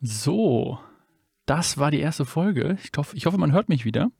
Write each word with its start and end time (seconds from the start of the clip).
So, 0.00 0.78
das 1.46 1.78
war 1.78 1.90
die 1.90 2.00
erste 2.00 2.24
Folge. 2.24 2.78
Ich 2.82 2.90
hoffe, 2.96 3.16
ich 3.16 3.26
hoffe 3.26 3.38
man 3.38 3.52
hört 3.52 3.68
mich 3.68 3.84
wieder. 3.84 4.10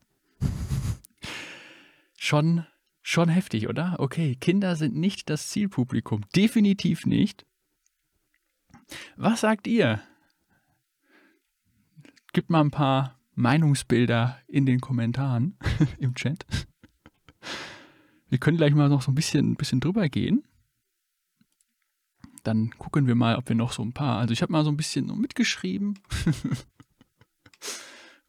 schon, 2.17 2.67
schon 3.03 3.29
heftig, 3.29 3.69
oder? 3.69 3.96
Okay, 3.99 4.35
Kinder 4.35 4.75
sind 4.77 4.96
nicht 4.96 5.30
das 5.30 5.49
Zielpublikum. 5.49 6.22
Definitiv 6.35 7.06
nicht. 7.06 7.46
Was 9.17 9.43
sagt 9.43 9.67
ihr? 9.67 10.01
Gibt 12.32 12.50
mal 12.50 12.60
ein 12.60 12.70
paar 12.70 13.18
Meinungsbilder 13.34 14.38
in 14.48 14.66
den 14.66 14.80
Kommentaren 14.80 15.56
im 15.98 16.14
Chat. 16.14 16.45
Wir 18.29 18.38
können 18.38 18.56
gleich 18.56 18.74
mal 18.74 18.88
noch 18.88 19.02
so 19.02 19.12
ein 19.12 19.14
bisschen, 19.14 19.52
ein 19.52 19.56
bisschen 19.56 19.80
drüber 19.80 20.08
gehen. 20.08 20.48
Dann 22.43 22.70
gucken 22.79 23.07
wir 23.07 23.14
mal, 23.14 23.36
ob 23.36 23.48
wir 23.48 23.57
noch 23.57 23.73
so 23.73 23.82
ein 23.82 23.93
paar. 23.93 24.18
Also 24.18 24.32
ich 24.32 24.43
habe 24.43 24.52
mal 24.52 24.64
so 24.64 24.70
ein 24.70 24.77
bisschen 24.77 25.07
mitgeschrieben, 25.18 25.98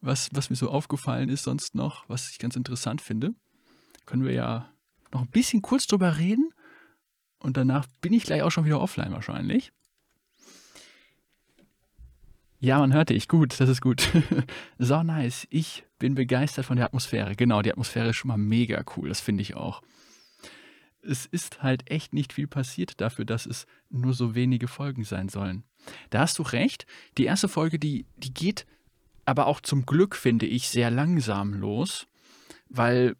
was, 0.00 0.28
was 0.32 0.50
mir 0.50 0.56
so 0.56 0.70
aufgefallen 0.70 1.28
ist 1.28 1.44
sonst 1.44 1.74
noch, 1.74 2.08
was 2.08 2.30
ich 2.30 2.38
ganz 2.38 2.56
interessant 2.56 3.00
finde. 3.00 3.34
Können 4.06 4.24
wir 4.24 4.32
ja 4.32 4.70
noch 5.12 5.22
ein 5.22 5.30
bisschen 5.30 5.62
kurz 5.62 5.86
drüber 5.86 6.18
reden. 6.18 6.50
Und 7.38 7.56
danach 7.56 7.86
bin 8.00 8.12
ich 8.12 8.24
gleich 8.24 8.42
auch 8.42 8.50
schon 8.50 8.64
wieder 8.64 8.80
offline 8.80 9.12
wahrscheinlich. 9.12 9.72
Ja, 12.62 12.78
man 12.78 12.92
hörte 12.92 13.14
ich. 13.14 13.26
Gut, 13.26 13.58
das 13.58 13.70
ist 13.70 13.80
gut. 13.80 14.10
so 14.78 15.02
nice. 15.02 15.46
Ich 15.48 15.84
bin 15.98 16.14
begeistert 16.14 16.66
von 16.66 16.76
der 16.76 16.84
Atmosphäre. 16.84 17.34
Genau, 17.34 17.62
die 17.62 17.70
Atmosphäre 17.70 18.10
ist 18.10 18.16
schon 18.16 18.28
mal 18.28 18.36
mega 18.36 18.84
cool. 18.96 19.08
Das 19.08 19.20
finde 19.20 19.40
ich 19.40 19.56
auch. 19.56 19.80
Es 21.02 21.26
ist 21.26 21.62
halt 21.62 21.90
echt 21.90 22.12
nicht 22.12 22.32
viel 22.32 22.46
passiert 22.46 23.00
dafür, 23.00 23.24
dass 23.24 23.46
es 23.46 23.66
nur 23.88 24.14
so 24.14 24.34
wenige 24.34 24.68
Folgen 24.68 25.04
sein 25.04 25.28
sollen. 25.28 25.64
Da 26.10 26.20
hast 26.20 26.38
du 26.38 26.42
recht. 26.42 26.86
Die 27.16 27.24
erste 27.24 27.48
Folge, 27.48 27.78
die, 27.78 28.06
die 28.16 28.34
geht 28.34 28.66
aber 29.24 29.46
auch 29.46 29.60
zum 29.60 29.86
Glück, 29.86 30.16
finde 30.16 30.46
ich, 30.46 30.68
sehr 30.68 30.90
langsam 30.90 31.54
los. 31.54 32.06
Weil 32.68 33.16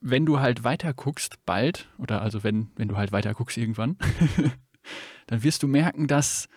wenn 0.00 0.26
du 0.26 0.40
halt 0.40 0.64
weiter 0.64 0.94
guckst, 0.94 1.44
bald, 1.44 1.88
oder 1.98 2.22
also 2.22 2.42
wenn, 2.42 2.70
wenn 2.76 2.88
du 2.88 2.96
halt 2.96 3.12
weiter 3.12 3.34
guckst 3.34 3.56
irgendwann, 3.56 3.96
dann 5.26 5.42
wirst 5.42 5.62
du 5.62 5.68
merken, 5.68 6.06
dass 6.06 6.48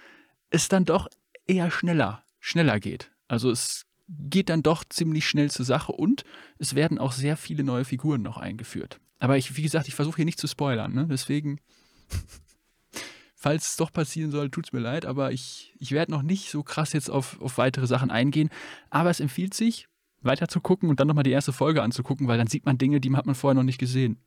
es 0.49 0.69
dann 0.69 0.85
doch 0.85 1.07
eher 1.45 1.71
schneller, 1.71 2.23
schneller 2.39 2.79
geht. 2.79 3.11
Also 3.27 3.51
es 3.51 3.85
geht 4.07 4.49
dann 4.49 4.63
doch 4.63 4.83
ziemlich 4.83 5.27
schnell 5.27 5.49
zur 5.49 5.65
Sache 5.65 5.91
und 5.91 6.23
es 6.57 6.75
werden 6.75 6.99
auch 6.99 7.11
sehr 7.11 7.37
viele 7.37 7.63
neue 7.63 7.85
Figuren 7.85 8.21
noch 8.21 8.37
eingeführt. 8.37 8.99
Aber 9.23 9.37
ich, 9.37 9.55
wie 9.55 9.61
gesagt, 9.61 9.87
ich 9.87 9.95
versuche 9.95 10.17
hier 10.17 10.25
nicht 10.25 10.37
zu 10.37 10.47
spoilern, 10.47 10.93
ne? 10.93 11.07
deswegen, 11.09 11.61
falls 13.37 13.67
es 13.67 13.75
doch 13.77 13.89
passieren 13.89 14.31
soll, 14.31 14.49
tut 14.49 14.65
es 14.65 14.73
mir 14.73 14.81
leid, 14.81 15.05
aber 15.05 15.31
ich, 15.31 15.73
ich 15.79 15.93
werde 15.93 16.11
noch 16.11 16.23
nicht 16.23 16.49
so 16.49 16.61
krass 16.61 16.91
jetzt 16.91 17.09
auf, 17.09 17.39
auf 17.39 17.57
weitere 17.57 17.87
Sachen 17.87 18.11
eingehen. 18.11 18.49
Aber 18.89 19.09
es 19.09 19.21
empfiehlt 19.21 19.53
sich, 19.53 19.87
weiter 20.23 20.49
zu 20.49 20.59
gucken 20.59 20.89
und 20.89 20.99
dann 20.99 21.07
nochmal 21.07 21.23
die 21.23 21.31
erste 21.31 21.53
Folge 21.53 21.81
anzugucken, 21.81 22.27
weil 22.27 22.37
dann 22.37 22.47
sieht 22.47 22.65
man 22.65 22.77
Dinge, 22.77 22.99
die 22.99 23.15
hat 23.15 23.25
man 23.25 23.33
vorher 23.33 23.55
noch 23.55 23.63
nicht 23.63 23.77
gesehen. 23.77 24.17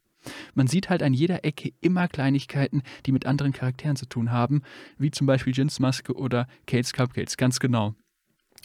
Man 0.55 0.67
sieht 0.67 0.89
halt 0.89 1.03
an 1.03 1.13
jeder 1.13 1.45
Ecke 1.45 1.75
immer 1.83 2.09
Kleinigkeiten, 2.09 2.83
die 3.05 3.13
mit 3.13 3.27
anderen 3.27 3.53
Charakteren 3.53 3.97
zu 3.97 4.07
tun 4.07 4.31
haben, 4.33 4.63
wie 4.97 5.11
zum 5.11 5.27
Beispiel 5.27 5.55
Jins 5.55 5.79
Maske 5.79 6.15
oder 6.15 6.49
Kates 6.67 6.95
Cupcakes, 6.95 7.37
ganz 7.37 7.61
genau. 7.61 7.95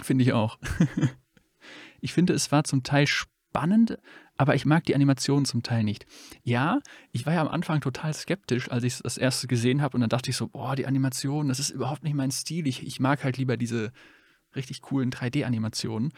Finde 0.02 0.24
ich 0.24 0.32
auch. 0.32 0.60
ich 2.00 2.14
finde, 2.14 2.32
es 2.32 2.54
war 2.54 2.64
zum 2.64 2.84
Teil 2.84 3.06
spannend, 3.06 3.98
aber 4.42 4.56
ich 4.56 4.66
mag 4.66 4.84
die 4.86 4.96
Animationen 4.96 5.46
zum 5.46 5.62
Teil 5.62 5.84
nicht. 5.84 6.08
Ja, 6.42 6.80
ich 7.12 7.28
war 7.28 7.34
ja 7.34 7.42
am 7.42 7.48
Anfang 7.48 7.80
total 7.80 8.12
skeptisch, 8.12 8.72
als 8.72 8.84
ich 8.84 8.98
das 8.98 9.20
erste 9.20 9.46
gesehen 9.46 9.84
habe 9.84 9.96
und 9.96 10.02
dann 10.02 10.10
dachte 10.10 10.32
ich 10.32 10.36
so, 10.36 10.48
boah, 10.48 10.76
die 10.76 10.88
Animationen, 10.88 11.50
das 11.50 11.60
ist 11.60 11.70
überhaupt 11.70 12.04
nicht 12.04 12.16
mein 12.16 12.32
Stil. 12.32 12.66
Ich, 12.66 12.82
ich 12.82 13.00
mag 13.00 13.24
halt 13.24 13.38
lieber 13.38 13.56
diese 13.56 13.92
richtig 14.56 14.82
coolen 14.82 15.12
3D-Animationen. 15.12 16.12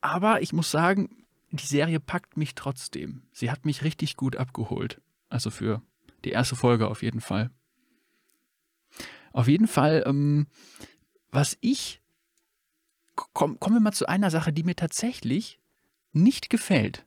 Aber 0.00 0.42
ich 0.42 0.52
muss 0.52 0.72
sagen, 0.72 1.24
die 1.52 1.64
Serie 1.64 2.00
packt 2.00 2.36
mich 2.36 2.56
trotzdem. 2.56 3.22
Sie 3.30 3.52
hat 3.52 3.66
mich 3.66 3.84
richtig 3.84 4.16
gut 4.16 4.34
abgeholt. 4.34 5.00
Also 5.28 5.50
für 5.50 5.82
die 6.24 6.30
erste 6.30 6.56
Folge 6.56 6.88
auf 6.88 7.04
jeden 7.04 7.20
Fall. 7.20 7.50
Auf 9.30 9.46
jeden 9.46 9.68
Fall, 9.68 10.02
ähm, 10.06 10.48
was 11.30 11.56
ich. 11.60 12.02
Komm, 13.14 13.60
kommen 13.60 13.76
wir 13.76 13.80
mal 13.80 13.92
zu 13.92 14.08
einer 14.08 14.32
Sache, 14.32 14.52
die 14.52 14.64
mir 14.64 14.74
tatsächlich 14.74 15.60
nicht 16.16 16.50
gefällt. 16.50 17.06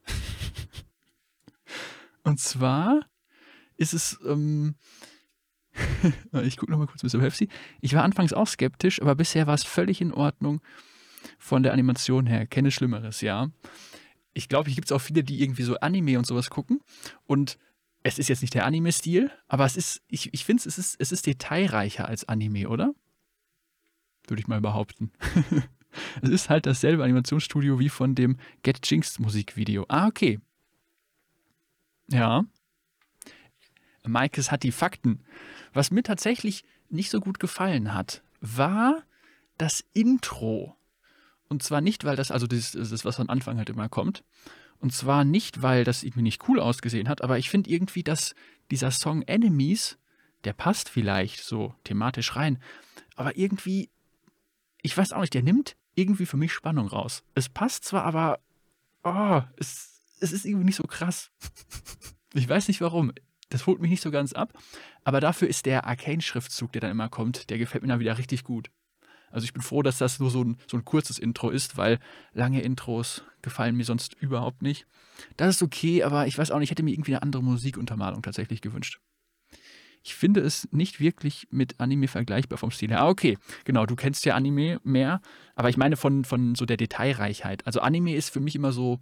Und 2.24 2.40
zwar 2.40 3.02
ist 3.78 3.94
es. 3.94 4.20
Ähm, 4.25 4.75
ich 6.44 6.58
gucke 6.58 6.72
nochmal 6.72 6.88
kurz 6.88 7.03
Mr. 7.03 7.20
Pepsi. 7.20 7.47
Ich 7.81 7.94
war 7.94 8.03
anfangs 8.03 8.34
auch 8.34 8.47
skeptisch, 8.47 9.02
aber 9.02 9.16
bisher 9.16 9.47
war 9.47 9.53
es 9.53 9.64
völlig 9.64 10.02
in 10.02 10.14
Ordnung 10.14 10.62
von 11.38 11.64
der 11.64 11.74
Animation 11.74 12.25
her. 12.25 12.46
Kenne 12.47 12.72
Schlimmeres, 12.72 13.22
ja 13.22 13.50
ich 14.34 14.50
glaube, 14.50 14.70
hier 14.70 14.75
gibt 14.75 14.88
es 14.88 14.92
auch 14.92 15.02
viele, 15.02 15.24
die 15.24 15.41
irgendwie 15.41 15.64
so 15.64 15.76
Anime 15.78 16.18
und 16.18 16.26
sowas 16.26 16.50
gucken. 16.50 16.81
Und 17.26 17.58
es 18.03 18.18
ist 18.20 18.30
jetzt 18.30 18.41
nicht 18.41 18.53
der 18.53 18.66
Anime-Stil, 18.66 19.31
aber 19.47 19.66
es 19.66 19.76
ist, 19.76 20.02
ich, 20.08 20.34
ich 20.34 20.46
finde, 20.46 20.64
es 20.66 20.78
ist, 20.78 20.96
es 21.00 21.12
ist 21.12 21.28
detailreicher 21.28 22.08
als 22.08 22.28
Anime, 22.28 22.70
oder? 22.70 22.94
Würde 24.28 24.41
ich 24.41 24.47
mal 24.47 24.62
behaupten. 24.62 25.12
es 26.22 26.29
ist 26.29 26.50
halt 26.50 26.66
dasselbe 26.66 27.03
Animationsstudio 27.03 27.79
wie 27.79 27.89
von 27.89 28.16
dem 28.16 28.38
Get 28.63 28.79
Jinxed 28.89 29.19
Musikvideo. 29.19 29.85
Ah, 29.88 30.07
okay. 30.07 30.39
Ja. 32.09 32.45
Maikes 34.05 34.51
hat 34.51 34.63
die 34.63 34.72
Fakten. 34.72 35.22
Was 35.73 35.91
mir 35.91 36.03
tatsächlich 36.03 36.63
nicht 36.89 37.09
so 37.09 37.19
gut 37.19 37.39
gefallen 37.39 37.94
hat, 37.94 38.23
war 38.41 39.03
das 39.57 39.83
Intro. 39.94 40.75
Und 41.47 41.63
zwar 41.63 41.81
nicht, 41.81 42.05
weil 42.05 42.16
das, 42.16 42.31
also 42.31 42.47
das, 42.47 42.72
das 42.72 42.91
ist, 42.91 43.05
was 43.05 43.19
am 43.19 43.29
Anfang 43.29 43.57
halt 43.57 43.69
immer 43.69 43.89
kommt. 43.89 44.23
Und 44.79 44.94
zwar 44.94 45.25
nicht, 45.25 45.61
weil 45.61 45.83
das 45.83 46.03
irgendwie 46.03 46.22
nicht 46.22 46.47
cool 46.47 46.59
ausgesehen 46.59 47.09
hat, 47.09 47.22
aber 47.22 47.38
ich 47.38 47.49
finde 47.49 47.69
irgendwie, 47.69 48.03
dass 48.03 48.33
dieser 48.72 48.91
Song 48.91 49.23
Enemies, 49.23 49.97
der 50.45 50.53
passt 50.53 50.89
vielleicht 50.89 51.44
so 51.44 51.75
thematisch 51.83 52.35
rein, 52.35 52.59
aber 53.16 53.35
irgendwie, 53.35 53.89
ich 54.81 54.97
weiß 54.97 55.11
auch 55.11 55.22
nicht, 55.22 55.33
der 55.33 55.44
nimmt 55.44 55.75
irgendwie 55.99 56.25
für 56.25 56.37
mich 56.37 56.53
Spannung 56.53 56.87
raus. 56.87 57.23
Es 57.35 57.49
passt 57.49 57.85
zwar, 57.85 58.03
aber 58.03 58.39
oh, 59.03 59.41
es, 59.57 60.01
es 60.19 60.31
ist 60.31 60.45
irgendwie 60.45 60.65
nicht 60.65 60.75
so 60.75 60.83
krass. 60.83 61.31
ich 62.33 62.47
weiß 62.47 62.67
nicht 62.67 62.81
warum. 62.81 63.11
Das 63.49 63.65
holt 63.65 63.81
mich 63.81 63.89
nicht 63.89 64.03
so 64.03 64.11
ganz 64.11 64.33
ab, 64.33 64.53
aber 65.03 65.19
dafür 65.19 65.47
ist 65.47 65.65
der 65.65 65.85
Arcane-Schriftzug, 65.87 66.71
der 66.71 66.81
dann 66.81 66.91
immer 66.91 67.09
kommt, 67.09 67.49
der 67.49 67.57
gefällt 67.57 67.81
mir 67.81 67.89
dann 67.89 67.99
wieder 67.99 68.19
richtig 68.19 68.43
gut. 68.43 68.69
Also 69.31 69.45
ich 69.45 69.53
bin 69.53 69.61
froh, 69.61 69.81
dass 69.81 69.97
das 69.97 70.19
nur 70.19 70.29
so 70.29 70.43
ein, 70.43 70.57
so 70.67 70.77
ein 70.77 70.85
kurzes 70.85 71.19
Intro 71.19 71.49
ist, 71.49 71.77
weil 71.77 71.99
lange 72.33 72.61
Intros 72.61 73.23
gefallen 73.41 73.75
mir 73.75 73.85
sonst 73.85 74.13
überhaupt 74.16 74.61
nicht. 74.61 74.85
Das 75.37 75.55
ist 75.55 75.63
okay, 75.63 76.03
aber 76.03 76.27
ich 76.27 76.37
weiß 76.37 76.51
auch 76.51 76.59
nicht, 76.59 76.67
ich 76.67 76.71
hätte 76.71 76.83
mir 76.83 76.91
irgendwie 76.93 77.13
eine 77.16 77.21
andere 77.23 77.43
Musikuntermalung 77.43 78.21
tatsächlich 78.21 78.61
gewünscht. 78.61 78.99
Ich 80.03 80.15
finde 80.15 80.39
es 80.41 80.67
nicht 80.71 80.99
wirklich 80.99 81.47
mit 81.51 81.79
Anime 81.79 82.07
vergleichbar 82.07 82.57
vom 82.57 82.71
Stil 82.71 82.89
her. 82.89 83.01
Ah, 83.01 83.09
okay, 83.09 83.37
genau, 83.65 83.85
du 83.85 83.95
kennst 83.95 84.25
ja 84.25 84.35
Anime 84.35 84.79
mehr, 84.83 85.21
aber 85.55 85.69
ich 85.69 85.77
meine 85.77 85.97
von, 85.97 86.23
von 86.23 86.55
so 86.55 86.65
der 86.65 86.77
Detailreichheit. 86.77 87.65
Also 87.67 87.81
Anime 87.81 88.15
ist 88.15 88.29
für 88.29 88.39
mich 88.39 88.55
immer 88.55 88.71
so 88.71 88.99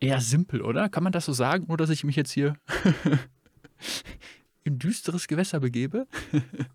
eher 0.00 0.20
simpel, 0.20 0.62
oder? 0.62 0.88
Kann 0.88 1.02
man 1.04 1.12
das 1.12 1.24
so 1.26 1.32
sagen, 1.32 1.64
oder 1.66 1.84
dass 1.84 1.90
ich 1.90 2.04
mich 2.04 2.16
jetzt 2.16 2.32
hier 2.32 2.56
in 4.64 4.78
düsteres 4.78 5.28
Gewässer 5.28 5.60
begebe? 5.60 6.06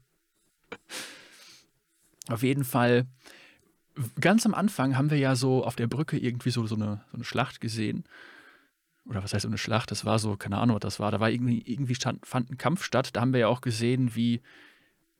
Auf 2.27 2.41
jeden 2.41 2.63
Fall, 2.63 3.05
ganz 4.19 4.45
am 4.45 4.53
Anfang 4.55 4.97
haben 4.97 5.11
wir 5.11 5.17
ja 5.17 5.35
so 5.35 5.63
auf 5.63 5.75
der 5.75 5.87
Brücke 5.87 6.17
irgendwie 6.17 6.49
so, 6.49 6.65
so, 6.65 6.75
eine, 6.75 7.03
so 7.11 7.17
eine 7.17 7.23
Schlacht 7.23 7.61
gesehen. 7.61 8.03
Oder 9.07 9.23
was 9.23 9.33
heißt 9.33 9.43
so 9.43 9.47
eine 9.47 9.57
Schlacht? 9.57 9.91
Das 9.91 10.05
war 10.05 10.19
so, 10.19 10.35
keine 10.35 10.57
Ahnung, 10.57 10.75
was 10.75 10.81
das 10.81 10.99
war. 10.99 11.11
Da 11.11 11.19
war 11.19 11.29
irgendwie, 11.29 11.61
irgendwie 11.65 11.95
stand, 11.95 12.25
fand 12.25 12.49
ein 12.49 12.57
Kampf 12.57 12.83
statt. 12.83 13.09
Da 13.13 13.21
haben 13.21 13.33
wir 13.33 13.41
ja 13.41 13.47
auch 13.47 13.61
gesehen, 13.61 14.15
wie 14.15 14.41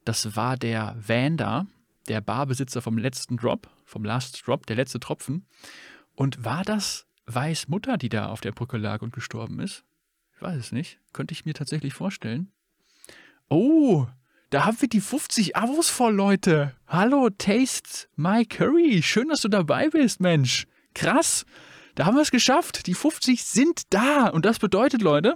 das 0.06 0.36
war 0.36 0.58
der 0.58 0.96
Vander, 1.00 1.68
der 2.08 2.22
Barbesitzer 2.22 2.82
vom 2.82 2.98
letzten 2.98 3.38
Drop, 3.38 3.70
vom 3.86 4.04
Last 4.04 4.46
Drop, 4.46 4.66
der 4.66 4.76
letzte 4.76 5.00
Tropfen. 5.00 5.46
Und 6.16 6.44
war 6.44 6.64
das 6.64 7.06
Weiß 7.28 7.68
Mutter, 7.68 7.98
die 7.98 8.10
da 8.10 8.28
auf 8.28 8.42
der 8.42 8.52
Brücke 8.52 8.78
lag 8.78 9.02
und 9.02 9.14
gestorben 9.14 9.60
ist? 9.60 9.84
Ich 10.36 10.42
weiß 10.42 10.58
es 10.58 10.72
nicht. 10.72 11.00
Könnte 11.14 11.34
ich 11.34 11.46
mir 11.46 11.54
tatsächlich 11.54 11.94
vorstellen. 11.94 12.52
Oh, 13.50 14.08
da 14.50 14.66
haben 14.66 14.80
wir 14.80 14.90
die 14.90 15.02
50 15.02 15.56
Avos 15.56 15.90
voll, 15.90 16.14
Leute. 16.14 16.76
Hallo, 16.88 17.30
Taste 17.30 18.08
My 18.16 18.46
Curry. 18.46 19.02
Schön, 19.02 19.30
dass 19.30 19.42
du 19.42 19.48
dabei 19.48 19.90
bist, 19.90 20.20
Mensch. 20.20 20.68
Krass. 20.94 21.46
Da 21.96 22.06
haben 22.06 22.16
wir 22.16 22.22
es 22.22 22.32
geschafft. 22.32 22.88
Die 22.88 22.94
50 22.94 23.44
sind 23.44 23.94
da. 23.94 24.28
Und 24.28 24.46
das 24.46 24.60
bedeutet, 24.60 25.02
Leute, 25.02 25.36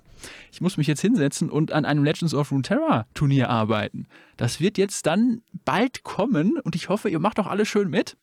ich 0.51 0.59
muss 0.59 0.77
mich 0.77 0.87
jetzt 0.87 1.01
hinsetzen 1.01 1.49
und 1.49 1.71
an 1.71 1.85
einem 1.85 2.03
Legends 2.03 2.33
of 2.33 2.51
Runeterra 2.51 3.07
Turnier 3.13 3.49
arbeiten. 3.49 4.07
Das 4.35 4.59
wird 4.59 4.77
jetzt 4.77 5.05
dann 5.05 5.41
bald 5.65 6.03
kommen 6.03 6.59
und 6.59 6.75
ich 6.75 6.89
hoffe, 6.89 7.09
ihr 7.09 7.19
macht 7.19 7.39
auch 7.39 7.47
alle 7.47 7.65
schön 7.65 7.89
mit. 7.89 8.17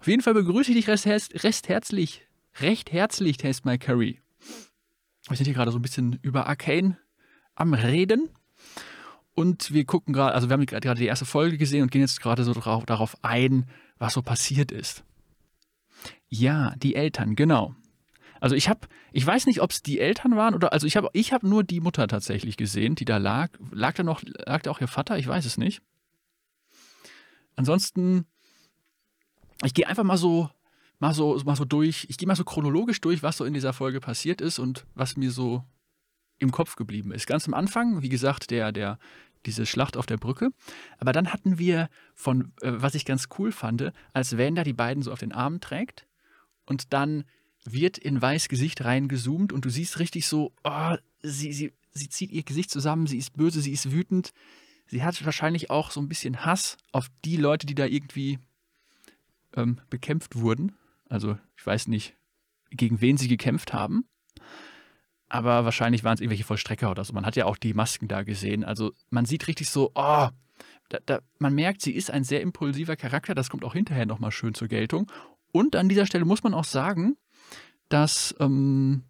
Auf 0.00 0.08
jeden 0.08 0.22
Fall 0.22 0.34
begrüße 0.34 0.72
ich 0.72 0.84
dich 0.84 0.88
recht, 0.88 1.44
recht 1.44 1.68
herzlich, 1.68 2.26
recht 2.60 2.90
herzlich, 2.90 3.36
Taste 3.36 3.68
My 3.68 3.78
Curry. 3.78 4.20
Wir 5.28 5.36
sind 5.36 5.46
hier 5.46 5.54
gerade 5.54 5.70
so 5.70 5.78
ein 5.78 5.82
bisschen 5.82 6.18
über 6.22 6.48
Arcane 6.48 6.98
am 7.54 7.72
Reden. 7.72 8.30
Und 9.34 9.72
wir 9.72 9.84
gucken 9.84 10.12
gerade, 10.12 10.34
also 10.34 10.48
wir 10.48 10.54
haben 10.54 10.66
gerade 10.66 10.98
die 10.98 11.06
erste 11.06 11.24
Folge 11.24 11.56
gesehen 11.56 11.82
und 11.82 11.90
gehen 11.92 12.00
jetzt 12.00 12.20
gerade 12.20 12.42
so 12.42 12.52
darauf, 12.52 12.84
darauf 12.84 13.16
ein, 13.22 13.66
was 13.98 14.14
so 14.14 14.22
passiert 14.22 14.72
ist. 14.72 15.04
Ja, 16.34 16.74
die 16.76 16.94
Eltern, 16.94 17.36
genau. 17.36 17.74
Also 18.40 18.56
ich 18.56 18.70
habe, 18.70 18.88
ich 19.12 19.26
weiß 19.26 19.44
nicht, 19.44 19.60
ob 19.60 19.70
es 19.70 19.82
die 19.82 20.00
Eltern 20.00 20.34
waren 20.34 20.54
oder, 20.54 20.72
also 20.72 20.86
ich 20.86 20.96
habe, 20.96 21.10
ich 21.12 21.30
habe 21.34 21.46
nur 21.46 21.62
die 21.62 21.80
Mutter 21.80 22.08
tatsächlich 22.08 22.56
gesehen, 22.56 22.94
die 22.94 23.04
da 23.04 23.18
lag. 23.18 23.50
Lag 23.70 23.92
da 23.92 24.02
noch, 24.02 24.22
lag 24.24 24.62
da 24.62 24.70
auch 24.70 24.80
ihr 24.80 24.88
Vater? 24.88 25.18
Ich 25.18 25.28
weiß 25.28 25.44
es 25.44 25.58
nicht. 25.58 25.82
Ansonsten, 27.54 28.24
ich 29.62 29.74
gehe 29.74 29.86
einfach 29.86 30.04
mal 30.04 30.16
so, 30.16 30.48
mal 31.00 31.12
so, 31.12 31.38
mal 31.44 31.54
so 31.54 31.66
durch. 31.66 32.06
Ich 32.08 32.16
gehe 32.16 32.26
mal 32.26 32.34
so 32.34 32.44
chronologisch 32.44 33.02
durch, 33.02 33.22
was 33.22 33.36
so 33.36 33.44
in 33.44 33.52
dieser 33.52 33.74
Folge 33.74 34.00
passiert 34.00 34.40
ist 34.40 34.58
und 34.58 34.86
was 34.94 35.18
mir 35.18 35.32
so 35.32 35.64
im 36.38 36.50
Kopf 36.50 36.76
geblieben 36.76 37.12
ist. 37.12 37.26
Ganz 37.26 37.46
am 37.46 37.52
Anfang, 37.52 38.00
wie 38.00 38.08
gesagt, 38.08 38.50
der, 38.50 38.72
der, 38.72 38.98
diese 39.44 39.66
Schlacht 39.66 39.98
auf 39.98 40.06
der 40.06 40.16
Brücke. 40.16 40.48
Aber 40.96 41.12
dann 41.12 41.30
hatten 41.30 41.58
wir 41.58 41.90
von, 42.14 42.54
äh, 42.62 42.72
was 42.72 42.94
ich 42.94 43.04
ganz 43.04 43.28
cool 43.38 43.52
fand, 43.52 43.92
als 44.14 44.38
Wanda 44.38 44.64
die 44.64 44.72
beiden 44.72 45.02
so 45.02 45.12
auf 45.12 45.20
den 45.20 45.32
Arm 45.32 45.60
trägt 45.60 46.06
und 46.66 46.92
dann 46.92 47.24
wird 47.64 47.98
in 47.98 48.20
Weiß 48.20 48.48
Gesicht 48.48 48.84
reingezoomt 48.84 49.52
und 49.52 49.64
du 49.64 49.70
siehst 49.70 49.98
richtig 49.98 50.26
so, 50.26 50.52
oh, 50.64 50.94
sie, 51.22 51.52
sie, 51.52 51.72
sie 51.92 52.08
zieht 52.08 52.32
ihr 52.32 52.42
Gesicht 52.42 52.70
zusammen, 52.70 53.06
sie 53.06 53.18
ist 53.18 53.36
böse, 53.36 53.60
sie 53.60 53.72
ist 53.72 53.92
wütend. 53.92 54.32
Sie 54.86 55.02
hat 55.02 55.24
wahrscheinlich 55.24 55.70
auch 55.70 55.90
so 55.90 56.00
ein 56.00 56.08
bisschen 56.08 56.44
Hass 56.44 56.76
auf 56.90 57.08
die 57.24 57.36
Leute, 57.36 57.66
die 57.66 57.74
da 57.74 57.86
irgendwie 57.86 58.40
ähm, 59.54 59.80
bekämpft 59.90 60.36
wurden. 60.36 60.72
Also 61.08 61.38
ich 61.56 61.64
weiß 61.64 61.88
nicht, 61.88 62.14
gegen 62.70 63.00
wen 63.00 63.16
sie 63.16 63.28
gekämpft 63.28 63.72
haben 63.72 64.04
aber 65.32 65.64
wahrscheinlich 65.64 66.04
waren 66.04 66.14
es 66.14 66.20
irgendwelche 66.20 66.44
Vollstrecker 66.44 66.90
oder 66.90 67.04
so. 67.04 67.14
Man 67.14 67.24
hat 67.24 67.36
ja 67.36 67.46
auch 67.46 67.56
die 67.56 67.72
Masken 67.72 68.06
da 68.06 68.22
gesehen. 68.22 68.64
Also 68.64 68.92
man 69.08 69.24
sieht 69.24 69.48
richtig 69.48 69.70
so, 69.70 69.90
oh, 69.94 70.28
da, 70.90 70.98
da, 71.06 71.20
man 71.38 71.54
merkt, 71.54 71.80
sie 71.80 71.92
ist 71.92 72.10
ein 72.10 72.22
sehr 72.22 72.42
impulsiver 72.42 72.96
Charakter. 72.96 73.34
Das 73.34 73.48
kommt 73.48 73.64
auch 73.64 73.72
hinterher 73.72 74.04
nochmal 74.04 74.30
schön 74.30 74.52
zur 74.52 74.68
Geltung. 74.68 75.10
Und 75.52 75.76
an 75.76 75.88
dieser 75.88 76.06
Stelle 76.06 76.24
muss 76.24 76.42
man 76.42 76.54
auch 76.54 76.64
sagen, 76.64 77.16
dass 77.88 78.34
ähm, 78.40 79.04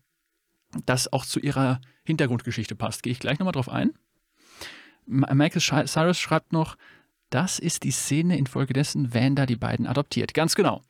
das 0.86 1.12
auch 1.12 1.24
zu 1.24 1.40
ihrer 1.40 1.80
Hintergrundgeschichte 2.04 2.74
passt. 2.74 3.02
Gehe 3.02 3.12
ich 3.12 3.20
gleich 3.20 3.38
nochmal 3.38 3.52
drauf 3.52 3.68
ein. 3.68 3.92
Michael 5.06 5.86
Cyrus 5.86 6.18
schreibt 6.18 6.52
noch, 6.52 6.76
das 7.30 7.58
ist 7.58 7.84
die 7.84 7.90
Szene, 7.90 8.36
infolgedessen 8.36 9.14
Wanda 9.14 9.46
die 9.46 9.56
beiden 9.56 9.86
adoptiert. 9.86 10.34
Ganz 10.34 10.54
genau. 10.54 10.82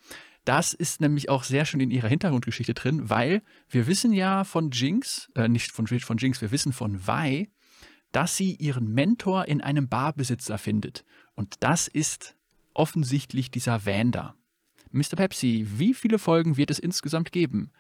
Das 0.45 0.73
ist 0.73 1.01
nämlich 1.01 1.29
auch 1.29 1.45
sehr 1.45 1.65
schön 1.65 1.81
in 1.81 1.91
ihrer 1.91 2.09
Hintergrundgeschichte 2.09 2.75
drin, 2.75 3.09
weil 3.09 3.43
wir 3.69 3.87
wissen 3.87 4.13
ja 4.13 4.43
von 4.43 4.71
Jinx, 4.73 5.31
äh, 5.37 5.49
nicht 5.49 5.71
von, 5.71 5.87
von 5.87 6.17
Jinx, 6.17 6.41
wir 6.41 6.51
wissen 6.51 6.73
von 6.73 7.07
Vi, 7.07 7.49
dass 8.11 8.37
sie 8.37 8.55
ihren 8.57 8.93
Mentor 8.93 9.47
in 9.47 9.61
einem 9.61 9.89
Barbesitzer 9.89 10.59
findet. 10.59 11.05
Und 11.35 11.57
das 11.61 11.87
ist 11.87 12.35
offensichtlich 12.75 13.51
dieser 13.51 13.87
Vanda. 13.87 14.35
Mr. 14.93 15.17
Pepsi, 15.17 15.67
wie 15.77 15.95
viele 15.95 16.19
Folgen 16.19 16.57
wird 16.57 16.71
es 16.71 16.79
insgesamt 16.79 17.33
geben? 17.33 17.71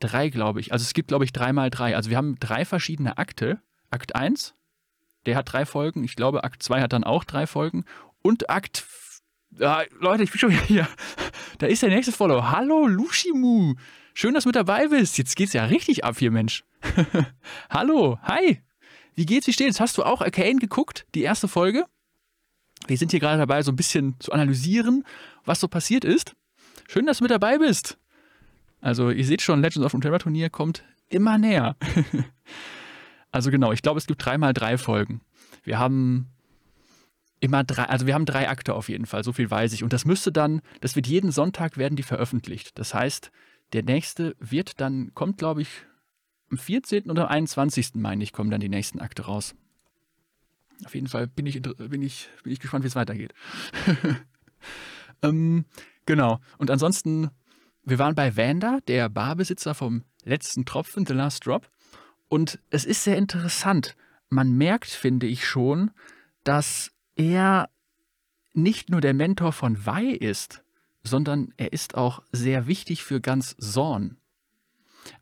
Drei, 0.00 0.28
glaube 0.28 0.60
ich. 0.60 0.72
Also 0.72 0.82
es 0.82 0.94
gibt, 0.94 1.08
glaube 1.08 1.24
ich, 1.24 1.32
dreimal 1.32 1.70
drei. 1.70 1.96
Also 1.96 2.10
wir 2.10 2.16
haben 2.16 2.36
drei 2.38 2.64
verschiedene 2.64 3.18
Akte. 3.18 3.60
Akt 3.90 4.16
1, 4.16 4.54
der 5.26 5.36
hat 5.36 5.52
drei 5.52 5.64
Folgen. 5.64 6.02
Ich 6.04 6.16
glaube, 6.16 6.42
Akt 6.42 6.62
2 6.62 6.80
hat 6.80 6.92
dann 6.92 7.04
auch 7.04 7.24
drei 7.24 7.46
Folgen. 7.46 7.84
Und 8.22 8.50
Akt 8.50 8.84
ja, 9.58 9.82
Leute, 10.00 10.24
ich 10.24 10.30
bin 10.30 10.38
schon 10.38 10.50
wieder 10.50 10.62
hier. 10.62 10.88
Da 11.58 11.68
ist 11.68 11.82
der 11.82 11.88
nächste 11.88 12.10
Follow. 12.10 12.50
Hallo, 12.50 12.88
Lushimu. 12.88 13.76
Schön, 14.12 14.34
dass 14.34 14.42
du 14.42 14.48
mit 14.48 14.56
dabei 14.56 14.88
bist. 14.88 15.16
Jetzt 15.18 15.36
geht's 15.36 15.52
ja 15.52 15.66
richtig 15.66 16.04
ab 16.04 16.18
hier, 16.18 16.32
Mensch. 16.32 16.64
Hallo, 17.70 18.18
hi. 18.24 18.60
Wie 19.14 19.24
geht's, 19.24 19.46
wie 19.46 19.52
steht's? 19.52 19.78
Hast 19.78 19.96
du 19.96 20.02
auch 20.02 20.20
Arcane 20.20 20.58
geguckt, 20.58 21.06
die 21.14 21.22
erste 21.22 21.46
Folge? 21.46 21.86
Wir 22.88 22.98
sind 22.98 23.12
hier 23.12 23.20
gerade 23.20 23.38
dabei, 23.38 23.62
so 23.62 23.70
ein 23.70 23.76
bisschen 23.76 24.18
zu 24.18 24.32
analysieren, 24.32 25.04
was 25.44 25.60
so 25.60 25.68
passiert 25.68 26.04
ist. 26.04 26.34
Schön, 26.88 27.06
dass 27.06 27.18
du 27.18 27.24
mit 27.24 27.30
dabei 27.30 27.58
bist. 27.58 27.98
Also, 28.80 29.10
ihr 29.10 29.24
seht 29.24 29.40
schon, 29.40 29.62
Legends 29.62 29.86
of 29.86 29.94
Runeterra 29.94 30.18
Turnier 30.18 30.50
kommt 30.50 30.84
immer 31.08 31.38
näher. 31.38 31.76
also 33.30 33.50
genau, 33.50 33.72
ich 33.72 33.82
glaube, 33.82 33.98
es 33.98 34.06
gibt 34.06 34.24
dreimal 34.24 34.52
drei 34.52 34.76
Folgen. 34.76 35.20
Wir 35.62 35.78
haben 35.78 36.28
immer 37.40 37.64
drei, 37.64 37.84
also 37.84 38.06
wir 38.06 38.14
haben 38.14 38.26
drei 38.26 38.48
Akte 38.48 38.74
auf 38.74 38.88
jeden 38.88 39.06
Fall, 39.06 39.24
so 39.24 39.32
viel 39.32 39.50
weiß 39.50 39.72
ich. 39.72 39.82
Und 39.82 39.92
das 39.92 40.04
müsste 40.04 40.32
dann, 40.32 40.60
das 40.80 40.96
wird 40.96 41.06
jeden 41.06 41.30
Sonntag 41.30 41.76
werden 41.76 41.96
die 41.96 42.02
veröffentlicht. 42.02 42.78
Das 42.78 42.94
heißt, 42.94 43.30
der 43.72 43.82
nächste 43.82 44.36
wird 44.38 44.80
dann, 44.80 45.12
kommt 45.14 45.38
glaube 45.38 45.62
ich 45.62 45.68
am 46.50 46.58
14. 46.58 47.10
oder 47.10 47.24
am 47.24 47.28
21. 47.28 47.94
meine 47.94 48.22
ich, 48.22 48.32
kommen 48.32 48.50
dann 48.50 48.60
die 48.60 48.68
nächsten 48.68 49.00
Akte 49.00 49.22
raus. 49.22 49.54
Auf 50.84 50.94
jeden 50.94 51.06
Fall 51.06 51.26
bin 51.26 51.46
ich, 51.46 51.62
bin 51.62 52.02
ich, 52.02 52.28
bin 52.42 52.52
ich 52.52 52.60
gespannt, 52.60 52.84
wie 52.84 52.88
es 52.88 52.96
weitergeht. 52.96 53.34
ähm, 55.24 55.64
genau. 56.06 56.40
Und 56.58 56.70
ansonsten, 56.70 57.30
wir 57.82 57.98
waren 57.98 58.14
bei 58.14 58.36
Vanda, 58.36 58.78
der 58.86 59.08
Barbesitzer 59.08 59.74
vom 59.74 60.04
letzten 60.24 60.64
Tropfen, 60.64 61.06
The 61.06 61.12
Last 61.12 61.46
Drop. 61.46 61.70
Und 62.28 62.58
es 62.70 62.84
ist 62.84 63.04
sehr 63.04 63.16
interessant. 63.16 63.96
Man 64.28 64.52
merkt, 64.52 64.90
finde 64.90 65.26
ich 65.26 65.46
schon, 65.46 65.90
dass 66.42 66.92
er 67.16 67.68
nicht 68.52 68.90
nur 68.90 69.00
der 69.00 69.14
Mentor 69.14 69.52
von 69.52 69.84
Wei 69.86 70.04
ist, 70.04 70.62
sondern 71.02 71.52
er 71.56 71.72
ist 71.72 71.96
auch 71.96 72.22
sehr 72.32 72.66
wichtig 72.66 73.04
für 73.04 73.20
ganz 73.20 73.56
Zorn. 73.58 74.16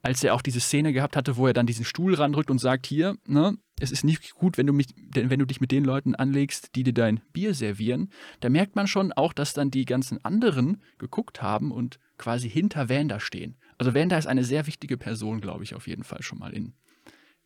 Als 0.03 0.23
er 0.23 0.35
auch 0.35 0.43
diese 0.43 0.61
Szene 0.61 0.93
gehabt 0.93 1.17
hatte, 1.17 1.37
wo 1.37 1.47
er 1.47 1.53
dann 1.53 1.67
diesen 1.67 1.85
Stuhl 1.85 2.15
randrückt 2.15 2.51
und 2.51 2.59
sagt, 2.59 2.87
hier, 2.87 3.17
ne, 3.27 3.57
es 3.81 3.91
ist 3.91 4.05
nicht 4.05 4.35
gut, 4.35 4.59
wenn 4.59 4.67
du, 4.67 4.73
mich, 4.73 4.89
wenn 5.13 5.39
du 5.39 5.45
dich 5.45 5.61
mit 5.61 5.73
den 5.73 5.85
Leuten 5.85 6.15
anlegst, 6.15 6.75
die 6.77 6.85
dir 6.85 6.95
dein 6.95 7.21
Bier 7.33 7.55
servieren, 7.55 8.11
da 8.41 8.49
merkt 8.49 8.77
man 8.77 8.87
schon 8.87 9.13
auch, 9.13 9.33
dass 9.33 9.55
dann 9.55 9.71
die 9.71 9.85
ganzen 9.85 10.25
anderen 10.25 10.83
geguckt 10.99 11.43
haben 11.43 11.73
und 11.73 11.99
quasi 12.17 12.49
hinter 12.49 12.89
Wanda 12.89 13.19
stehen. 13.19 13.57
Also 13.79 13.95
Wanda 13.95 14.17
ist 14.17 14.27
eine 14.27 14.45
sehr 14.45 14.67
wichtige 14.67 14.97
Person, 14.97 15.41
glaube 15.41 15.65
ich, 15.65 15.75
auf 15.75 15.89
jeden 15.89 16.05
Fall 16.05 16.23
schon 16.23 16.39
mal 16.39 16.53
in, 16.53 16.75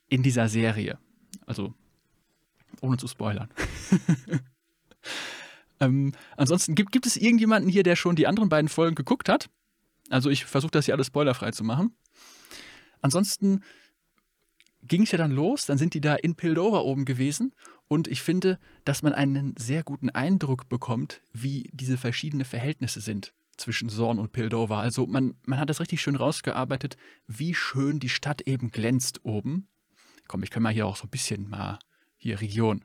in 0.09 0.23
dieser 0.23 0.49
Serie. 0.49 0.99
Also 1.47 1.73
ohne 2.83 2.99
zu 2.99 3.09
spoilern. 3.09 3.49
ähm, 5.81 6.13
ansonsten 6.37 6.75
gibt, 6.75 6.93
gibt 6.93 7.07
es 7.07 7.17
irgendjemanden 7.17 7.71
hier, 7.71 7.83
der 7.83 7.97
schon 7.97 8.17
die 8.17 8.27
anderen 8.27 8.49
beiden 8.49 8.69
Folgen 8.69 8.95
geguckt 8.95 9.29
hat? 9.29 9.49
Also 10.11 10.31
ich 10.31 10.45
versuche 10.45 10.71
das 10.71 10.85
hier 10.85 10.95
alles 10.95 11.09
spoilerfrei 11.09 11.51
zu 11.51 11.65
machen. 11.65 11.97
Ansonsten 13.07 13.63
ging 14.83 15.03
es 15.03 15.13
ja 15.13 15.19
dann 15.19 15.31
los, 15.31 15.65
dann 15.65 15.79
sind 15.79 15.95
die 15.95 16.01
da 16.01 16.17
in 16.17 16.35
Pildover 16.35 16.85
oben 16.85 17.05
gewesen 17.05 17.55
und 17.87 18.09
ich 18.09 18.21
finde, 18.21 18.59
dass 18.85 19.03
man 19.03 19.13
einen 19.13 19.55
sehr 19.57 19.85
guten 19.85 20.11
Eindruck 20.11 20.69
bekommt, 20.69 21.23
wie 21.33 21.71
diese 21.73 21.97
verschiedenen 21.97 22.45
Verhältnisse 22.45 23.01
sind 23.01 23.33
zwischen 23.57 23.89
Zorn 23.89 24.19
und 24.19 24.33
Pildover. 24.33 24.79
Also 24.79 25.07
man, 25.07 25.37
man 25.45 25.61
hat 25.61 25.71
das 25.71 25.79
richtig 25.81 26.01
schön 26.01 26.17
rausgearbeitet, 26.17 26.97
wie 27.29 27.55
schön 27.55 28.01
die 28.01 28.09
Stadt 28.09 28.43
eben 28.43 28.73
glänzt 28.73 29.25
oben. 29.25 29.69
Komm, 30.27 30.43
ich 30.43 30.51
kann 30.51 30.65
mal 30.65 30.73
hier 30.73 30.87
auch 30.87 30.97
so 30.97 31.05
ein 31.05 31.11
bisschen 31.11 31.49
mal 31.49 31.79
hier 32.17 32.41
Region. 32.41 32.85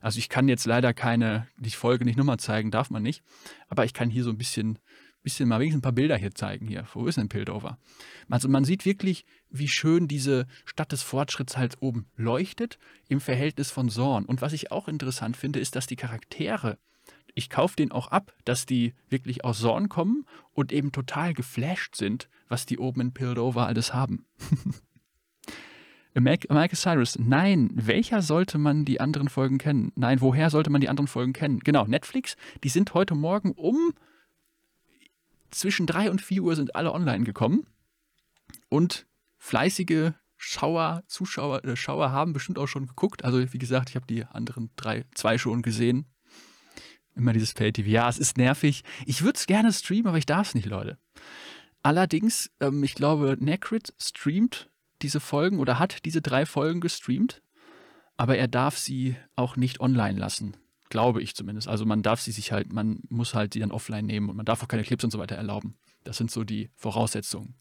Also 0.00 0.18
ich 0.18 0.28
kann 0.28 0.46
jetzt 0.46 0.66
leider 0.66 0.92
keine, 0.92 1.48
die 1.58 1.70
Folge 1.70 2.04
nicht 2.04 2.18
nochmal 2.18 2.38
zeigen, 2.38 2.70
darf 2.70 2.90
man 2.90 3.02
nicht. 3.02 3.22
Aber 3.68 3.86
ich 3.86 3.94
kann 3.94 4.10
hier 4.10 4.24
so 4.24 4.30
ein 4.30 4.36
bisschen, 4.36 4.78
bisschen 5.22 5.48
mal 5.48 5.60
wenigstens 5.60 5.80
ein 5.80 5.82
paar 5.82 5.92
Bilder 5.92 6.16
hier 6.16 6.34
zeigen 6.34 6.66
hier. 6.66 6.86
Wo 6.92 7.06
ist 7.06 7.18
denn 7.18 7.28
Pildover? 7.28 7.78
Also 8.28 8.48
man 8.48 8.64
sieht 8.64 8.84
wirklich, 8.84 9.24
wie 9.50 9.68
schön 9.68 10.08
diese 10.08 10.46
Stadt 10.64 10.92
des 10.92 11.02
Fortschritts 11.02 11.56
halt 11.56 11.76
oben 11.80 12.06
leuchtet 12.16 12.78
im 13.08 13.20
Verhältnis 13.20 13.70
von 13.70 13.88
Zorn. 13.88 14.24
Und 14.24 14.42
was 14.42 14.52
ich 14.52 14.72
auch 14.72 14.88
interessant 14.88 15.36
finde, 15.36 15.60
ist, 15.60 15.76
dass 15.76 15.86
die 15.86 15.96
Charaktere, 15.96 16.78
ich 17.34 17.50
kaufe 17.50 17.76
den 17.76 17.92
auch 17.92 18.08
ab, 18.08 18.34
dass 18.44 18.66
die 18.66 18.94
wirklich 19.08 19.44
aus 19.44 19.60
Zorn 19.60 19.88
kommen 19.88 20.26
und 20.52 20.72
eben 20.72 20.92
total 20.92 21.34
geflasht 21.34 21.96
sind, 21.96 22.28
was 22.48 22.66
die 22.66 22.78
oben 22.78 23.00
in 23.00 23.12
Pildover 23.12 23.66
alles 23.66 23.94
haben. 23.94 24.26
Michael 26.14 26.70
Cyrus, 26.74 27.18
nein, 27.18 27.70
welcher 27.72 28.20
sollte 28.20 28.58
man 28.58 28.84
die 28.84 29.00
anderen 29.00 29.30
Folgen 29.30 29.56
kennen? 29.56 29.92
Nein, 29.94 30.20
woher 30.20 30.50
sollte 30.50 30.68
man 30.68 30.82
die 30.82 30.90
anderen 30.90 31.06
Folgen 31.08 31.32
kennen? 31.32 31.60
Genau, 31.60 31.86
Netflix, 31.86 32.36
die 32.62 32.68
sind 32.68 32.92
heute 32.92 33.14
Morgen 33.14 33.52
um 33.52 33.94
zwischen 35.52 35.86
3 35.86 36.10
und 36.10 36.20
4 36.20 36.42
Uhr 36.42 36.56
sind 36.56 36.74
alle 36.74 36.92
online 36.92 37.24
gekommen. 37.24 37.66
Und 38.68 39.06
fleißige 39.38 40.12
Schauer, 40.36 41.04
Zuschauer, 41.06 41.64
äh, 41.64 41.76
Schauer 41.76 42.10
haben 42.10 42.32
bestimmt 42.32 42.58
auch 42.58 42.66
schon 42.66 42.86
geguckt. 42.86 43.24
Also, 43.24 43.52
wie 43.52 43.58
gesagt, 43.58 43.90
ich 43.90 43.96
habe 43.96 44.06
die 44.06 44.24
anderen 44.24 44.70
drei, 44.76 45.04
zwei 45.14 45.38
schon 45.38 45.62
gesehen. 45.62 46.06
Immer 47.14 47.32
dieses 47.32 47.54
Pay-TV. 47.54 47.88
Ja, 47.88 48.08
es 48.08 48.18
ist 48.18 48.36
nervig. 48.36 48.82
Ich 49.06 49.22
würde 49.22 49.36
es 49.36 49.46
gerne 49.46 49.72
streamen, 49.72 50.08
aber 50.08 50.18
ich 50.18 50.26
darf 50.26 50.48
es 50.48 50.54
nicht, 50.54 50.66
Leute. 50.66 50.98
Allerdings, 51.82 52.50
ähm, 52.60 52.82
ich 52.82 52.94
glaube, 52.94 53.36
Necrit 53.38 53.94
streamt 54.00 54.70
diese 55.02 55.20
Folgen 55.20 55.58
oder 55.58 55.78
hat 55.78 56.04
diese 56.04 56.22
drei 56.22 56.46
Folgen 56.46 56.80
gestreamt, 56.80 57.42
aber 58.16 58.38
er 58.38 58.48
darf 58.48 58.78
sie 58.78 59.16
auch 59.36 59.56
nicht 59.56 59.80
online 59.80 60.18
lassen. 60.18 60.56
Glaube 60.92 61.22
ich 61.22 61.34
zumindest. 61.34 61.68
Also 61.68 61.86
man 61.86 62.02
darf 62.02 62.20
sie 62.20 62.32
sich 62.32 62.52
halt, 62.52 62.70
man 62.70 63.00
muss 63.08 63.32
halt 63.32 63.54
sie 63.54 63.60
dann 63.60 63.70
offline 63.70 64.04
nehmen 64.04 64.28
und 64.28 64.36
man 64.36 64.44
darf 64.44 64.62
auch 64.62 64.68
keine 64.68 64.82
Clips 64.82 65.02
und 65.02 65.10
so 65.10 65.18
weiter 65.18 65.36
erlauben. 65.36 65.78
Das 66.04 66.18
sind 66.18 66.30
so 66.30 66.44
die 66.44 66.68
Voraussetzungen. 66.76 67.54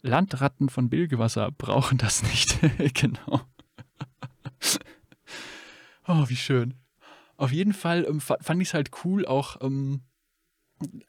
Landratten 0.00 0.68
von 0.68 0.88
Bilgewasser 0.88 1.50
brauchen 1.58 1.98
das 1.98 2.22
nicht. 2.22 2.60
genau. 2.94 3.40
Oh, 6.06 6.28
wie 6.28 6.36
schön. 6.36 6.74
Auf 7.38 7.50
jeden 7.50 7.72
Fall 7.72 8.04
ähm, 8.06 8.20
fand 8.20 8.60
ich 8.60 8.68
es 8.68 8.74
halt 8.74 8.90
cool, 9.04 9.24
auch, 9.24 9.62
ähm, 9.62 10.02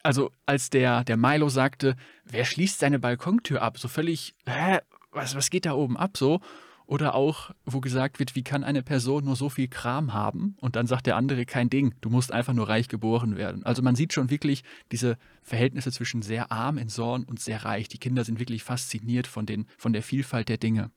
also 0.02 0.32
als 0.46 0.70
der, 0.70 1.04
der 1.04 1.18
Milo 1.18 1.50
sagte, 1.50 1.96
wer 2.24 2.46
schließt 2.46 2.78
seine 2.78 2.98
Balkontür 2.98 3.60
ab? 3.60 3.78
So 3.78 3.88
völlig, 3.88 4.34
hä, 4.46 4.78
was, 5.10 5.34
was 5.34 5.50
geht 5.50 5.66
da 5.66 5.74
oben 5.74 5.98
ab 5.98 6.16
so? 6.16 6.40
Oder 6.86 7.16
auch, 7.16 7.50
wo 7.64 7.80
gesagt 7.80 8.20
wird, 8.20 8.36
wie 8.36 8.44
kann 8.44 8.62
eine 8.62 8.82
Person 8.82 9.24
nur 9.24 9.34
so 9.34 9.48
viel 9.48 9.66
Kram 9.66 10.14
haben? 10.14 10.56
Und 10.60 10.76
dann 10.76 10.86
sagt 10.86 11.06
der 11.06 11.16
andere, 11.16 11.44
kein 11.44 11.68
Ding, 11.68 11.94
du 12.00 12.10
musst 12.10 12.30
einfach 12.32 12.52
nur 12.52 12.68
reich 12.68 12.86
geboren 12.86 13.36
werden. 13.36 13.64
Also 13.64 13.82
man 13.82 13.96
sieht 13.96 14.12
schon 14.12 14.30
wirklich 14.30 14.62
diese 14.92 15.18
Verhältnisse 15.42 15.90
zwischen 15.90 16.22
sehr 16.22 16.52
arm 16.52 16.78
in 16.78 16.88
Zorn 16.88 17.24
und 17.24 17.40
sehr 17.40 17.64
reich. 17.64 17.88
Die 17.88 17.98
Kinder 17.98 18.22
sind 18.22 18.38
wirklich 18.38 18.62
fasziniert 18.62 19.26
von, 19.26 19.46
den, 19.46 19.66
von 19.76 19.92
der 19.92 20.04
Vielfalt 20.04 20.48
der 20.48 20.58
Dinge. 20.58 20.92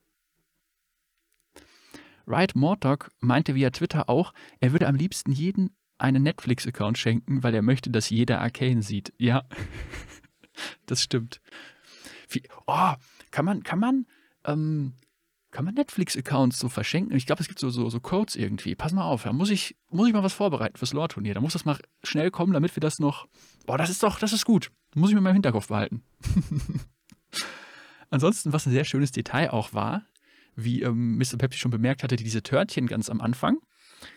Wright 2.28 2.56
Mortock 2.56 3.10
meinte 3.20 3.56
via 3.56 3.72
Twitter 3.72 4.10
auch, 4.10 4.34
er 4.60 4.72
würde 4.72 4.88
am 4.88 4.96
liebsten 4.96 5.32
jeden 5.32 5.72
einen 5.98 6.22
Netflix-Account 6.22 7.00
schenken, 7.00 7.42
weil 7.42 7.56
er 7.56 7.64
möchte, 7.64 7.90
dass 7.90 8.12
jeder 8.12 8.40
Arcane 8.42 8.84
sieht. 8.84 9.12
Ja, 9.18 9.44
das 10.86 11.02
stimmt. 11.02 11.42
Wie, 12.30 12.44
oh, 12.68 12.94
kann 13.32 13.46
man, 13.46 13.64
kann 13.64 13.80
man, 13.80 14.06
ähm, 14.46 14.94
kann 15.52 15.66
man 15.66 15.74
Netflix-Accounts 15.74 16.60
so 16.60 16.70
verschenken? 16.70 17.16
Ich 17.16 17.26
glaube, 17.26 17.42
es 17.42 17.48
gibt 17.48 17.60
so, 17.60 17.70
so, 17.70 17.90
so 17.90 18.00
Codes 18.00 18.36
irgendwie. 18.36 18.76
Pass 18.76 18.92
mal 18.92 19.04
auf, 19.04 19.24
da 19.24 19.34
muss 19.34 19.50
ich, 19.50 19.76
muss 19.90 20.08
ich 20.08 20.14
mal 20.14 20.24
was 20.24 20.34
vorbereiten 20.34 20.78
fürs 20.78 20.94
Lore-Turnier. 20.94 21.34
Da 21.34 21.42
muss 21.42 21.54
das 21.54 21.66
mal 21.66 21.78
schnell 22.04 22.30
kommen, 22.32 22.54
damit 22.54 22.76
wir 22.76 22.82
das 22.82 23.00
noch. 23.00 23.28
Boah, 23.66 23.78
das 23.78 23.90
ist 23.90 24.04
doch, 24.04 24.20
das 24.20 24.34
ist 24.34 24.46
gut. 24.46 24.72
Muss 24.96 25.10
ich 25.10 25.16
mir 25.16 25.22
mal 25.22 25.30
im 25.32 25.36
Hinterkopf 25.36 25.68
behalten. 25.68 26.04
Ansonsten, 28.10 28.54
was 28.54 28.66
ein 28.66 28.72
sehr 28.72 28.86
schönes 28.86 29.12
Detail 29.12 29.52
auch 29.52 29.74
war, 29.74 30.04
wie 30.56 30.82
ähm, 30.82 31.18
Mr. 31.18 31.38
Pepsi 31.38 31.60
schon 31.60 31.72
bemerkt 31.72 32.04
hatte, 32.04 32.16
diese 32.16 32.44
Törtchen 32.44 32.88
ganz 32.88 33.10
am 33.10 33.22
Anfang 33.22 33.58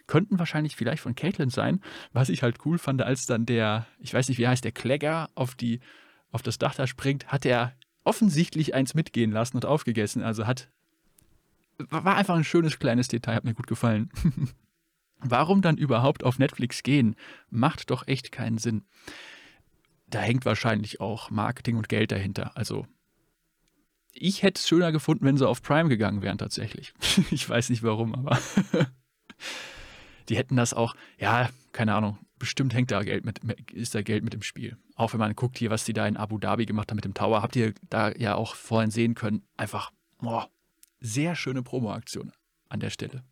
könnten 0.07 0.39
wahrscheinlich 0.39 0.77
vielleicht 0.77 1.03
von 1.03 1.15
Caitlin 1.15 1.51
sein. 1.51 1.81
Was 2.13 2.29
ich 2.29 2.43
halt 2.43 2.65
cool 2.65 2.79
fand, 2.79 3.03
als 3.03 3.27
dann 3.27 3.47
der, 3.47 3.87
ich 3.99 4.15
weiß 4.15 4.29
nicht, 4.29 4.39
wie 4.39 4.47
heißt 4.47 4.65
der 4.65 4.73
Kläger 4.73 5.29
auf 5.35 5.55
die 5.55 5.81
auf 6.31 6.43
das 6.43 6.59
Dach 6.59 6.75
da 6.75 6.87
springt, 6.87 7.27
hat 7.27 7.45
er 7.45 7.75
offensichtlich 8.05 8.75
eins 8.75 8.95
mitgehen 8.95 9.31
lassen 9.31 9.57
und 9.57 9.67
aufgegessen. 9.67 10.23
Also 10.23 10.47
hat 10.47 10.71
war 11.79 12.17
einfach 12.17 12.35
ein 12.35 12.45
schönes 12.45 12.79
kleines 12.79 13.09
Detail, 13.09 13.35
hat 13.35 13.45
mir 13.45 13.55
gut 13.55 13.67
gefallen. 13.67 14.11
Warum 15.19 15.63
dann 15.63 15.77
überhaupt 15.77 16.25
auf 16.25 16.39
Netflix 16.39 16.83
gehen? 16.83 17.15
Macht 17.49 17.91
doch 17.91 18.07
echt 18.09 18.33
keinen 18.33 18.59
Sinn. 18.59 18.85
Da 20.09 20.21
hängt 20.21 20.45
wahrscheinlich 20.45 21.01
auch 21.01 21.31
Marketing 21.31 21.77
und 21.77 21.89
Geld 21.89 22.13
dahinter. 22.13 22.57
Also 22.57 22.87
ich 24.13 24.43
hätte 24.43 24.59
es 24.59 24.69
schöner 24.69 24.93
gefunden, 24.93 25.25
wenn 25.25 25.39
sie 25.39 25.49
auf 25.49 25.63
Prime 25.63 25.89
gegangen 25.89 26.23
wären 26.23 26.39
tatsächlich. 26.39 26.93
ich 27.31 27.49
weiß 27.49 27.71
nicht 27.71 27.83
warum, 27.83 28.15
aber 28.15 28.39
die 30.29 30.37
hätten 30.37 30.57
das 30.57 30.75
auch, 30.75 30.95
ja, 31.19 31.49
keine 31.73 31.95
Ahnung, 31.95 32.19
bestimmt 32.39 32.75
hängt 32.75 32.91
da 32.91 33.03
Geld 33.03 33.25
mit, 33.25 33.41
ist 33.73 33.95
da 33.95 34.03
Geld 34.03 34.25
mit 34.25 34.35
im 34.35 34.43
Spiel. 34.43 34.77
Auch 34.97 35.13
wenn 35.13 35.21
man 35.21 35.35
guckt 35.35 35.59
hier, 35.59 35.71
was 35.71 35.85
die 35.85 35.93
da 35.93 36.07
in 36.07 36.17
Abu 36.17 36.39
Dhabi 36.39 36.67
gemacht 36.67 36.91
haben 36.91 36.97
mit 36.97 37.05
dem 37.05 37.15
Tower, 37.15 37.41
habt 37.41 37.57
ihr 37.57 37.73
da 37.89 38.13
ja 38.13 38.35
auch 38.35 38.55
vorhin 38.55 38.91
sehen 38.91 39.15
können. 39.15 39.45
Einfach, 39.57 39.93
boah, 40.19 40.51
sehr 41.03 41.35
schöne 41.35 41.63
Promo-Aktion 41.63 42.33
an 42.69 42.81
der 42.81 42.91
Stelle. 42.91 43.25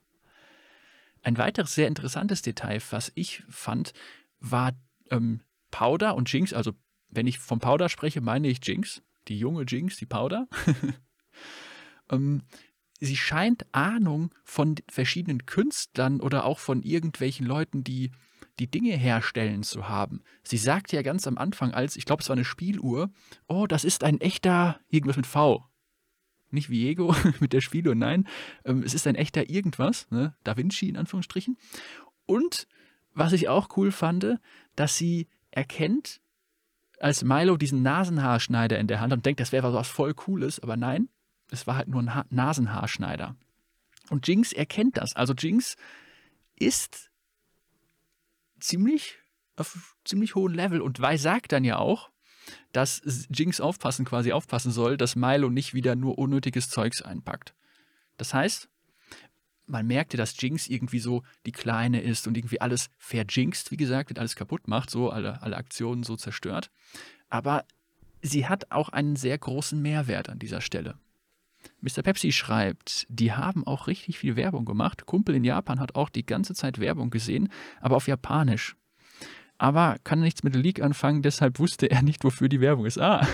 Ein 1.22 1.38
weiteres 1.38 1.74
sehr 1.74 1.88
interessantes 1.88 2.42
Detail, 2.42 2.80
was 2.90 3.12
ich 3.14 3.42
fand, 3.48 3.92
war 4.40 4.72
ähm, 5.10 5.40
Powder 5.70 6.14
und 6.14 6.32
Jinx. 6.32 6.52
Also, 6.52 6.72
wenn 7.08 7.26
ich 7.26 7.38
vom 7.38 7.60
Powder 7.60 7.88
spreche, 7.88 8.20
meine 8.20 8.48
ich 8.48 8.58
Jinx, 8.62 9.02
die 9.28 9.38
junge 9.38 9.64
Jinx, 9.64 9.96
die 9.96 10.06
Powder. 10.06 10.48
ähm, 12.10 12.42
sie 13.00 13.16
scheint 13.16 13.66
Ahnung 13.72 14.34
von 14.44 14.76
verschiedenen 14.90 15.46
Künstlern 15.46 16.20
oder 16.20 16.44
auch 16.44 16.58
von 16.58 16.82
irgendwelchen 16.82 17.46
Leuten, 17.46 17.84
die 17.84 18.10
die 18.58 18.70
Dinge 18.70 18.96
herstellen 18.96 19.62
zu 19.62 19.88
haben. 19.88 20.22
Sie 20.42 20.58
sagt 20.58 20.92
ja 20.92 21.02
ganz 21.02 21.26
am 21.26 21.38
Anfang, 21.38 21.72
als 21.72 21.96
ich 21.96 22.04
glaube, 22.04 22.22
es 22.22 22.28
war 22.28 22.36
eine 22.36 22.44
Spieluhr, 22.44 23.10
oh, 23.46 23.66
das 23.66 23.84
ist 23.84 24.04
ein 24.04 24.20
echter 24.20 24.80
irgendwas 24.88 25.16
mit 25.16 25.26
V 25.26 25.69
nicht 26.52 26.70
Viego 26.70 27.14
mit 27.40 27.52
der 27.52 27.60
Spiele, 27.60 27.94
nein, 27.94 28.26
ähm, 28.64 28.82
es 28.82 28.94
ist 28.94 29.06
ein 29.06 29.14
echter 29.14 29.48
irgendwas, 29.50 30.10
ne? 30.10 30.34
Da 30.44 30.56
Vinci 30.56 30.88
in 30.88 30.96
Anführungsstrichen. 30.96 31.56
Und 32.26 32.66
was 33.12 33.32
ich 33.32 33.48
auch 33.48 33.76
cool 33.76 33.92
fand, 33.92 34.38
dass 34.76 34.96
sie 34.96 35.28
erkennt, 35.50 36.20
als 37.00 37.24
Milo 37.24 37.56
diesen 37.56 37.82
Nasenhaarschneider 37.82 38.78
in 38.78 38.86
der 38.86 39.00
Hand 39.00 39.12
hat 39.12 39.18
und 39.18 39.26
denkt, 39.26 39.40
das 39.40 39.52
wäre 39.52 39.72
was 39.72 39.88
voll 39.88 40.14
Cooles, 40.14 40.60
aber 40.60 40.76
nein, 40.76 41.08
es 41.50 41.66
war 41.66 41.76
halt 41.76 41.88
nur 41.88 42.02
ein 42.02 42.14
ha 42.14 42.24
Nasenhaarschneider. 42.30 43.36
Und 44.10 44.28
Jinx 44.28 44.52
erkennt 44.52 44.96
das. 44.96 45.16
Also 45.16 45.34
Jinx 45.34 45.76
ist 46.56 47.10
ziemlich 48.60 49.18
auf 49.56 49.96
ziemlich 50.04 50.34
hohem 50.34 50.54
Level 50.54 50.80
und 50.80 51.00
Wei 51.00 51.16
sagt 51.16 51.52
dann 51.52 51.64
ja 51.64 51.78
auch, 51.78 52.10
dass 52.72 53.02
Jinx 53.30 53.60
aufpassen, 53.60 54.04
quasi 54.04 54.32
aufpassen 54.32 54.72
soll, 54.72 54.96
dass 54.96 55.16
Milo 55.16 55.50
nicht 55.50 55.74
wieder 55.74 55.96
nur 55.96 56.18
unnötiges 56.18 56.70
Zeugs 56.70 57.02
einpackt. 57.02 57.54
Das 58.16 58.34
heißt, 58.34 58.68
man 59.66 59.86
merkte, 59.86 60.16
dass 60.16 60.40
Jinx 60.40 60.68
irgendwie 60.68 60.98
so 60.98 61.22
die 61.46 61.52
Kleine 61.52 62.00
ist 62.00 62.26
und 62.26 62.36
irgendwie 62.36 62.60
alles 62.60 62.90
verjinxt, 62.98 63.70
wie 63.70 63.76
gesagt, 63.76 64.10
und 64.10 64.18
alles 64.18 64.36
kaputt 64.36 64.68
macht, 64.68 64.90
so 64.90 65.10
alle, 65.10 65.42
alle 65.42 65.56
Aktionen 65.56 66.02
so 66.02 66.16
zerstört. 66.16 66.70
Aber 67.28 67.64
sie 68.20 68.48
hat 68.48 68.70
auch 68.70 68.88
einen 68.88 69.16
sehr 69.16 69.38
großen 69.38 69.80
Mehrwert 69.80 70.28
an 70.28 70.38
dieser 70.38 70.60
Stelle. 70.60 70.96
Mr. 71.80 72.02
Pepsi 72.02 72.32
schreibt, 72.32 73.06
die 73.08 73.32
haben 73.32 73.66
auch 73.66 73.86
richtig 73.86 74.18
viel 74.18 74.36
Werbung 74.36 74.64
gemacht. 74.64 75.06
Kumpel 75.06 75.34
in 75.34 75.44
Japan 75.44 75.78
hat 75.78 75.94
auch 75.94 76.08
die 76.08 76.24
ganze 76.26 76.54
Zeit 76.54 76.78
Werbung 76.78 77.10
gesehen, 77.10 77.50
aber 77.80 77.96
auf 77.96 78.08
Japanisch 78.08 78.76
aber 79.60 79.96
kann 80.04 80.20
nichts 80.20 80.42
mit 80.42 80.54
der 80.54 80.62
League 80.62 80.80
anfangen, 80.80 81.20
deshalb 81.20 81.58
wusste 81.58 81.90
er 81.90 82.00
nicht, 82.00 82.24
wofür 82.24 82.48
die 82.48 82.62
Werbung 82.62 82.86
ist. 82.86 82.98
Ah, 82.98 83.28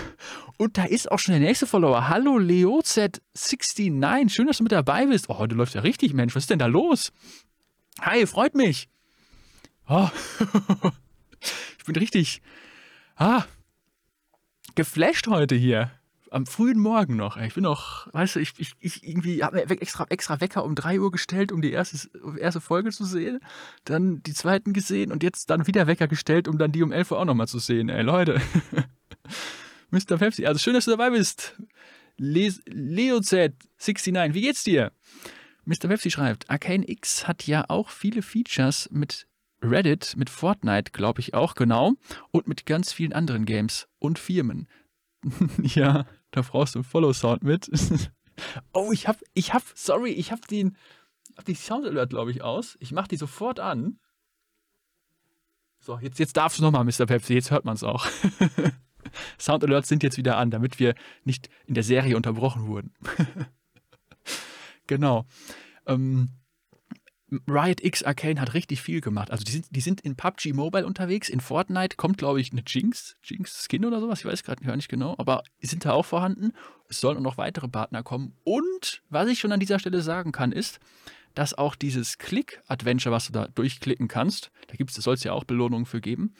und 0.57 0.77
da 0.77 0.83
ist 0.83 1.09
auch 1.09 1.19
schon 1.19 1.31
der 1.31 1.39
nächste 1.39 1.65
Follower. 1.65 2.09
Hallo 2.09 2.35
LeoZ69, 2.35 4.29
schön, 4.29 4.47
dass 4.47 4.57
du 4.57 4.63
mit 4.63 4.73
dabei 4.73 5.05
bist. 5.05 5.29
Oh, 5.29 5.37
heute 5.37 5.55
läuft 5.55 5.75
ja 5.75 5.81
richtig, 5.81 6.13
Mensch, 6.13 6.35
was 6.35 6.43
ist 6.43 6.49
denn 6.49 6.59
da 6.59 6.65
los? 6.65 7.13
Hi, 8.01 8.27
freut 8.27 8.55
mich. 8.55 8.89
Oh, 9.87 10.09
ich 11.77 11.85
bin 11.85 11.95
richtig 11.95 12.41
ah, 13.15 13.45
geflasht 14.75 15.27
heute 15.27 15.55
hier 15.55 15.91
am 16.31 16.45
frühen 16.45 16.79
Morgen 16.79 17.15
noch. 17.15 17.37
Ich 17.37 17.53
bin 17.53 17.63
noch, 17.63 18.11
weißt 18.13 18.35
du, 18.35 18.39
ich, 18.39 18.53
ich, 18.57 18.71
ich 18.79 19.07
irgendwie 19.07 19.43
habe 19.43 19.57
mir 19.57 19.81
extra, 19.81 20.05
extra 20.09 20.41
Wecker 20.41 20.63
um 20.63 20.75
3 20.75 20.99
Uhr 20.99 21.11
gestellt, 21.11 21.51
um 21.51 21.61
die 21.61 21.71
erste, 21.71 22.09
erste 22.37 22.61
Folge 22.61 22.91
zu 22.91 23.05
sehen, 23.05 23.39
dann 23.85 24.21
die 24.23 24.33
zweiten 24.33 24.73
gesehen 24.73 25.11
und 25.11 25.23
jetzt 25.23 25.49
dann 25.49 25.67
wieder 25.67 25.87
Wecker 25.87 26.07
gestellt, 26.07 26.47
um 26.47 26.57
dann 26.57 26.71
die 26.71 26.83
um 26.83 26.91
11 26.91 27.11
Uhr 27.11 27.19
auch 27.19 27.25
nochmal 27.25 27.47
zu 27.47 27.59
sehen. 27.59 27.89
Ey, 27.89 28.03
Leute. 28.03 28.41
Mr. 29.91 30.17
Pepsi, 30.17 30.45
also 30.45 30.59
schön, 30.59 30.73
dass 30.73 30.85
du 30.85 30.91
dabei 30.91 31.11
bist. 31.11 31.55
Le 32.17 32.47
LeoZ69, 32.49 34.33
wie 34.33 34.41
geht's 34.41 34.63
dir? 34.63 34.91
Mr. 35.65 35.87
Pepsi 35.87 36.11
schreibt, 36.11 36.49
Arcane 36.49 36.87
X 36.87 37.27
hat 37.27 37.45
ja 37.45 37.65
auch 37.67 37.89
viele 37.89 38.21
Features 38.21 38.89
mit 38.91 39.27
Reddit, 39.61 40.15
mit 40.17 40.29
Fortnite, 40.29 40.91
glaube 40.91 41.19
ich 41.19 41.33
auch, 41.33 41.55
genau, 41.55 41.93
und 42.31 42.47
mit 42.47 42.65
ganz 42.65 42.93
vielen 42.93 43.13
anderen 43.13 43.45
Games 43.45 43.87
und 43.99 44.19
Firmen. 44.19 44.67
ja, 45.61 46.05
da 46.31 46.41
brauchst 46.41 46.75
du 46.75 46.79
einen 46.79 46.83
Follow-Sound 46.83 47.43
mit. 47.43 47.69
oh, 48.73 48.91
ich 48.91 49.07
hab, 49.07 49.17
ich 49.33 49.53
hab, 49.53 49.63
sorry, 49.75 50.11
ich 50.11 50.31
hab 50.31 50.47
den, 50.47 50.77
hab 51.37 51.45
die 51.45 51.55
Sound 51.55 51.85
Alert, 51.85 52.09
glaube 52.09 52.31
ich, 52.31 52.41
aus. 52.41 52.77
Ich 52.79 52.91
mach 52.91 53.07
die 53.07 53.17
sofort 53.17 53.59
an. 53.59 53.99
So, 55.79 55.97
jetzt, 55.99 56.19
jetzt 56.19 56.35
darfst 56.35 56.59
du 56.59 56.63
nochmal, 56.63 56.83
Mr. 56.83 57.05
Pepsi, 57.05 57.33
jetzt 57.33 57.51
hört 57.51 57.65
man 57.65 57.75
es 57.75 57.83
auch. 57.83 58.05
Sound 59.39 59.63
Alerts 59.63 59.87
sind 59.87 60.03
jetzt 60.03 60.17
wieder 60.17 60.37
an, 60.37 60.51
damit 60.51 60.79
wir 60.79 60.95
nicht 61.23 61.49
in 61.65 61.73
der 61.73 61.83
Serie 61.83 62.15
unterbrochen 62.15 62.67
wurden. 62.67 62.93
genau. 64.87 65.25
Ähm, 65.85 66.29
Riot 67.47 67.83
X 67.83 68.03
Arcane 68.03 68.39
hat 68.39 68.53
richtig 68.53 68.81
viel 68.81 69.01
gemacht. 69.01 69.31
Also 69.31 69.43
die 69.43 69.51
sind, 69.51 69.67
die 69.71 69.81
sind 69.81 70.01
in 70.01 70.15
PUBG 70.15 70.53
Mobile 70.53 70.85
unterwegs, 70.85 71.27
in 71.27 71.41
Fortnite 71.41 71.97
kommt, 71.97 72.17
glaube 72.17 72.39
ich, 72.39 72.51
eine 72.51 72.63
Jinx, 72.65 73.17
Jinx 73.21 73.67
Skin 73.67 73.85
oder 73.85 73.99
sowas, 73.99 74.19
ich 74.19 74.25
weiß 74.25 74.43
gerade 74.43 74.63
gar 74.63 74.75
nicht 74.75 74.87
genau, 74.87 75.15
aber 75.17 75.43
sind 75.59 75.83
da 75.83 75.91
auch 75.91 76.05
vorhanden. 76.05 76.53
Es 76.89 77.01
sollen 77.01 77.17
auch 77.17 77.21
noch 77.21 77.37
weitere 77.37 77.67
Partner 77.67 78.01
kommen. 78.01 78.33
Und 78.45 79.01
was 79.09 79.27
ich 79.27 79.39
schon 79.39 79.51
an 79.51 79.59
dieser 79.59 79.79
Stelle 79.79 80.01
sagen 80.01 80.31
kann, 80.31 80.53
ist, 80.53 80.79
dass 81.33 81.53
auch 81.53 81.75
dieses 81.75 82.17
Click-Adventure, 82.17 83.13
was 83.13 83.27
du 83.27 83.33
da 83.33 83.47
durchklicken 83.47 84.07
kannst, 84.07 84.51
da 84.67 85.01
soll 85.01 85.15
es 85.15 85.23
ja 85.23 85.33
auch 85.33 85.43
Belohnungen 85.43 85.85
für 85.85 86.01
geben. 86.01 86.33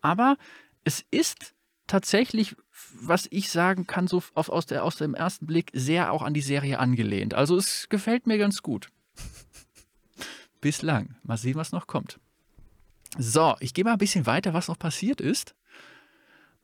Aber 0.00 0.36
es 0.84 1.04
ist 1.10 1.54
tatsächlich, 1.86 2.56
was 3.00 3.28
ich 3.30 3.50
sagen 3.50 3.86
kann, 3.86 4.06
so 4.06 4.22
aus, 4.34 4.66
der, 4.66 4.84
aus 4.84 4.96
dem 4.96 5.14
ersten 5.14 5.46
Blick 5.46 5.70
sehr 5.74 6.12
auch 6.12 6.22
an 6.22 6.34
die 6.34 6.40
Serie 6.40 6.78
angelehnt. 6.78 7.34
Also 7.34 7.56
es 7.56 7.88
gefällt 7.90 8.26
mir 8.26 8.38
ganz 8.38 8.62
gut. 8.62 8.88
Bislang. 10.60 11.16
Mal 11.22 11.36
sehen, 11.36 11.56
was 11.56 11.72
noch 11.72 11.86
kommt. 11.86 12.20
So, 13.18 13.56
ich 13.60 13.74
gehe 13.74 13.84
mal 13.84 13.92
ein 13.92 13.98
bisschen 13.98 14.26
weiter, 14.26 14.54
was 14.54 14.68
noch 14.68 14.78
passiert 14.78 15.20
ist. 15.20 15.54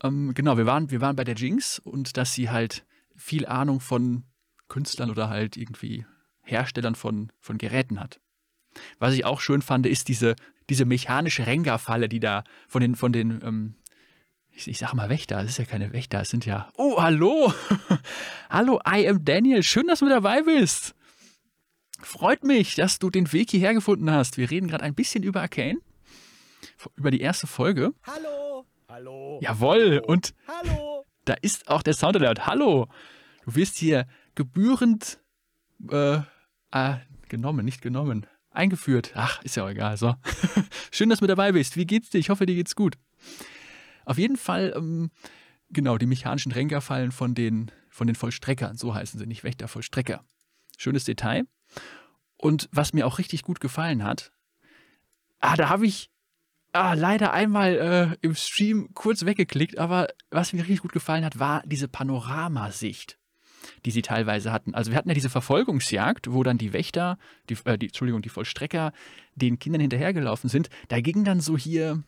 Ähm, 0.03 0.35
genau, 0.35 0.57
wir 0.57 0.67
waren, 0.67 0.91
wir 0.91 1.01
waren 1.01 1.17
bei 1.17 1.25
der 1.25 1.35
Jinx 1.35 1.79
und 1.79 2.17
dass 2.17 2.33
sie 2.35 2.51
halt 2.51 2.85
viel 3.17 3.47
Ahnung 3.47 3.81
von 3.81 4.25
Künstlern 4.69 5.11
oder 5.11 5.29
halt 5.29 5.57
irgendwie 5.57 6.07
Herstellern 6.43 6.95
von, 6.95 7.33
von 7.41 7.59
Geräten 7.59 7.99
hat. 7.99 8.21
Was 8.99 9.15
ich 9.15 9.25
auch 9.25 9.41
schön 9.41 9.63
fand, 9.63 9.87
ist 9.87 10.09
diese, 10.09 10.37
diese 10.69 10.85
mechanische 10.85 11.47
Renga-Falle, 11.47 12.09
die 12.09 12.21
da 12.21 12.45
von 12.69 12.83
den, 12.83 12.95
von 12.95 13.13
den 13.13 13.41
ähm, 13.43 13.75
ich, 14.57 14.69
ich 14.69 14.79
sag 14.79 14.95
mal 14.95 15.09
Wächter, 15.09 15.37
das 15.37 15.53
ist 15.53 15.59
ja 15.59 15.65
keine 15.65 15.93
Wächter, 15.93 16.21
es 16.21 16.31
sind 16.31 16.47
ja. 16.47 16.71
Oh, 16.77 17.01
hallo! 17.01 17.53
hallo, 18.51 18.81
I 18.89 19.07
am 19.09 19.25
Daniel, 19.25 19.63
schön, 19.63 19.87
dass 19.87 20.01
du 20.01 20.09
dabei 20.09 20.43
bist. 20.43 20.95
Freut 22.03 22.45
mich, 22.45 22.75
dass 22.75 22.99
du 22.99 23.11
den 23.11 23.33
Weg 23.33 23.51
hierher 23.51 23.75
gefunden 23.75 24.11
hast. 24.11 24.37
Wir 24.37 24.51
reden 24.51 24.69
gerade 24.69 24.85
ein 24.85 24.95
bisschen 24.95 25.23
über 25.23 25.41
Arcane. 25.41 25.79
Über 26.97 27.11
die 27.11 27.21
erste 27.21 27.47
Folge. 27.47 27.93
Hallo! 28.05 28.67
Hallo! 28.89 29.41
Jawoll! 29.43 29.97
Hallo. 29.97 30.07
Und 30.07 30.35
Hallo! 30.47 31.05
da 31.25 31.35
ist 31.35 31.69
auch 31.69 31.83
der 31.83 31.95
Soundalert. 31.95 32.47
Hallo! 32.47 32.89
Du 33.45 33.55
wirst 33.55 33.77
hier 33.77 34.07
gebührend 34.35 35.21
äh, 35.91 36.19
äh, 36.73 36.97
genommen, 37.29 37.65
nicht 37.65 37.83
genommen. 37.83 38.27
Eingeführt. 38.51 39.13
Ach, 39.15 39.43
ist 39.43 39.57
ja 39.57 39.65
auch 39.65 39.69
egal. 39.69 39.97
So. 39.97 40.15
Schön, 40.91 41.11
dass 41.11 41.19
du 41.19 41.25
mit 41.25 41.31
dabei 41.31 41.53
bist. 41.53 41.77
Wie 41.77 41.87
geht's 41.87 42.11
dir? 42.11 42.19
Ich 42.19 42.31
hoffe, 42.31 42.47
dir 42.47 42.55
geht's 42.55 42.75
gut. 42.75 42.97
Auf 44.05 44.19
jeden 44.19 44.37
Fall, 44.37 44.73
ähm, 44.77 45.11
genau, 45.71 45.99
die 45.99 46.07
mechanischen 46.07 46.53
Renker 46.53 46.81
fallen 46.81 47.13
von 47.13 47.35
den, 47.35 47.71
von 47.91 48.07
den 48.07 48.17
Vollstreckern. 48.17 48.77
So 48.77 48.95
heißen 48.95 49.19
sie, 49.19 49.27
nicht 49.27 49.45
Wächter, 49.45 49.69
Vollstrecker. 49.69 50.25
Schönes 50.79 51.05
Detail. 51.05 51.47
Und 52.37 52.69
was 52.73 52.93
mir 52.93 53.07
auch 53.07 53.19
richtig 53.19 53.43
gut 53.43 53.61
gefallen 53.61 54.05
hat, 54.05 54.33
ah, 55.41 55.57
da 55.57 55.69
habe 55.69 55.87
ich 55.87 56.11
ah, 56.73 56.95
leider 56.95 57.33
einmal 57.33 58.17
äh, 58.23 58.27
im 58.27 58.35
Stream 58.35 58.91
kurz 58.95 59.25
weggeklickt, 59.25 59.79
aber 59.79 60.09
was 60.31 60.53
mir 60.53 60.61
richtig 60.61 60.83
gut 60.83 60.93
gefallen 60.93 61.25
hat, 61.25 61.39
war 61.39 61.63
diese 61.65 61.89
Panoramasicht, 61.89 63.19
die 63.85 63.91
sie 63.91 64.03
teilweise 64.03 64.53
hatten. 64.53 64.75
Also 64.75 64.91
wir 64.91 64.99
hatten 64.99 65.09
ja 65.09 65.15
diese 65.15 65.31
Verfolgungsjagd, 65.31 66.33
wo 66.33 66.43
dann 66.43 66.59
die 66.59 66.73
Wächter, 66.73 67.19
die, 67.49 67.57
äh, 67.65 67.79
die 67.79 67.87
Entschuldigung, 67.87 68.23
die 68.23 68.29
Vollstrecker 68.29 68.93
den 69.35 69.59
Kindern 69.59 69.81
hinterhergelaufen 69.81 70.51
sind. 70.51 70.69
Da 70.89 71.01
ging 71.01 71.25
dann 71.25 71.41
so 71.41 71.57
hier, 71.57 72.03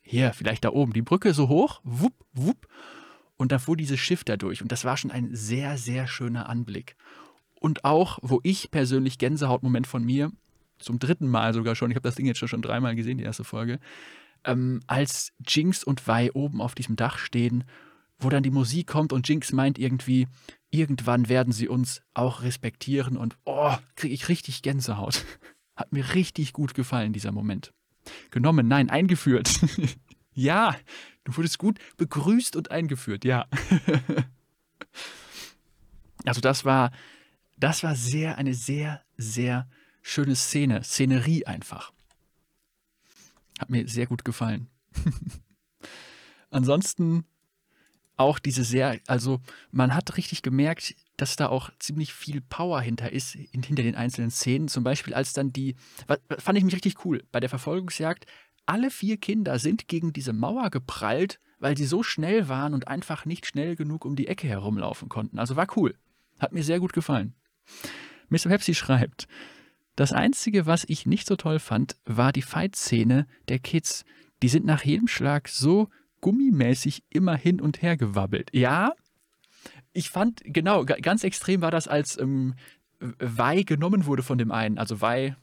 hier, 0.00 0.32
vielleicht 0.32 0.64
da 0.64 0.70
oben, 0.70 0.92
die 0.92 1.02
Brücke 1.02 1.34
so 1.34 1.48
hoch, 1.48 1.80
wupp, 1.84 2.14
wupp, 2.32 2.66
und 3.36 3.52
da 3.52 3.58
fuhr 3.58 3.76
dieses 3.76 3.98
Schiff 3.98 4.22
da 4.22 4.36
durch. 4.36 4.60
Und 4.60 4.70
das 4.70 4.84
war 4.84 4.98
schon 4.98 5.10
ein 5.10 5.34
sehr, 5.34 5.78
sehr 5.78 6.06
schöner 6.06 6.48
Anblick. 6.50 6.94
Und 7.60 7.84
auch, 7.84 8.18
wo 8.22 8.40
ich 8.42 8.70
persönlich 8.70 9.18
Gänsehautmoment 9.18 9.86
von 9.86 10.02
mir, 10.04 10.32
zum 10.78 10.98
dritten 10.98 11.28
Mal 11.28 11.54
sogar 11.54 11.76
schon, 11.76 11.90
ich 11.90 11.94
habe 11.94 12.08
das 12.08 12.16
Ding 12.16 12.26
jetzt 12.26 12.38
schon, 12.38 12.48
schon 12.48 12.62
dreimal 12.62 12.96
gesehen, 12.96 13.18
die 13.18 13.24
erste 13.24 13.44
Folge, 13.44 13.78
ähm, 14.44 14.80
als 14.86 15.32
Jinx 15.46 15.84
und 15.84 16.06
Vi 16.08 16.30
oben 16.32 16.60
auf 16.60 16.74
diesem 16.74 16.96
Dach 16.96 17.18
stehen, 17.18 17.64
wo 18.18 18.28
dann 18.30 18.42
die 18.42 18.50
Musik 18.50 18.86
kommt 18.86 19.12
und 19.12 19.28
Jinx 19.28 19.52
meint 19.52 19.78
irgendwie, 19.78 20.26
irgendwann 20.70 21.28
werden 21.28 21.52
sie 21.52 21.68
uns 21.68 22.02
auch 22.14 22.42
respektieren 22.42 23.16
und 23.16 23.36
oh, 23.44 23.74
kriege 23.96 24.14
ich 24.14 24.28
richtig 24.28 24.62
Gänsehaut. 24.62 25.24
Hat 25.76 25.92
mir 25.92 26.14
richtig 26.14 26.52
gut 26.52 26.74
gefallen, 26.74 27.12
dieser 27.12 27.32
Moment. 27.32 27.72
Genommen, 28.30 28.68
nein, 28.68 28.90
eingeführt. 28.90 29.60
ja, 30.34 30.74
du 31.24 31.36
wurdest 31.36 31.58
gut 31.58 31.78
begrüßt 31.96 32.56
und 32.56 32.70
eingeführt, 32.70 33.24
ja. 33.24 33.46
also 36.24 36.40
das 36.40 36.64
war, 36.64 36.90
das 37.60 37.82
war 37.82 37.94
sehr, 37.94 38.38
eine 38.38 38.54
sehr, 38.54 39.02
sehr 39.16 39.68
schöne 40.02 40.34
Szene, 40.34 40.82
Szenerie 40.82 41.46
einfach. 41.46 41.92
Hat 43.58 43.70
mir 43.70 43.86
sehr 43.86 44.06
gut 44.06 44.24
gefallen. 44.24 44.68
Ansonsten 46.50 47.24
auch 48.16 48.38
diese 48.38 48.64
sehr, 48.64 48.98
also 49.06 49.40
man 49.70 49.94
hat 49.94 50.16
richtig 50.16 50.42
gemerkt, 50.42 50.94
dass 51.16 51.36
da 51.36 51.48
auch 51.48 51.70
ziemlich 51.78 52.12
viel 52.12 52.40
Power 52.40 52.80
hinter 52.80 53.12
ist, 53.12 53.32
hinter 53.32 53.82
den 53.82 53.94
einzelnen 53.94 54.30
Szenen. 54.30 54.68
Zum 54.68 54.84
Beispiel 54.84 55.14
als 55.14 55.32
dann 55.32 55.52
die, 55.52 55.76
fand 56.38 56.58
ich 56.58 56.64
mich 56.64 56.74
richtig 56.74 57.04
cool, 57.04 57.24
bei 57.32 57.40
der 57.40 57.48
Verfolgungsjagd, 57.48 58.26
alle 58.66 58.90
vier 58.90 59.16
Kinder 59.16 59.58
sind 59.58 59.88
gegen 59.88 60.12
diese 60.12 60.32
Mauer 60.32 60.70
geprallt, 60.70 61.40
weil 61.58 61.76
sie 61.76 61.86
so 61.86 62.02
schnell 62.02 62.48
waren 62.48 62.74
und 62.74 62.88
einfach 62.88 63.24
nicht 63.24 63.46
schnell 63.46 63.76
genug 63.76 64.04
um 64.04 64.16
die 64.16 64.28
Ecke 64.28 64.48
herumlaufen 64.48 65.08
konnten. 65.08 65.38
Also 65.38 65.56
war 65.56 65.66
cool. 65.76 65.94
Hat 66.38 66.52
mir 66.52 66.62
sehr 66.62 66.80
gut 66.80 66.92
gefallen. 66.92 67.34
Mr. 68.28 68.48
Pepsi 68.48 68.74
schreibt, 68.74 69.26
das 69.96 70.12
Einzige, 70.12 70.66
was 70.66 70.84
ich 70.88 71.04
nicht 71.04 71.26
so 71.26 71.36
toll 71.36 71.58
fand, 71.58 71.96
war 72.04 72.32
die 72.32 72.42
Fight-Szene 72.42 73.26
der 73.48 73.58
Kids. 73.58 74.04
Die 74.42 74.48
sind 74.48 74.64
nach 74.64 74.84
jedem 74.84 75.08
Schlag 75.08 75.48
so 75.48 75.88
gummimäßig 76.20 77.02
immer 77.10 77.36
hin 77.36 77.60
und 77.60 77.82
her 77.82 77.96
gewabbelt. 77.96 78.50
Ja, 78.52 78.92
ich 79.92 80.10
fand, 80.10 80.40
genau, 80.44 80.84
ganz 80.84 81.24
extrem 81.24 81.60
war 81.60 81.70
das, 81.70 81.88
als 81.88 82.18
ähm, 82.18 82.54
Wei 83.00 83.62
genommen 83.62 84.06
wurde 84.06 84.22
von 84.22 84.38
dem 84.38 84.52
einen. 84.52 84.78
Also 84.78 85.00
Wei, 85.00 85.36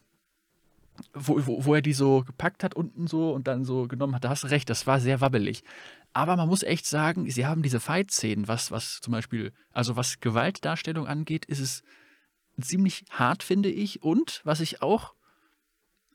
wo, 1.13 1.45
wo, 1.45 1.65
wo, 1.65 1.75
er 1.75 1.81
die 1.81 1.93
so 1.93 2.23
gepackt 2.23 2.63
hat 2.63 2.75
unten 2.75 3.07
so 3.07 3.31
und 3.31 3.47
dann 3.47 3.65
so 3.65 3.87
genommen 3.87 4.15
hat. 4.15 4.23
Da 4.23 4.29
hast 4.29 4.43
du 4.43 4.47
recht, 4.47 4.69
das 4.69 4.87
war 4.87 4.99
sehr 4.99 5.21
wabbelig. 5.21 5.63
Aber 6.13 6.35
man 6.35 6.47
muss 6.47 6.63
echt 6.63 6.85
sagen, 6.85 7.29
sie 7.29 7.45
haben 7.45 7.61
diese 7.61 7.79
Fight-Szenen, 7.79 8.47
was, 8.47 8.71
was 8.71 9.01
zum 9.01 9.11
Beispiel, 9.11 9.53
also 9.71 9.95
was 9.95 10.19
Gewaltdarstellung 10.19 11.05
angeht, 11.07 11.45
ist 11.45 11.59
es 11.59 11.83
ziemlich 12.61 13.05
hart, 13.09 13.43
finde 13.43 13.69
ich. 13.69 14.03
Und 14.03 14.41
was 14.43 14.59
ich 14.59 14.81
auch 14.81 15.13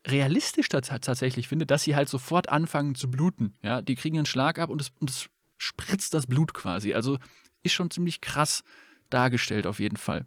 realistisch 0.07 0.69
tatsächlich 0.69 1.49
finde, 1.49 1.67
dass 1.67 1.85
sie 1.85 1.95
halt 1.95 2.09
sofort 2.09 2.49
anfangen 2.49 2.95
zu 2.95 3.11
bluten. 3.11 3.55
Ja, 3.63 3.83
die 3.83 3.95
kriegen 3.95 4.17
einen 4.17 4.27
Schlag 4.27 4.59
ab 4.59 4.71
und 4.71 4.81
es, 4.81 4.93
und 4.99 5.11
es 5.11 5.29
spritzt 5.59 6.15
das 6.15 6.27
Blut 6.27 6.55
quasi. 6.55 6.93
Also 6.95 7.19
ist 7.63 7.73
schon 7.73 7.91
ziemlich 7.91 8.21
krass 8.21 8.65
dargestellt 9.11 9.67
auf 9.67 9.79
jeden 9.79 9.97
Fall. 9.97 10.27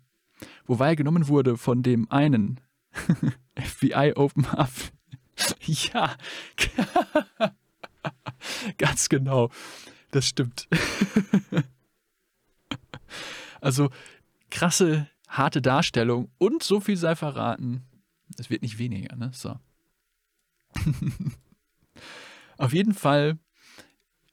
Wobei 0.65 0.95
genommen 0.95 1.27
wurde 1.27 1.57
von 1.57 1.83
dem 1.83 2.09
einen 2.09 2.61
FBI 3.55 4.13
Open 4.15 4.45
Up. 4.45 4.71
ja, 5.61 6.15
ganz 8.77 9.09
genau. 9.09 9.49
Das 10.11 10.25
stimmt. 10.27 10.69
also 13.59 13.89
krasse 14.49 15.09
harte 15.37 15.61
Darstellung 15.61 16.31
und 16.37 16.63
so 16.63 16.79
viel 16.79 16.97
sei 16.97 17.15
verraten. 17.15 17.83
Es 18.37 18.49
wird 18.49 18.61
nicht 18.61 18.77
weniger, 18.77 19.15
ne? 19.15 19.31
So. 19.33 19.59
Auf 22.57 22.73
jeden 22.73 22.93
Fall 22.93 23.37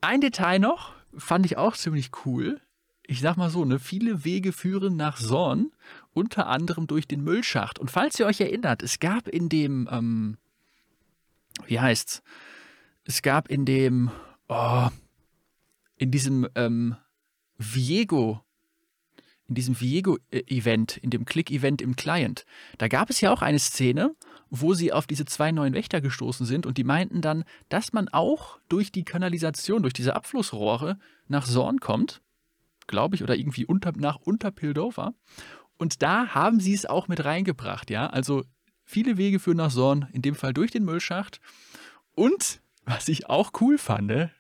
ein 0.01 0.21
Detail 0.21 0.59
noch, 0.59 0.95
fand 1.17 1.47
ich 1.47 1.57
auch 1.57 1.77
ziemlich 1.77 2.11
cool. 2.25 2.61
Ich 3.05 3.21
sag 3.21 3.37
mal 3.37 3.51
so, 3.51 3.65
ne, 3.65 3.79
viele 3.79 4.25
Wege 4.25 4.53
führen 4.53 4.97
nach 4.97 5.19
Zorn, 5.19 5.73
unter 6.13 6.47
anderem 6.47 6.87
durch 6.87 7.07
den 7.07 7.23
Müllschacht. 7.23 7.79
Und 7.79 7.91
falls 7.91 8.19
ihr 8.19 8.27
euch 8.27 8.41
erinnert, 8.41 8.83
es 8.83 9.01
gab 9.01 9.29
in 9.29 9.49
dem, 9.49 9.89
ähm, 9.91 10.39
wie 11.67 11.81
heißt's? 11.81 12.23
Es 13.05 13.23
gab 13.23 13.49
in 13.49 13.65
dem, 13.65 14.11
oh, 14.49 14.89
in 15.97 16.11
diesem 16.11 16.49
ähm, 16.55 16.97
Viego 17.59 18.45
in 19.53 19.55
diesem 19.55 19.79
Viego-Event, 19.79 20.97
in 20.97 21.11
dem 21.11 21.27
Click-Event 21.27 21.83
im 21.83 21.95
Client, 21.95 22.47
da 22.79 22.89
gab 22.89 23.11
es 23.11 23.21
ja 23.21 23.31
auch 23.31 23.43
eine 23.43 23.59
Szene, 23.59 24.17
wo 24.49 24.73
sie 24.73 24.95
auf 24.95 25.07
diese 25.07 25.27
zwei 25.27 25.53
neuen 25.53 25.75
Wächter 25.75 26.01
gestoßen 26.01 26.47
sind 26.47 26.65
und 26.65 26.79
die 26.79 26.85
meinten 26.85 27.21
dann, 27.21 27.45
dass 27.69 27.93
man 27.93 28.09
auch 28.09 28.59
durch 28.71 28.93
die 28.93 29.05
Kanalisation, 29.05 29.83
durch 29.83 29.93
diese 29.93 30.17
Abflussrohre 30.17 30.99
nach 31.29 31.47
Zorn 31.47 31.81
kommt, 31.81 32.23
glaube 32.87 33.15
ich, 33.15 33.23
oder 33.23 33.37
irgendwie 33.37 33.67
unter, 33.67 33.93
nach 33.95 34.17
Unterpildover. 34.17 35.13
Und 35.77 36.01
da 36.01 36.29
haben 36.29 36.59
sie 36.59 36.73
es 36.73 36.87
auch 36.87 37.09
mit 37.09 37.23
reingebracht, 37.23 37.91
ja. 37.91 38.07
Also 38.07 38.45
viele 38.87 39.19
Wege 39.19 39.39
führen 39.39 39.59
nach 39.59 39.73
Zorn, 39.73 40.09
in 40.15 40.23
dem 40.23 40.35
Fall 40.35 40.55
durch 40.55 40.71
den 40.71 40.87
Müllschacht. 40.87 41.41
Und 42.15 42.63
was 42.87 43.07
ich 43.09 43.29
auch 43.29 43.53
cool 43.61 43.77
fand, 43.77 44.31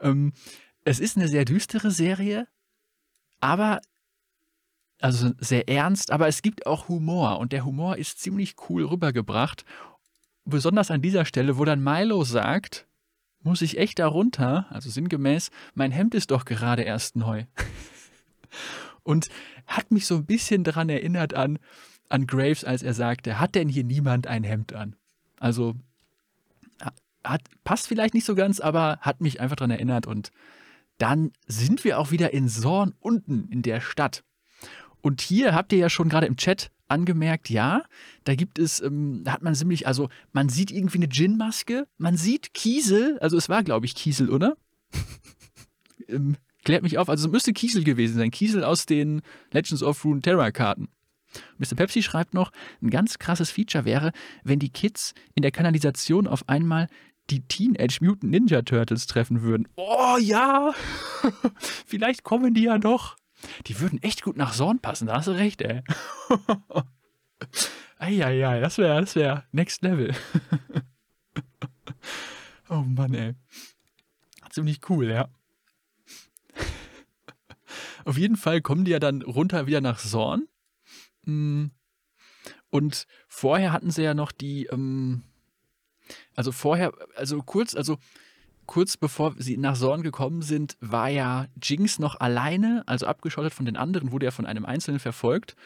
ähm, 0.00 0.32
es 0.84 0.98
ist 0.98 1.18
eine 1.18 1.28
sehr 1.28 1.44
düstere 1.44 1.90
Serie, 1.90 2.48
aber 3.40 3.82
also 5.04 5.32
sehr 5.38 5.68
ernst, 5.68 6.10
aber 6.10 6.28
es 6.28 6.40
gibt 6.40 6.66
auch 6.66 6.88
Humor 6.88 7.38
und 7.38 7.52
der 7.52 7.66
Humor 7.66 7.98
ist 7.98 8.20
ziemlich 8.20 8.56
cool 8.70 8.86
rübergebracht. 8.86 9.66
Besonders 10.46 10.90
an 10.90 11.02
dieser 11.02 11.26
Stelle, 11.26 11.58
wo 11.58 11.66
dann 11.66 11.84
Milo 11.84 12.24
sagt, 12.24 12.86
muss 13.42 13.60
ich 13.60 13.76
echt 13.76 13.98
darunter, 13.98 14.64
also 14.70 14.88
sinngemäß, 14.88 15.50
mein 15.74 15.92
Hemd 15.92 16.14
ist 16.14 16.30
doch 16.30 16.46
gerade 16.46 16.84
erst 16.84 17.16
neu. 17.16 17.44
und 19.02 19.28
hat 19.66 19.90
mich 19.90 20.06
so 20.06 20.14
ein 20.14 20.24
bisschen 20.24 20.64
daran 20.64 20.88
erinnert 20.88 21.34
an, 21.34 21.58
an 22.08 22.26
Graves, 22.26 22.64
als 22.64 22.82
er 22.82 22.94
sagte, 22.94 23.38
hat 23.38 23.56
denn 23.56 23.68
hier 23.68 23.84
niemand 23.84 24.26
ein 24.26 24.42
Hemd 24.42 24.72
an? 24.72 24.96
Also 25.38 25.74
hat, 27.22 27.42
passt 27.62 27.88
vielleicht 27.88 28.14
nicht 28.14 28.24
so 28.24 28.34
ganz, 28.34 28.58
aber 28.58 28.96
hat 29.02 29.20
mich 29.20 29.38
einfach 29.38 29.56
daran 29.56 29.70
erinnert 29.70 30.06
und 30.06 30.30
dann 30.96 31.30
sind 31.46 31.84
wir 31.84 31.98
auch 31.98 32.10
wieder 32.10 32.32
in 32.32 32.48
Zorn 32.48 32.94
unten 33.00 33.48
in 33.50 33.60
der 33.60 33.82
Stadt. 33.82 34.24
Und 35.04 35.20
hier 35.20 35.54
habt 35.54 35.70
ihr 35.74 35.78
ja 35.78 35.90
schon 35.90 36.08
gerade 36.08 36.26
im 36.26 36.38
Chat 36.38 36.70
angemerkt, 36.88 37.50
ja, 37.50 37.82
da 38.24 38.34
gibt 38.34 38.58
es, 38.58 38.80
ähm, 38.80 39.20
da 39.22 39.32
hat 39.32 39.42
man 39.42 39.54
ziemlich, 39.54 39.86
also 39.86 40.08
man 40.32 40.48
sieht 40.48 40.70
irgendwie 40.70 40.96
eine 40.96 41.10
Gin-Maske, 41.10 41.86
man 41.98 42.16
sieht 42.16 42.54
Kiesel, 42.54 43.18
also 43.18 43.36
es 43.36 43.50
war, 43.50 43.62
glaube 43.62 43.84
ich, 43.84 43.94
Kiesel, 43.94 44.30
oder? 44.30 44.56
ähm, 46.08 46.36
klärt 46.64 46.82
mich 46.82 46.96
auf, 46.96 47.10
also 47.10 47.26
es 47.26 47.32
müsste 47.32 47.52
Kiesel 47.52 47.84
gewesen 47.84 48.16
sein, 48.16 48.30
Kiesel 48.30 48.64
aus 48.64 48.86
den 48.86 49.20
Legends 49.52 49.82
of 49.82 50.02
Runeterra 50.06 50.50
Karten. 50.52 50.88
Mr. 51.58 51.76
Pepsi 51.76 52.02
schreibt 52.02 52.32
noch, 52.32 52.50
ein 52.80 52.88
ganz 52.88 53.18
krasses 53.18 53.50
Feature 53.50 53.84
wäre, 53.84 54.10
wenn 54.42 54.58
die 54.58 54.70
Kids 54.70 55.12
in 55.34 55.42
der 55.42 55.50
Kanalisation 55.50 56.26
auf 56.26 56.48
einmal 56.48 56.88
die 57.28 57.40
Teenage 57.40 57.98
Mutant 58.00 58.32
Ninja 58.32 58.62
Turtles 58.62 59.06
treffen 59.06 59.42
würden. 59.42 59.68
Oh 59.76 60.16
ja! 60.18 60.72
Vielleicht 61.86 62.24
kommen 62.24 62.54
die 62.54 62.62
ja 62.62 62.78
doch. 62.78 63.18
Die 63.66 63.78
würden 63.80 64.02
echt 64.02 64.22
gut 64.22 64.36
nach 64.36 64.52
Zorn 64.54 64.80
passen, 64.80 65.06
da 65.06 65.16
hast 65.16 65.28
du 65.28 65.32
recht, 65.32 65.62
ey. 65.62 65.82
Eieiei, 67.98 68.60
das 68.60 68.78
wäre 68.78 69.00
das 69.00 69.14
wär 69.14 69.44
Next 69.52 69.82
Level. 69.82 70.14
oh 72.68 72.82
Mann, 72.82 73.14
ey. 73.14 73.34
Ziemlich 74.50 74.88
cool, 74.88 75.10
ja. 75.10 75.28
Auf 78.04 78.18
jeden 78.18 78.36
Fall 78.36 78.60
kommen 78.60 78.84
die 78.84 78.92
ja 78.92 78.98
dann 78.98 79.22
runter 79.22 79.66
wieder 79.66 79.80
nach 79.80 79.98
Zorn. 79.98 80.48
Mm. 81.24 81.66
Und 82.70 83.06
vorher 83.28 83.72
hatten 83.72 83.90
sie 83.90 84.02
ja 84.02 84.14
noch 84.14 84.32
die, 84.32 84.66
ähm, 84.66 85.22
also 86.34 86.52
vorher, 86.52 86.92
also 87.14 87.42
kurz, 87.42 87.74
also 87.74 87.98
kurz 88.66 88.96
bevor 88.96 89.34
sie 89.38 89.56
nach 89.56 89.76
Zorn 89.76 90.02
gekommen 90.02 90.42
sind, 90.42 90.76
war 90.80 91.08
ja 91.08 91.46
Jinx 91.62 91.98
noch 91.98 92.20
alleine, 92.20 92.82
also 92.86 93.06
abgeschottet 93.06 93.54
von 93.54 93.66
den 93.66 93.76
anderen, 93.76 94.12
wurde 94.12 94.26
ja 94.26 94.30
von 94.30 94.46
einem 94.46 94.64
Einzelnen 94.64 95.00
verfolgt. 95.00 95.56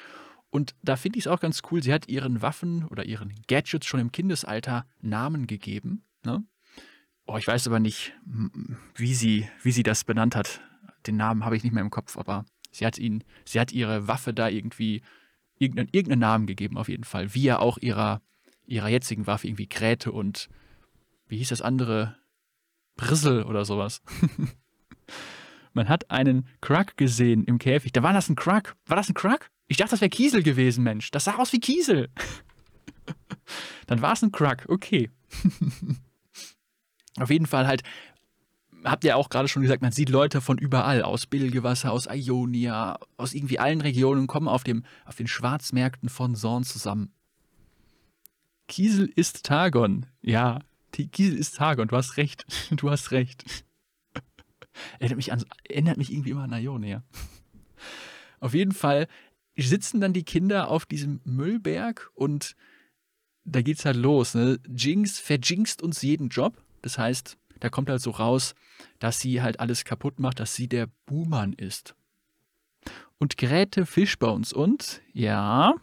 Und 0.50 0.74
da 0.82 0.96
finde 0.96 1.18
ich 1.18 1.26
es 1.26 1.30
auch 1.30 1.40
ganz 1.40 1.62
cool, 1.70 1.82
sie 1.82 1.92
hat 1.92 2.08
ihren 2.08 2.40
Waffen 2.40 2.86
oder 2.86 3.04
ihren 3.04 3.34
Gadgets 3.48 3.86
schon 3.86 4.00
im 4.00 4.12
Kindesalter 4.12 4.86
Namen 5.00 5.46
gegeben. 5.46 6.04
Ne? 6.24 6.44
Oh, 7.26 7.36
ich 7.36 7.46
weiß 7.46 7.66
aber 7.66 7.80
nicht, 7.80 8.14
wie 8.94 9.14
sie, 9.14 9.48
wie 9.62 9.72
sie 9.72 9.82
das 9.82 10.04
benannt 10.04 10.34
hat. 10.34 10.60
Den 11.06 11.16
Namen 11.16 11.44
habe 11.44 11.56
ich 11.56 11.64
nicht 11.64 11.72
mehr 11.72 11.82
im 11.82 11.90
Kopf, 11.90 12.16
aber 12.16 12.46
sie 12.70 12.86
hat 12.86 12.98
ihn, 12.98 13.24
sie 13.44 13.60
hat 13.60 13.72
ihre 13.72 14.08
Waffe 14.08 14.32
da 14.32 14.48
irgendwie 14.48 15.02
irgendeinen, 15.58 15.90
irgendeinen 15.92 16.20
Namen 16.20 16.46
gegeben, 16.46 16.78
auf 16.78 16.88
jeden 16.88 17.04
Fall. 17.04 17.34
Wie 17.34 17.42
ja 17.42 17.58
auch 17.58 17.78
ihrer, 17.78 18.22
ihrer 18.66 18.88
jetzigen 18.88 19.26
Waffe, 19.26 19.48
irgendwie 19.48 19.66
Kräte 19.66 20.12
und 20.12 20.48
wie 21.28 21.36
hieß 21.36 21.50
das 21.50 21.62
andere? 21.62 22.16
Brissel 22.98 23.44
oder 23.44 23.64
sowas. 23.64 24.02
Man 25.72 25.88
hat 25.88 26.10
einen 26.10 26.46
Krug 26.60 26.96
gesehen 26.98 27.44
im 27.44 27.58
Käfig. 27.58 27.92
Da 27.92 28.02
war 28.02 28.12
das 28.12 28.28
ein 28.28 28.36
Krug. 28.36 28.74
War 28.84 28.96
das 28.96 29.08
ein 29.08 29.14
Krug? 29.14 29.48
Ich 29.68 29.78
dachte, 29.78 29.92
das 29.92 30.02
wäre 30.02 30.10
Kiesel 30.10 30.42
gewesen, 30.42 30.84
Mensch. 30.84 31.10
Das 31.10 31.24
sah 31.24 31.36
aus 31.36 31.52
wie 31.52 31.60
Kiesel. 31.60 32.10
Dann 33.86 34.02
war 34.02 34.12
es 34.12 34.22
ein 34.22 34.32
Krug. 34.32 34.66
Okay. 34.68 35.10
Auf 37.20 37.30
jeden 37.30 37.46
Fall 37.46 37.66
halt, 37.66 37.82
habt 38.84 39.04
ihr 39.04 39.16
auch 39.16 39.28
gerade 39.28 39.48
schon 39.48 39.62
gesagt, 39.62 39.82
man 39.82 39.92
sieht 39.92 40.08
Leute 40.08 40.40
von 40.40 40.58
überall, 40.58 41.02
aus 41.02 41.26
Bilgewasser, 41.26 41.92
aus 41.92 42.06
Ionia, 42.06 42.98
aus 43.16 43.34
irgendwie 43.34 43.58
allen 43.58 43.80
Regionen, 43.80 44.26
kommen 44.26 44.48
auf, 44.48 44.64
dem, 44.64 44.84
auf 45.04 45.16
den 45.16 45.26
Schwarzmärkten 45.26 46.08
von 46.08 46.34
Zorn 46.34 46.64
zusammen. 46.64 47.12
Kiesel 48.68 49.10
ist 49.14 49.44
Targon. 49.44 50.06
Ja, 50.22 50.60
Kiesel 50.92 51.38
ist 51.38 51.56
Targon, 51.56 51.88
du 51.88 51.96
hast 51.96 52.16
recht. 52.16 52.44
Du 52.70 52.90
hast 52.90 53.10
recht. 53.12 53.44
erinnert, 54.98 55.16
mich 55.16 55.32
an, 55.32 55.44
erinnert 55.68 55.96
mich 55.96 56.12
irgendwie 56.12 56.30
immer 56.30 56.44
an 56.44 56.52
Ionia. 56.52 57.02
Auf 58.40 58.54
jeden 58.54 58.72
Fall 58.72 59.08
sitzen 59.56 60.00
dann 60.00 60.12
die 60.12 60.24
Kinder 60.24 60.68
auf 60.68 60.86
diesem 60.86 61.20
Müllberg 61.24 62.10
und 62.14 62.54
da 63.44 63.62
geht's 63.62 63.84
halt 63.84 63.96
los. 63.96 64.34
Ne? 64.34 64.60
Jinx 64.68 65.18
verjinxt 65.18 65.82
uns 65.82 66.02
jeden 66.02 66.28
Job. 66.28 66.62
Das 66.82 66.98
heißt, 66.98 67.36
da 67.60 67.70
kommt 67.70 67.90
halt 67.90 68.00
so 68.00 68.10
raus, 68.10 68.54
dass 68.98 69.20
sie 69.20 69.42
halt 69.42 69.60
alles 69.60 69.84
kaputt 69.84 70.20
macht, 70.20 70.40
dass 70.40 70.54
sie 70.54 70.68
der 70.68 70.88
Buhmann 71.06 71.52
ist. 71.54 71.94
Und 73.18 73.36
Gräte 73.36 73.84
Fishbones 73.84 74.52
und, 74.52 75.02
ja. 75.12 75.74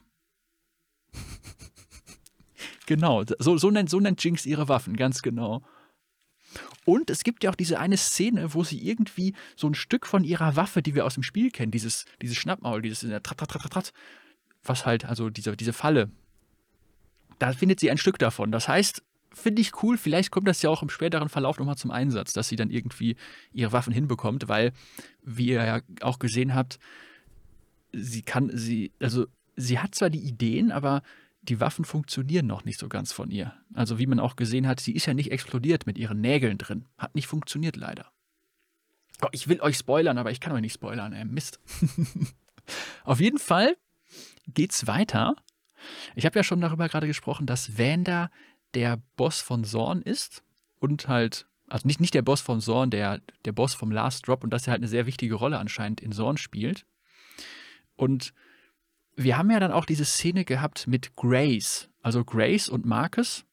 Genau, 2.85 3.23
so, 3.39 3.57
so, 3.57 3.71
nennt, 3.71 3.89
so 3.89 3.99
nennt 3.99 4.23
Jinx 4.23 4.45
ihre 4.45 4.67
Waffen, 4.67 4.95
ganz 4.95 5.21
genau. 5.21 5.63
Und 6.85 7.09
es 7.09 7.23
gibt 7.23 7.43
ja 7.43 7.51
auch 7.51 7.55
diese 7.55 7.79
eine 7.79 7.97
Szene, 7.97 8.53
wo 8.53 8.63
sie 8.63 8.85
irgendwie 8.87 9.33
so 9.55 9.67
ein 9.67 9.75
Stück 9.75 10.05
von 10.05 10.23
ihrer 10.23 10.55
Waffe, 10.55 10.81
die 10.81 10.95
wir 10.95 11.05
aus 11.05 11.15
dem 11.15 11.23
Spiel 11.23 11.51
kennen, 11.51 11.71
dieses, 11.71 12.05
dieses 12.21 12.37
Schnappmaul, 12.37 12.81
dieses 12.81 12.99
Trat, 13.23 13.93
was 14.63 14.85
halt, 14.85 15.05
also 15.05 15.29
diese, 15.29 15.55
diese 15.57 15.73
Falle, 15.73 16.09
da 17.39 17.51
findet 17.51 17.79
sie 17.79 17.91
ein 17.91 17.97
Stück 17.97 18.17
davon. 18.19 18.51
Das 18.51 18.67
heißt, 18.67 19.03
finde 19.33 19.61
ich 19.61 19.83
cool. 19.83 19.97
Vielleicht 19.97 20.31
kommt 20.31 20.47
das 20.47 20.61
ja 20.61 20.69
auch 20.69 20.81
im 20.81 20.89
späteren 20.89 21.29
Verlauf 21.29 21.59
nochmal 21.59 21.77
zum 21.77 21.91
Einsatz, 21.91 22.33
dass 22.33 22.47
sie 22.47 22.55
dann 22.55 22.69
irgendwie 22.69 23.15
ihre 23.51 23.71
Waffen 23.71 23.93
hinbekommt, 23.93 24.47
weil, 24.47 24.71
wie 25.23 25.47
ihr 25.47 25.65
ja 25.65 25.81
auch 26.01 26.19
gesehen 26.19 26.55
habt, 26.55 26.79
sie 27.91 28.21
kann, 28.21 28.49
sie, 28.53 28.91
also 28.99 29.27
sie 29.55 29.79
hat 29.79 29.95
zwar 29.95 30.09
die 30.09 30.19
Ideen, 30.19 30.71
aber 30.71 31.01
die 31.49 31.59
Waffen 31.59 31.85
funktionieren 31.85 32.47
noch 32.47 32.65
nicht 32.65 32.79
so 32.79 32.89
ganz 32.89 33.11
von 33.11 33.31
ihr. 33.31 33.53
Also 33.73 33.99
wie 33.99 34.07
man 34.07 34.19
auch 34.19 34.35
gesehen 34.35 34.67
hat, 34.67 34.79
sie 34.79 34.93
ist 34.93 35.05
ja 35.05 35.13
nicht 35.13 35.31
explodiert 35.31 35.85
mit 35.85 35.97
ihren 35.97 36.21
Nägeln 36.21 36.57
drin. 36.57 36.85
Hat 36.97 37.15
nicht 37.15 37.27
funktioniert 37.27 37.75
leider. 37.75 38.11
Oh, 39.21 39.27
ich 39.31 39.47
will 39.47 39.61
euch 39.61 39.77
spoilern, 39.77 40.17
aber 40.17 40.31
ich 40.31 40.39
kann 40.39 40.53
euch 40.53 40.61
nicht 40.61 40.73
spoilern. 40.73 41.13
Ey, 41.13 41.25
Mist. 41.25 41.59
Auf 43.03 43.19
jeden 43.19 43.39
Fall 43.39 43.77
geht's 44.47 44.87
weiter. 44.87 45.35
Ich 46.15 46.25
habe 46.25 46.37
ja 46.37 46.43
schon 46.43 46.61
darüber 46.61 46.89
gerade 46.89 47.07
gesprochen, 47.07 47.45
dass 47.45 47.77
Vanda 47.77 48.29
der 48.73 49.01
Boss 49.15 49.41
von 49.41 49.63
Zorn 49.63 50.01
ist 50.01 50.43
und 50.79 51.07
halt, 51.07 51.47
also 51.67 51.87
nicht, 51.87 52.01
nicht 52.01 52.13
der 52.13 52.23
Boss 52.23 52.41
von 52.41 52.59
Zorn, 52.59 52.89
der, 52.89 53.21
der 53.45 53.51
Boss 53.51 53.73
vom 53.73 53.91
Last 53.91 54.27
Drop 54.27 54.43
und 54.43 54.49
dass 54.49 54.67
er 54.67 54.71
halt 54.71 54.81
eine 54.81 54.87
sehr 54.87 55.05
wichtige 55.05 55.35
Rolle 55.35 55.59
anscheinend 55.59 56.01
in 56.01 56.11
Zorn 56.11 56.37
spielt. 56.37 56.85
Und 57.95 58.33
wir 59.15 59.37
haben 59.37 59.49
ja 59.51 59.59
dann 59.59 59.71
auch 59.71 59.85
diese 59.85 60.05
Szene 60.05 60.45
gehabt 60.45 60.87
mit 60.87 61.15
Grace, 61.15 61.89
also 62.01 62.23
Grace 62.23 62.69
und 62.69 62.85
Marcus. 62.85 63.45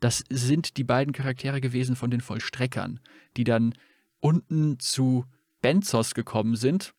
Das 0.00 0.22
sind 0.28 0.76
die 0.76 0.84
beiden 0.84 1.12
Charaktere 1.12 1.60
gewesen 1.60 1.96
von 1.96 2.10
den 2.10 2.20
Vollstreckern, 2.20 3.00
die 3.36 3.44
dann 3.44 3.74
unten 4.20 4.78
zu 4.78 5.24
Benzos 5.60 6.14
gekommen 6.14 6.56
sind. 6.56 6.94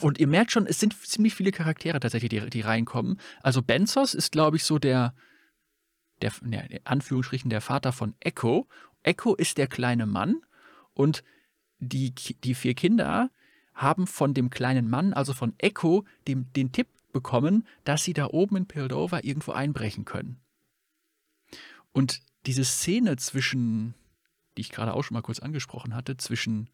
Und 0.00 0.18
ihr 0.18 0.26
merkt 0.26 0.52
schon, 0.52 0.66
es 0.66 0.78
sind 0.78 0.94
ziemlich 1.06 1.34
viele 1.34 1.52
Charaktere 1.52 1.98
tatsächlich, 1.98 2.28
die, 2.28 2.50
die 2.50 2.60
reinkommen. 2.60 3.18
Also 3.42 3.62
Benzos 3.62 4.14
ist, 4.14 4.30
glaube 4.30 4.56
ich, 4.58 4.64
so 4.64 4.78
der, 4.78 5.14
der, 6.20 6.32
in 6.42 6.80
Anführungsstrichen, 6.84 7.50
der 7.50 7.62
Vater 7.62 7.92
von 7.92 8.14
Echo. 8.20 8.68
Echo 9.02 9.34
ist 9.34 9.58
der 9.58 9.66
kleine 9.66 10.06
Mann 10.06 10.42
und 10.92 11.24
die, 11.78 12.14
die 12.14 12.54
vier 12.54 12.74
Kinder 12.74 13.30
haben 13.74 14.06
von 14.06 14.34
dem 14.34 14.50
kleinen 14.50 14.88
Mann, 14.88 15.12
also 15.12 15.32
von 15.32 15.54
Echo, 15.58 16.04
dem, 16.26 16.52
den 16.52 16.72
Tipp 16.72 16.88
bekommen, 17.16 17.66
dass 17.84 18.04
sie 18.04 18.12
da 18.12 18.26
oben 18.26 18.56
in 18.56 18.66
Pildover 18.66 19.24
irgendwo 19.24 19.52
einbrechen 19.52 20.04
können. 20.04 20.38
Und 21.92 22.20
diese 22.44 22.62
Szene 22.62 23.16
zwischen, 23.16 23.94
die 24.56 24.60
ich 24.60 24.70
gerade 24.70 24.92
auch 24.92 25.02
schon 25.02 25.14
mal 25.14 25.22
kurz 25.22 25.38
angesprochen 25.38 25.94
hatte, 25.94 26.18
zwischen 26.18 26.68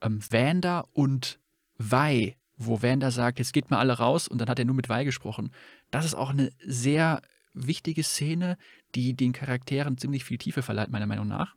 ähm, 0.00 0.20
Vanda 0.30 0.86
und 0.92 1.40
Vi, 1.76 2.36
wo 2.56 2.80
Vanda 2.80 3.10
sagt, 3.10 3.40
jetzt 3.40 3.52
geht 3.52 3.70
mal 3.70 3.80
alle 3.80 3.94
raus 3.94 4.28
und 4.28 4.38
dann 4.38 4.48
hat 4.48 4.60
er 4.60 4.64
nur 4.64 4.76
mit 4.76 4.88
Vi 4.88 5.04
gesprochen, 5.04 5.50
das 5.90 6.04
ist 6.04 6.14
auch 6.14 6.30
eine 6.30 6.52
sehr 6.64 7.20
wichtige 7.52 8.04
Szene, 8.04 8.56
die 8.94 9.14
den 9.14 9.32
Charakteren 9.32 9.98
ziemlich 9.98 10.22
viel 10.22 10.38
Tiefe 10.38 10.62
verleiht, 10.62 10.90
meiner 10.90 11.06
Meinung 11.06 11.26
nach. 11.26 11.56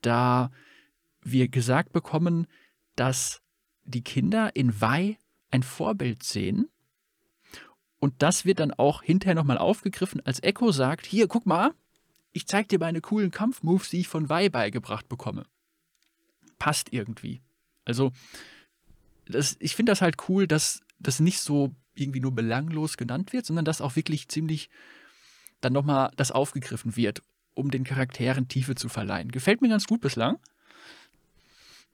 Da 0.00 0.50
wir 1.22 1.48
gesagt 1.48 1.92
bekommen, 1.92 2.46
dass 2.96 3.42
die 3.84 4.02
Kinder 4.02 4.56
in 4.56 4.80
Wei 4.80 5.18
ein 5.50 5.62
Vorbild 5.62 6.22
sehen. 6.22 6.68
Und 8.00 8.22
das 8.22 8.44
wird 8.44 8.60
dann 8.60 8.72
auch 8.72 9.02
hinterher 9.02 9.34
nochmal 9.34 9.58
aufgegriffen, 9.58 10.24
als 10.24 10.42
Echo 10.42 10.70
sagt: 10.72 11.06
Hier, 11.06 11.26
guck 11.28 11.46
mal, 11.46 11.74
ich 12.32 12.46
zeig 12.46 12.68
dir 12.68 12.78
meine 12.78 13.00
coolen 13.00 13.30
Kampfmoves, 13.30 13.90
die 13.90 14.00
ich 14.00 14.08
von 14.08 14.28
Wei 14.28 14.48
beigebracht 14.48 15.08
bekomme. 15.08 15.46
Passt 16.58 16.92
irgendwie. 16.92 17.40
Also, 17.84 18.12
das, 19.26 19.56
ich 19.60 19.74
finde 19.74 19.92
das 19.92 20.02
halt 20.02 20.16
cool, 20.28 20.46
dass 20.46 20.80
das 20.98 21.20
nicht 21.20 21.40
so 21.40 21.74
irgendwie 21.94 22.20
nur 22.20 22.34
belanglos 22.34 22.96
genannt 22.96 23.32
wird, 23.32 23.46
sondern 23.46 23.64
dass 23.64 23.80
auch 23.80 23.96
wirklich 23.96 24.28
ziemlich 24.28 24.70
dann 25.60 25.72
nochmal 25.72 26.12
das 26.16 26.30
aufgegriffen 26.30 26.96
wird, 26.96 27.22
um 27.54 27.70
den 27.70 27.84
Charakteren 27.84 28.48
Tiefe 28.48 28.74
zu 28.74 28.88
verleihen. 28.88 29.32
Gefällt 29.32 29.60
mir 29.60 29.68
ganz 29.68 29.86
gut 29.86 30.00
bislang. 30.00 30.38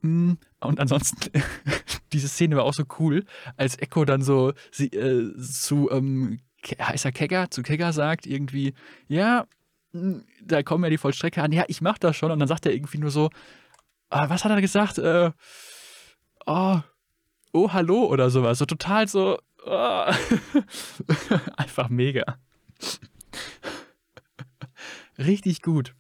Mm, 0.04 0.34
und 0.60 0.80
ansonsten, 0.80 1.30
diese 2.12 2.28
Szene 2.28 2.56
war 2.56 2.64
auch 2.64 2.74
so 2.74 2.84
cool, 2.98 3.24
als 3.56 3.78
Echo 3.78 4.04
dann 4.04 4.20
so 4.20 4.52
sie, 4.70 4.88
äh, 4.88 5.34
zu, 5.38 5.90
ähm, 5.90 6.40
heißt 6.78 7.06
er 7.06 7.12
Kegger, 7.12 7.50
zu 7.50 7.62
Kegger 7.62 7.94
sagt 7.94 8.26
irgendwie, 8.26 8.74
ja, 9.08 9.46
mm, 9.92 10.18
da 10.42 10.62
kommen 10.62 10.84
ja 10.84 10.90
die 10.90 10.98
Vollstrecke 10.98 11.42
an, 11.42 11.52
ja, 11.52 11.64
ich 11.68 11.80
mach 11.80 11.96
das 11.96 12.16
schon. 12.16 12.30
Und 12.30 12.38
dann 12.38 12.48
sagt 12.48 12.66
er 12.66 12.74
irgendwie 12.74 12.98
nur 12.98 13.10
so, 13.10 13.30
ah, 14.10 14.28
was 14.28 14.44
hat 14.44 14.52
er 14.52 14.60
gesagt? 14.60 14.98
Äh, 14.98 15.30
oh, 16.44 16.80
oh, 17.54 17.72
hallo 17.72 18.04
oder 18.04 18.28
sowas. 18.28 18.58
So 18.58 18.66
total 18.66 19.08
so, 19.08 19.38
oh. 19.64 20.04
einfach 21.56 21.88
mega. 21.88 22.38
Richtig 25.18 25.62
gut. 25.62 25.94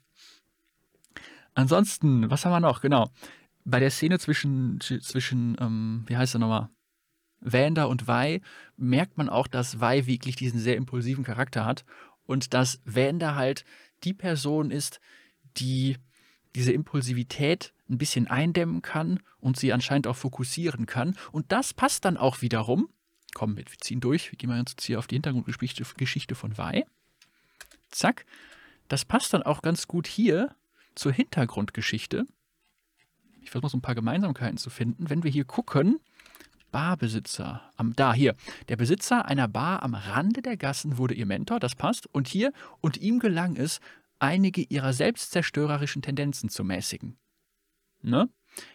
Ansonsten, 1.54 2.30
was 2.30 2.44
haben 2.44 2.52
wir 2.52 2.60
noch? 2.60 2.82
Genau. 2.82 3.08
Bei 3.64 3.80
der 3.80 3.90
Szene 3.90 4.18
zwischen, 4.18 4.80
zwischen 4.80 5.56
ähm, 5.60 6.04
wie 6.06 6.16
heißt 6.16 6.36
er 6.36 6.38
nochmal? 6.38 6.68
Vander 7.40 7.88
und 7.88 8.08
Vi 8.08 8.40
merkt 8.76 9.16
man 9.18 9.28
auch, 9.28 9.46
dass 9.46 9.80
Vi 9.80 10.06
wirklich 10.06 10.36
diesen 10.36 10.58
sehr 10.58 10.76
impulsiven 10.76 11.24
Charakter 11.24 11.64
hat 11.64 11.84
und 12.26 12.54
dass 12.54 12.80
Vander 12.84 13.34
halt 13.34 13.64
die 14.02 14.14
Person 14.14 14.70
ist, 14.70 15.00
die 15.56 15.96
diese 16.54 16.72
Impulsivität 16.72 17.72
ein 17.88 17.98
bisschen 17.98 18.28
eindämmen 18.28 18.82
kann 18.82 19.20
und 19.38 19.58
sie 19.58 19.72
anscheinend 19.72 20.06
auch 20.06 20.16
fokussieren 20.16 20.86
kann. 20.86 21.16
Und 21.32 21.52
das 21.52 21.74
passt 21.74 22.04
dann 22.04 22.16
auch 22.16 22.40
wiederum. 22.40 22.88
Komm, 23.34 23.56
wir 23.56 23.64
ziehen 23.80 24.00
durch. 24.00 24.30
Wir 24.30 24.38
gehen 24.38 24.48
mal 24.48 24.58
jetzt 24.58 24.80
hier 24.80 24.98
auf 24.98 25.06
die 25.06 25.16
Hintergrundgeschichte 25.16 25.84
Geschichte 25.96 26.34
von 26.34 26.56
Vi. 26.56 26.84
Zack. 27.90 28.24
Das 28.88 29.04
passt 29.04 29.34
dann 29.34 29.42
auch 29.42 29.62
ganz 29.62 29.88
gut 29.88 30.06
hier 30.06 30.54
zur 30.94 31.12
Hintergrundgeschichte. 31.12 32.26
Ich 33.44 33.50
versuche 33.50 33.70
so 33.70 33.76
ein 33.76 33.82
paar 33.82 33.94
Gemeinsamkeiten 33.94 34.56
zu 34.56 34.70
finden. 34.70 35.10
Wenn 35.10 35.22
wir 35.22 35.30
hier 35.30 35.44
gucken, 35.44 36.00
Barbesitzer, 36.72 37.70
am, 37.76 37.94
da 37.94 38.14
hier, 38.14 38.34
der 38.68 38.76
Besitzer 38.76 39.26
einer 39.26 39.46
Bar 39.46 39.82
am 39.82 39.94
Rande 39.94 40.42
der 40.42 40.56
Gassen 40.56 40.98
wurde 40.98 41.14
ihr 41.14 41.26
Mentor, 41.26 41.60
das 41.60 41.76
passt. 41.76 42.06
Und 42.12 42.26
hier, 42.26 42.52
und 42.80 42.96
ihm 42.96 43.20
gelang 43.20 43.56
es, 43.56 43.80
einige 44.18 44.62
ihrer 44.62 44.92
selbstzerstörerischen 44.92 46.02
Tendenzen 46.02 46.48
zu 46.48 46.64
mäßigen. 46.64 47.18
Ne? 48.02 48.28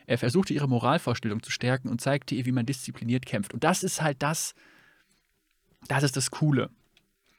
Er 0.06 0.18
versuchte 0.18 0.54
ihre 0.54 0.70
Moralvorstellung 0.70 1.42
zu 1.42 1.52
stärken 1.52 1.90
und 1.90 2.00
zeigte 2.00 2.36
ihr, 2.36 2.46
wie 2.46 2.52
man 2.52 2.66
diszipliniert 2.66 3.26
kämpft. 3.26 3.54
Und 3.54 3.64
das 3.64 3.84
ist 3.84 4.02
halt 4.02 4.22
das, 4.22 4.54
das 5.88 6.04
ist 6.04 6.16
das 6.16 6.32
Coole. 6.32 6.70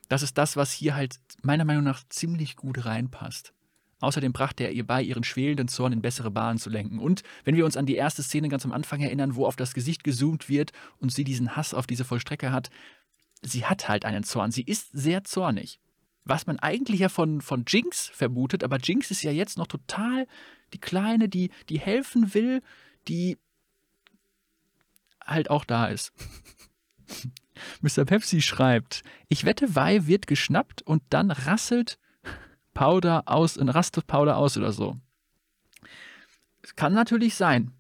Das 0.09 0.23
ist 0.23 0.37
das, 0.37 0.57
was 0.57 0.73
hier 0.73 0.97
halt 0.97 1.21
meiner 1.43 1.65
Meinung 1.65 1.85
nach 1.85 2.03
ziemlich 2.09 2.57
gut 2.57 2.85
reinpasst. 2.85 3.55
Außerdem 4.01 4.33
brachte 4.33 4.65
er 4.65 4.73
ihr 4.73 4.87
bei, 4.87 5.03
ihren 5.03 5.25
schwelenden 5.25 5.69
Zorn 5.69 5.93
in 5.93 6.03
bessere 6.03 6.31
Bahnen 6.31 6.59
zu 6.59 6.71
lenken. 6.71 6.99
Und 6.99 7.23
wenn 7.45 7.57
wir 7.57 7.65
uns 7.65 7.77
an 7.77 7.87
die 7.87 7.97
erste 7.97 8.23
Szene 8.23 8.49
ganz 8.49 8.65
am 8.65 8.73
Anfang 8.73 9.01
erinnern, 9.01 9.37
wo 9.37 9.47
auf 9.47 9.57
das 9.57 9.75
Gesicht 9.75 10.05
gezoomt 10.05 10.49
wird 10.49 10.73
und 10.99 11.13
sie 11.13 11.25
diesen 11.25 11.55
Hass 11.55 11.75
auf 11.75 11.87
diese 11.87 12.05
Vollstrecker 12.05 12.51
hat, 12.51 12.71
sie 13.43 13.67
hat 13.67 13.89
halt 13.89 14.05
einen 14.05 14.25
Zorn. 14.25 14.51
Sie 14.51 14.63
ist 14.63 14.91
sehr 14.93 15.25
zornig. 15.25 15.81
Was 16.25 16.47
man 16.47 16.59
eigentlich 16.59 17.01
ja 17.01 17.09
von, 17.09 17.41
von 17.41 17.65
Jinx 17.67 18.09
vermutet, 18.09 18.65
aber 18.65 18.79
Jinx 18.79 19.11
ist 19.11 19.23
ja 19.23 19.33
jetzt 19.33 19.59
noch 19.59 19.67
total 19.67 20.27
die 20.73 20.81
Kleine, 20.81 21.29
die, 21.29 21.51
die 21.69 21.79
helfen 21.79 22.35
will, 22.35 22.63
die 23.09 23.39
halt 25.25 25.51
auch 25.51 25.65
da 25.65 25.87
ist. 25.87 26.13
Mr. 27.83 28.05
Pepsi 28.05 28.41
schreibt, 28.41 29.03
ich 29.29 29.45
wette, 29.45 29.75
Vi 29.75 30.07
wird 30.07 30.27
geschnappt 30.27 30.83
und 30.83 31.03
dann 31.11 31.31
rasselt 31.31 31.99
Powder 32.81 33.25
aus, 33.27 33.59
und 33.59 33.69
rastet 33.69 34.07
Powder 34.07 34.39
aus 34.39 34.57
oder 34.57 34.73
so. 34.73 34.97
Es 36.63 36.75
kann 36.77 36.95
natürlich 36.95 37.35
sein. 37.35 37.73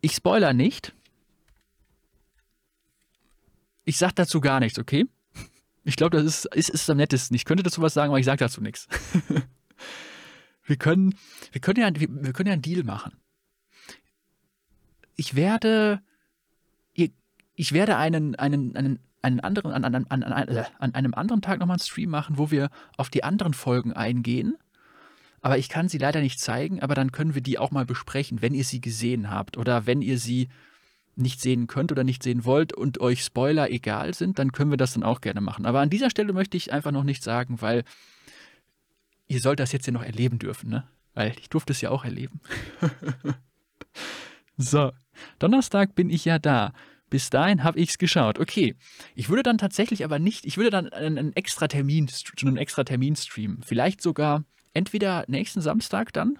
Ich 0.00 0.12
spoiler 0.12 0.52
nicht. 0.52 0.92
Ich 3.84 3.96
sag 3.96 4.16
dazu 4.16 4.40
gar 4.40 4.58
nichts, 4.58 4.76
okay? 4.76 5.06
Ich 5.84 5.94
glaube, 5.94 6.16
das 6.16 6.26
ist, 6.26 6.46
ist, 6.46 6.70
ist 6.70 6.90
am 6.90 6.96
nettesten. 6.96 7.36
Ich 7.36 7.44
könnte 7.44 7.62
dazu 7.62 7.80
was 7.80 7.94
sagen, 7.94 8.10
aber 8.10 8.18
ich 8.18 8.26
sage 8.26 8.40
dazu 8.40 8.60
nichts. 8.60 8.88
wir 10.64 10.76
können, 10.76 11.14
wir 11.52 11.60
können 11.60 11.80
ja, 11.80 11.94
wir, 11.94 12.08
wir 12.24 12.32
können 12.32 12.48
ja 12.48 12.54
einen 12.54 12.62
Deal 12.62 12.82
machen. 12.82 13.12
Ich 15.14 15.36
werde, 15.36 16.02
ich 16.94 17.72
werde 17.72 17.98
einen, 17.98 18.34
einen, 18.34 18.74
einen, 18.74 18.98
einen 19.22 19.40
anderen, 19.40 19.72
an, 19.72 19.84
an, 19.84 20.06
an, 20.08 20.22
an 20.22 20.94
einem 20.94 21.14
anderen 21.14 21.42
Tag 21.42 21.60
nochmal 21.60 21.74
einen 21.74 21.80
Stream 21.80 22.10
machen, 22.10 22.38
wo 22.38 22.50
wir 22.50 22.70
auf 22.96 23.10
die 23.10 23.24
anderen 23.24 23.54
Folgen 23.54 23.92
eingehen. 23.92 24.56
Aber 25.42 25.58
ich 25.58 25.68
kann 25.68 25.88
sie 25.88 25.98
leider 25.98 26.20
nicht 26.20 26.40
zeigen, 26.40 26.80
aber 26.80 26.94
dann 26.94 27.12
können 27.12 27.34
wir 27.34 27.42
die 27.42 27.58
auch 27.58 27.70
mal 27.70 27.86
besprechen, 27.86 28.42
wenn 28.42 28.54
ihr 28.54 28.64
sie 28.64 28.80
gesehen 28.80 29.30
habt 29.30 29.56
oder 29.56 29.86
wenn 29.86 30.02
ihr 30.02 30.18
sie 30.18 30.48
nicht 31.16 31.40
sehen 31.40 31.66
könnt 31.66 31.92
oder 31.92 32.04
nicht 32.04 32.22
sehen 32.22 32.44
wollt 32.44 32.72
und 32.72 33.00
euch 33.00 33.22
Spoiler 33.22 33.70
egal 33.70 34.14
sind, 34.14 34.38
dann 34.38 34.52
können 34.52 34.70
wir 34.70 34.76
das 34.76 34.94
dann 34.94 35.02
auch 35.02 35.20
gerne 35.20 35.40
machen. 35.40 35.66
Aber 35.66 35.80
an 35.80 35.90
dieser 35.90 36.10
Stelle 36.10 36.32
möchte 36.32 36.56
ich 36.56 36.72
einfach 36.72 36.92
noch 36.92 37.04
nichts 37.04 37.24
sagen, 37.24 37.60
weil 37.60 37.84
ihr 39.28 39.40
sollt 39.40 39.60
das 39.60 39.72
jetzt 39.72 39.86
ja 39.86 39.92
noch 39.92 40.02
erleben 40.02 40.38
dürfen, 40.38 40.70
ne? 40.70 40.84
Weil 41.14 41.34
ich 41.38 41.48
durfte 41.48 41.72
es 41.72 41.80
ja 41.80 41.90
auch 41.90 42.04
erleben. 42.04 42.40
so, 44.56 44.92
Donnerstag 45.38 45.94
bin 45.94 46.08
ich 46.08 46.24
ja 46.24 46.38
da. 46.38 46.72
Bis 47.10 47.28
dahin 47.28 47.64
habe 47.64 47.78
ich 47.78 47.90
es 47.90 47.98
geschaut. 47.98 48.38
Okay, 48.38 48.76
ich 49.14 49.28
würde 49.28 49.42
dann 49.42 49.58
tatsächlich 49.58 50.04
aber 50.04 50.18
nicht, 50.18 50.46
ich 50.46 50.56
würde 50.56 50.70
dann 50.70 50.88
einen 50.88 51.34
extra 51.34 51.68
Termin, 51.68 52.08
einen 52.40 52.56
extra 52.56 52.84
Termin 52.84 53.16
streamen. 53.16 53.62
Vielleicht 53.64 54.00
sogar 54.00 54.44
entweder 54.72 55.24
nächsten 55.26 55.60
Samstag 55.60 56.12
dann, 56.12 56.38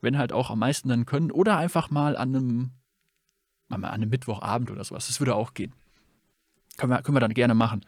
wenn 0.00 0.18
halt 0.18 0.32
auch 0.32 0.50
am 0.50 0.58
meisten 0.58 0.88
dann 0.88 1.06
können, 1.06 1.30
oder 1.30 1.56
einfach 1.56 1.90
mal 1.90 2.16
an 2.16 2.34
einem 2.34 2.70
an 3.68 3.84
einem 3.84 4.10
Mittwochabend 4.10 4.70
oder 4.72 4.82
sowas. 4.82 5.06
Das 5.06 5.20
würde 5.20 5.36
auch 5.36 5.54
gehen. 5.54 5.72
Können 6.76 6.90
wir, 6.90 7.02
können 7.02 7.16
wir 7.16 7.20
dann 7.20 7.34
gerne 7.34 7.54
machen. 7.54 7.84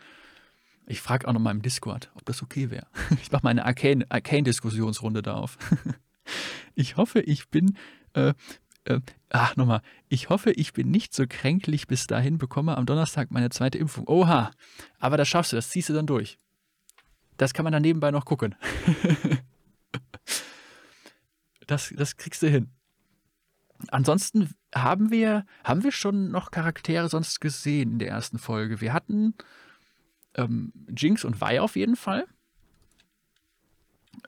Ich 0.86 1.00
frage 1.00 1.26
auch 1.26 1.32
noch 1.32 1.40
mal 1.40 1.50
im 1.50 1.62
Discord, 1.62 2.12
ob 2.14 2.24
das 2.24 2.42
okay 2.42 2.70
wäre. 2.70 2.86
Ich 3.22 3.32
mache 3.32 3.42
mal 3.42 3.50
eine 3.50 3.64
Arcane-Diskussionsrunde 3.64 5.20
Arcane 5.20 5.34
da 5.34 5.40
auf. 5.40 5.58
Ich 6.74 6.96
hoffe, 6.96 7.20
ich 7.20 7.50
bin. 7.50 7.76
Äh, 8.14 8.32
äh, 8.84 9.00
ach, 9.30 9.56
nochmal. 9.56 9.82
Ich 10.08 10.28
hoffe, 10.28 10.52
ich 10.52 10.72
bin 10.72 10.90
nicht 10.90 11.14
so 11.14 11.24
kränklich 11.28 11.86
bis 11.86 12.06
dahin, 12.06 12.38
bekomme 12.38 12.76
am 12.76 12.86
Donnerstag 12.86 13.30
meine 13.30 13.50
zweite 13.50 13.78
Impfung. 13.78 14.06
Oha. 14.08 14.50
Aber 14.98 15.16
das 15.16 15.28
schaffst 15.28 15.52
du, 15.52 15.56
das 15.56 15.70
ziehst 15.70 15.88
du 15.88 15.92
dann 15.92 16.06
durch. 16.06 16.38
Das 17.36 17.54
kann 17.54 17.64
man 17.64 17.72
dann 17.72 17.82
nebenbei 17.82 18.10
noch 18.10 18.24
gucken. 18.24 18.54
das, 21.66 21.92
das 21.96 22.16
kriegst 22.16 22.42
du 22.42 22.48
hin. 22.48 22.70
Ansonsten 23.88 24.54
haben 24.74 25.10
wir, 25.10 25.44
haben 25.64 25.82
wir 25.82 25.92
schon 25.92 26.30
noch 26.30 26.50
Charaktere 26.50 27.08
sonst 27.08 27.40
gesehen 27.40 27.92
in 27.92 27.98
der 27.98 28.08
ersten 28.08 28.38
Folge. 28.38 28.80
Wir 28.80 28.92
hatten 28.92 29.34
ähm, 30.34 30.72
Jinx 30.96 31.24
und 31.24 31.40
Vi 31.40 31.58
auf 31.58 31.76
jeden 31.76 31.96
Fall. 31.96 32.26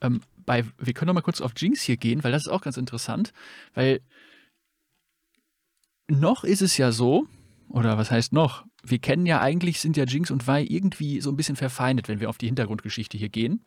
Ähm, 0.01 0.23
bei, 0.45 0.65
wir 0.79 0.93
können 0.93 1.09
noch 1.09 1.15
mal 1.15 1.23
kurz 1.23 1.41
auf 1.41 1.53
Jinx 1.57 1.83
hier 1.83 1.97
gehen, 1.97 2.25
weil 2.25 2.33
das 2.33 2.47
ist 2.47 2.53
auch 2.53 2.63
ganz 2.63 2.77
interessant, 2.77 3.33
weil 3.75 4.01
noch 6.09 6.45
ist 6.45 6.63
es 6.63 6.77
ja 6.77 6.93
so, 6.93 7.27
oder 7.69 7.99
was 7.99 8.11
heißt 8.11 8.33
noch? 8.33 8.65
Wir 8.83 8.99
kennen 8.99 9.27
ja 9.27 9.41
eigentlich, 9.41 9.81
sind 9.81 9.97
ja 9.97 10.05
Jinx 10.05 10.31
und 10.31 10.47
Vi 10.47 10.67
irgendwie 10.67 11.21
so 11.21 11.31
ein 11.31 11.37
bisschen 11.37 11.57
verfeindet, 11.57 12.09
wenn 12.09 12.21
wir 12.21 12.29
auf 12.29 12.39
die 12.39 12.47
Hintergrundgeschichte 12.47 13.17
hier 13.17 13.31
gehen. 13.31 13.65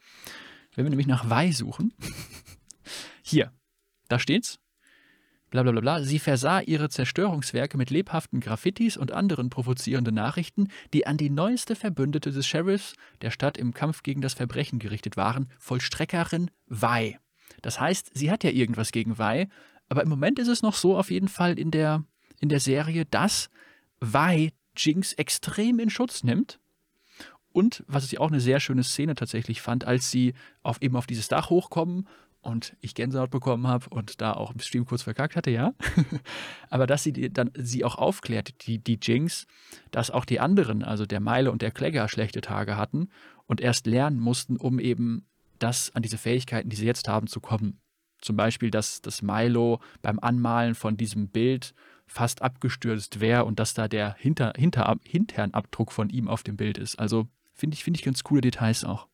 Wenn 0.75 0.85
wir 0.85 0.89
nämlich 0.89 1.07
nach 1.07 1.29
Vi 1.29 1.51
suchen, 1.51 1.93
hier, 3.23 3.51
da 4.07 4.19
steht's 4.19 4.59
bla 5.49 5.63
bla 5.63 5.71
bla 5.71 6.03
Sie 6.03 6.19
versah 6.19 6.59
ihre 6.61 6.89
Zerstörungswerke 6.89 7.77
mit 7.77 7.89
lebhaften 7.89 8.39
Graffitis 8.39 8.97
und 8.97 9.11
anderen 9.11 9.49
provozierenden 9.49 10.15
Nachrichten, 10.15 10.67
die 10.93 11.07
an 11.07 11.17
die 11.17 11.29
neueste 11.29 11.75
Verbündete 11.75 12.31
des 12.31 12.45
Sheriffs 12.45 12.93
der 13.21 13.31
Stadt 13.31 13.57
im 13.57 13.73
Kampf 13.73 14.03
gegen 14.03 14.21
das 14.21 14.33
Verbrechen 14.33 14.79
gerichtet 14.79 15.17
waren, 15.17 15.49
Vollstreckerin 15.57 16.51
Wei. 16.67 17.19
Das 17.61 17.79
heißt, 17.79 18.11
sie 18.13 18.29
hat 18.29 18.43
ja 18.43 18.51
irgendwas 18.51 18.91
gegen 18.91 19.17
Wei, 19.17 19.47
aber 19.89 20.03
im 20.03 20.09
Moment 20.09 20.37
ist 20.37 20.49
es 20.49 20.61
noch 20.61 20.75
so 20.75 20.97
auf 20.97 21.11
jeden 21.11 21.29
Fall 21.29 21.57
in 21.57 21.71
der, 21.71 22.03
in 22.39 22.49
der 22.49 22.59
Serie, 22.59 23.05
dass 23.05 23.49
Wei 23.99 24.51
Jinx 24.75 25.13
extrem 25.13 25.79
in 25.79 25.89
Schutz 25.89 26.23
nimmt. 26.23 26.59
Und 27.51 27.83
was 27.87 28.05
ich 28.05 28.19
auch 28.19 28.27
eine 28.27 28.39
sehr 28.39 28.59
schöne 28.59 28.83
Szene 28.83 29.15
tatsächlich 29.15 29.61
fand, 29.61 29.85
als 29.85 30.11
sie 30.11 30.33
auf, 30.61 30.81
eben 30.81 30.95
auf 30.95 31.07
dieses 31.07 31.27
Dach 31.27 31.49
hochkommen 31.49 32.07
und 32.41 32.77
ich 32.81 32.93
Gänsehaut 32.93 33.31
bekommen 33.31 33.67
habe 33.67 33.89
und 33.89 34.21
da 34.21 34.33
auch 34.33 34.53
im 34.53 34.59
Stream 34.59 34.85
kurz 34.85 35.01
verkackt 35.01 35.35
hatte, 35.35 35.49
ja. 35.49 35.73
Aber 36.69 36.85
dass 36.85 37.03
sie 37.03 37.13
die, 37.13 37.33
dann 37.33 37.51
sie 37.55 37.83
auch 37.83 37.95
aufklärt, 37.95 38.67
die, 38.67 38.77
die 38.77 38.99
Jinx, 39.01 39.47
dass 39.89 40.11
auch 40.11 40.23
die 40.23 40.39
anderen, 40.39 40.83
also 40.83 41.05
der 41.05 41.19
Meile 41.19 41.51
und 41.51 41.63
der 41.63 41.71
Klegger, 41.71 42.07
schlechte 42.07 42.41
Tage 42.41 42.77
hatten 42.77 43.09
und 43.47 43.59
erst 43.59 43.87
lernen 43.87 44.19
mussten, 44.19 44.57
um 44.57 44.79
eben 44.79 45.25
das 45.57 45.95
an 45.95 46.03
diese 46.03 46.17
Fähigkeiten, 46.17 46.69
die 46.69 46.75
sie 46.75 46.85
jetzt 46.85 47.07
haben, 47.07 47.27
zu 47.27 47.39
kommen. 47.39 47.79
Zum 48.21 48.35
Beispiel, 48.35 48.71
dass 48.71 49.01
das 49.01 49.21
Milo 49.21 49.79
beim 50.01 50.19
Anmalen 50.19 50.75
von 50.75 50.97
diesem 50.97 51.29
Bild 51.29 51.73
fast 52.07 52.41
abgestürzt 52.41 53.19
wäre 53.19 53.45
und 53.45 53.59
dass 53.59 53.73
da 53.73 53.87
der 53.87 54.15
Hinter, 54.17 54.53
Hinter, 54.55 54.97
Hinternabdruck 55.03 55.91
von 55.91 56.09
ihm 56.09 56.27
auf 56.27 56.43
dem 56.43 56.57
Bild 56.57 56.77
ist. 56.77 56.97
Also 56.97 57.27
finde 57.53 57.75
ich, 57.75 57.83
finde 57.83 57.99
ich 57.99 58.05
ganz 58.05 58.23
coole 58.23 58.41
Details 58.41 58.83
auch. 58.83 59.07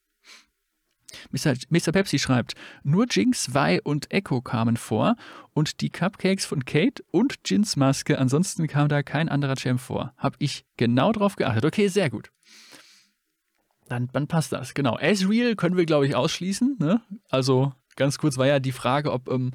Mr. 1.32 1.56
Mr. 1.70 1.92
Pepsi 1.92 2.20
schreibt, 2.20 2.56
nur 2.84 3.06
Jinx, 3.10 3.54
Vi 3.54 3.80
und 3.84 4.12
Echo 4.12 4.42
kamen 4.42 4.78
vor 4.78 5.16
und 5.54 5.82
die 5.82 5.90
Cupcakes 5.90 6.46
von 6.46 6.66
Kate 6.66 7.04
und 7.12 7.36
Jins 7.46 7.76
Maske, 7.76 8.18
ansonsten 8.18 8.68
kam 8.68 8.90
da 8.90 9.04
kein 9.04 9.30
anderer 9.30 9.56
Champ 9.56 9.80
vor. 9.80 10.14
Hab 10.18 10.36
ich 10.40 10.66
genau 10.78 11.12
drauf 11.12 11.36
geachtet. 11.36 11.66
Okay, 11.66 11.88
sehr 11.88 12.10
gut. 12.10 12.32
Dann, 13.88 14.10
dann 14.12 14.28
passt 14.28 14.54
das, 14.54 14.74
genau. 14.74 14.98
Ezreal 14.98 15.56
können 15.56 15.78
wir, 15.78 15.86
glaube 15.86 16.08
ich, 16.08 16.16
ausschließen. 16.16 16.78
Ne? 16.80 17.02
Also 17.30 17.74
ganz 17.96 18.18
kurz 18.18 18.38
war 18.38 18.48
ja 18.48 18.60
die 18.60 18.72
Frage, 18.72 19.12
ob, 19.12 19.30
ähm, 19.30 19.52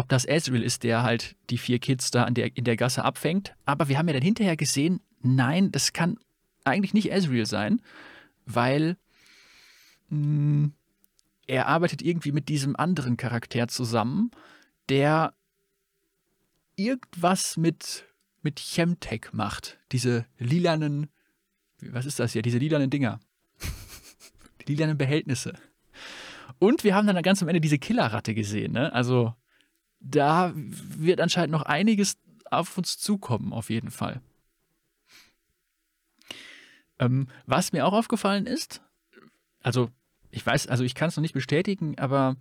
ob 0.00 0.08
das 0.08 0.26
Ezreal 0.26 0.62
ist, 0.62 0.82
der 0.82 1.02
halt 1.02 1.36
die 1.50 1.58
vier 1.58 1.78
Kids 1.78 2.10
da 2.10 2.24
in 2.24 2.32
der, 2.32 2.56
in 2.56 2.64
der 2.64 2.76
Gasse 2.76 3.04
abfängt. 3.04 3.54
Aber 3.66 3.88
wir 3.88 3.98
haben 3.98 4.08
ja 4.08 4.14
dann 4.14 4.22
hinterher 4.22 4.56
gesehen, 4.56 5.00
nein, 5.20 5.70
das 5.70 5.92
kann 5.92 6.18
eigentlich 6.64 6.94
nicht 6.94 7.12
Ezreal 7.12 7.44
sein, 7.44 7.82
weil 8.46 8.96
mh, 10.08 10.16
hm, 10.16 10.72
er 11.46 11.66
arbeitet 11.66 12.00
irgendwie 12.00 12.32
mit 12.32 12.48
diesem 12.48 12.76
anderen 12.76 13.18
Charakter 13.18 13.68
zusammen, 13.68 14.30
der 14.88 15.34
irgendwas 16.76 17.58
mit 17.58 18.06
mit 18.42 18.58
Chemtech 18.58 19.32
macht. 19.32 19.78
Diese 19.92 20.24
lilanen, 20.38 21.10
was 21.82 22.06
ist 22.06 22.18
das 22.20 22.32
hier? 22.32 22.40
Diese 22.40 22.56
lilanen 22.56 22.88
Dinger. 22.88 23.20
Die 24.62 24.72
lilanen 24.72 24.96
Behältnisse. 24.96 25.52
Und 26.58 26.84
wir 26.84 26.94
haben 26.94 27.06
dann 27.06 27.20
ganz 27.22 27.42
am 27.42 27.48
Ende 27.48 27.60
diese 27.60 27.78
Killerratte 27.78 28.34
gesehen. 28.34 28.72
Ne? 28.72 28.90
Also 28.94 29.34
da 30.00 30.52
wird 30.54 31.20
anscheinend 31.20 31.52
noch 31.52 31.62
einiges 31.62 32.18
auf 32.50 32.76
uns 32.76 32.98
zukommen, 32.98 33.52
auf 33.52 33.70
jeden 33.70 33.90
Fall. 33.90 34.20
Ähm, 36.98 37.28
was 37.46 37.72
mir 37.72 37.86
auch 37.86 37.92
aufgefallen 37.92 38.46
ist, 38.46 38.82
also 39.62 39.90
ich 40.30 40.44
weiß, 40.44 40.66
also 40.66 40.84
ich 40.84 40.94
kann 40.94 41.08
es 41.08 41.16
noch 41.16 41.22
nicht 41.22 41.34
bestätigen, 41.34 41.98
aber 41.98 42.36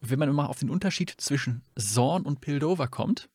wenn 0.00 0.18
man 0.18 0.28
immer 0.28 0.48
auf 0.48 0.58
den 0.58 0.70
Unterschied 0.70 1.14
zwischen 1.18 1.62
Zorn 1.76 2.22
und 2.24 2.40
Pildover 2.40 2.88
kommt, 2.88 3.28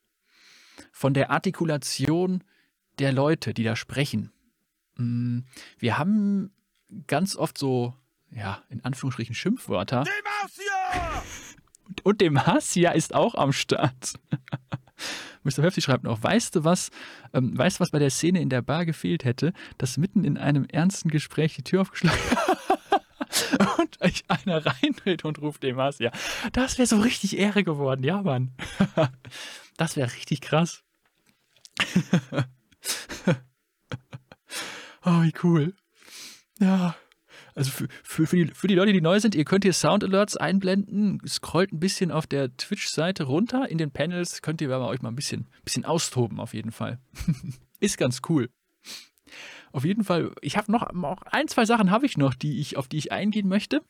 von 0.91 1.13
der 1.13 1.31
Artikulation 1.31 2.43
der 2.99 3.11
Leute, 3.11 3.53
die 3.53 3.63
da 3.63 3.75
sprechen. 3.75 4.31
Mm, 4.95 5.41
wir 5.77 5.97
haben 5.97 6.51
ganz 7.07 7.35
oft 7.35 7.57
so, 7.57 7.95
ja, 8.31 8.63
in 8.69 8.83
Anführungsstrichen 8.83 9.35
Schimpfwörter. 9.35 10.03
Demacia! 10.03 10.66
Und 12.03 12.21
Demacia 12.21 12.91
ist 12.91 13.13
auch 13.13 13.35
am 13.35 13.51
Start. 13.53 14.13
Mr. 15.43 15.61
Pepsi 15.61 15.81
schreibt 15.81 16.03
noch, 16.03 16.21
weißt 16.21 16.55
du 16.55 16.63
was, 16.63 16.89
ähm, 17.33 17.57
weißt 17.57 17.79
du, 17.79 17.81
was 17.81 17.91
bei 17.91 17.99
der 17.99 18.09
Szene 18.09 18.41
in 18.41 18.49
der 18.49 18.61
Bar 18.61 18.85
gefehlt 18.85 19.23
hätte, 19.23 19.53
dass 19.77 19.97
mitten 19.97 20.23
in 20.23 20.37
einem 20.37 20.65
ernsten 20.65 21.09
Gespräch 21.09 21.55
die 21.55 21.63
Tür 21.63 21.81
aufgeschlagen 21.81 22.19
und 23.77 24.01
euch 24.01 24.25
einer 24.27 24.65
reindreht 24.65 25.23
und 25.23 25.39
ruft 25.39 25.63
Demacia. 25.63 26.11
Das 26.51 26.77
wäre 26.77 26.87
so 26.87 26.99
richtig 26.99 27.37
Ehre 27.37 27.63
geworden, 27.63 28.03
ja, 28.03 28.21
Mann. 28.21 28.51
das 29.77 29.95
wäre 29.95 30.11
richtig 30.11 30.41
krass. 30.41 30.83
oh, 35.05 35.21
wie 35.21 35.33
cool. 35.43 35.75
Ja. 36.59 36.95
Also 37.57 37.71
für, 37.71 37.87
für, 38.03 38.27
für, 38.27 38.35
die, 38.35 38.53
für 38.53 38.67
die 38.67 38.75
Leute, 38.75 38.93
die 38.93 39.01
neu 39.01 39.19
sind, 39.19 39.33
ihr 39.33 39.43
könnt 39.43 39.63
hier 39.63 39.73
Sound 39.73 40.03
Alerts 40.03 40.37
einblenden, 40.37 41.19
scrollt 41.27 41.73
ein 41.73 41.79
bisschen 41.79 42.11
auf 42.11 42.27
der 42.27 42.55
Twitch-Seite 42.55 43.23
runter. 43.23 43.67
In 43.67 43.79
den 43.79 43.89
Panels 43.89 44.43
könnt 44.43 44.61
ihr 44.61 44.71
aber 44.71 44.87
euch 44.87 45.01
mal 45.01 45.09
ein 45.09 45.15
bisschen, 45.15 45.47
bisschen 45.63 45.83
austoben, 45.83 46.39
auf 46.39 46.53
jeden 46.53 46.71
Fall. 46.71 46.99
Ist 47.79 47.97
ganz 47.97 48.21
cool. 48.29 48.51
Auf 49.71 49.85
jeden 49.85 50.03
Fall, 50.03 50.33
ich 50.41 50.55
habe 50.55 50.71
noch, 50.71 50.93
noch 50.93 51.23
ein, 51.23 51.47
zwei 51.47 51.65
Sachen 51.65 51.89
habe 51.89 52.05
ich 52.05 52.15
noch, 52.15 52.35
die 52.35 52.59
ich, 52.59 52.77
auf 52.77 52.87
die 52.87 52.97
ich 52.97 53.11
eingehen 53.11 53.47
möchte. 53.47 53.81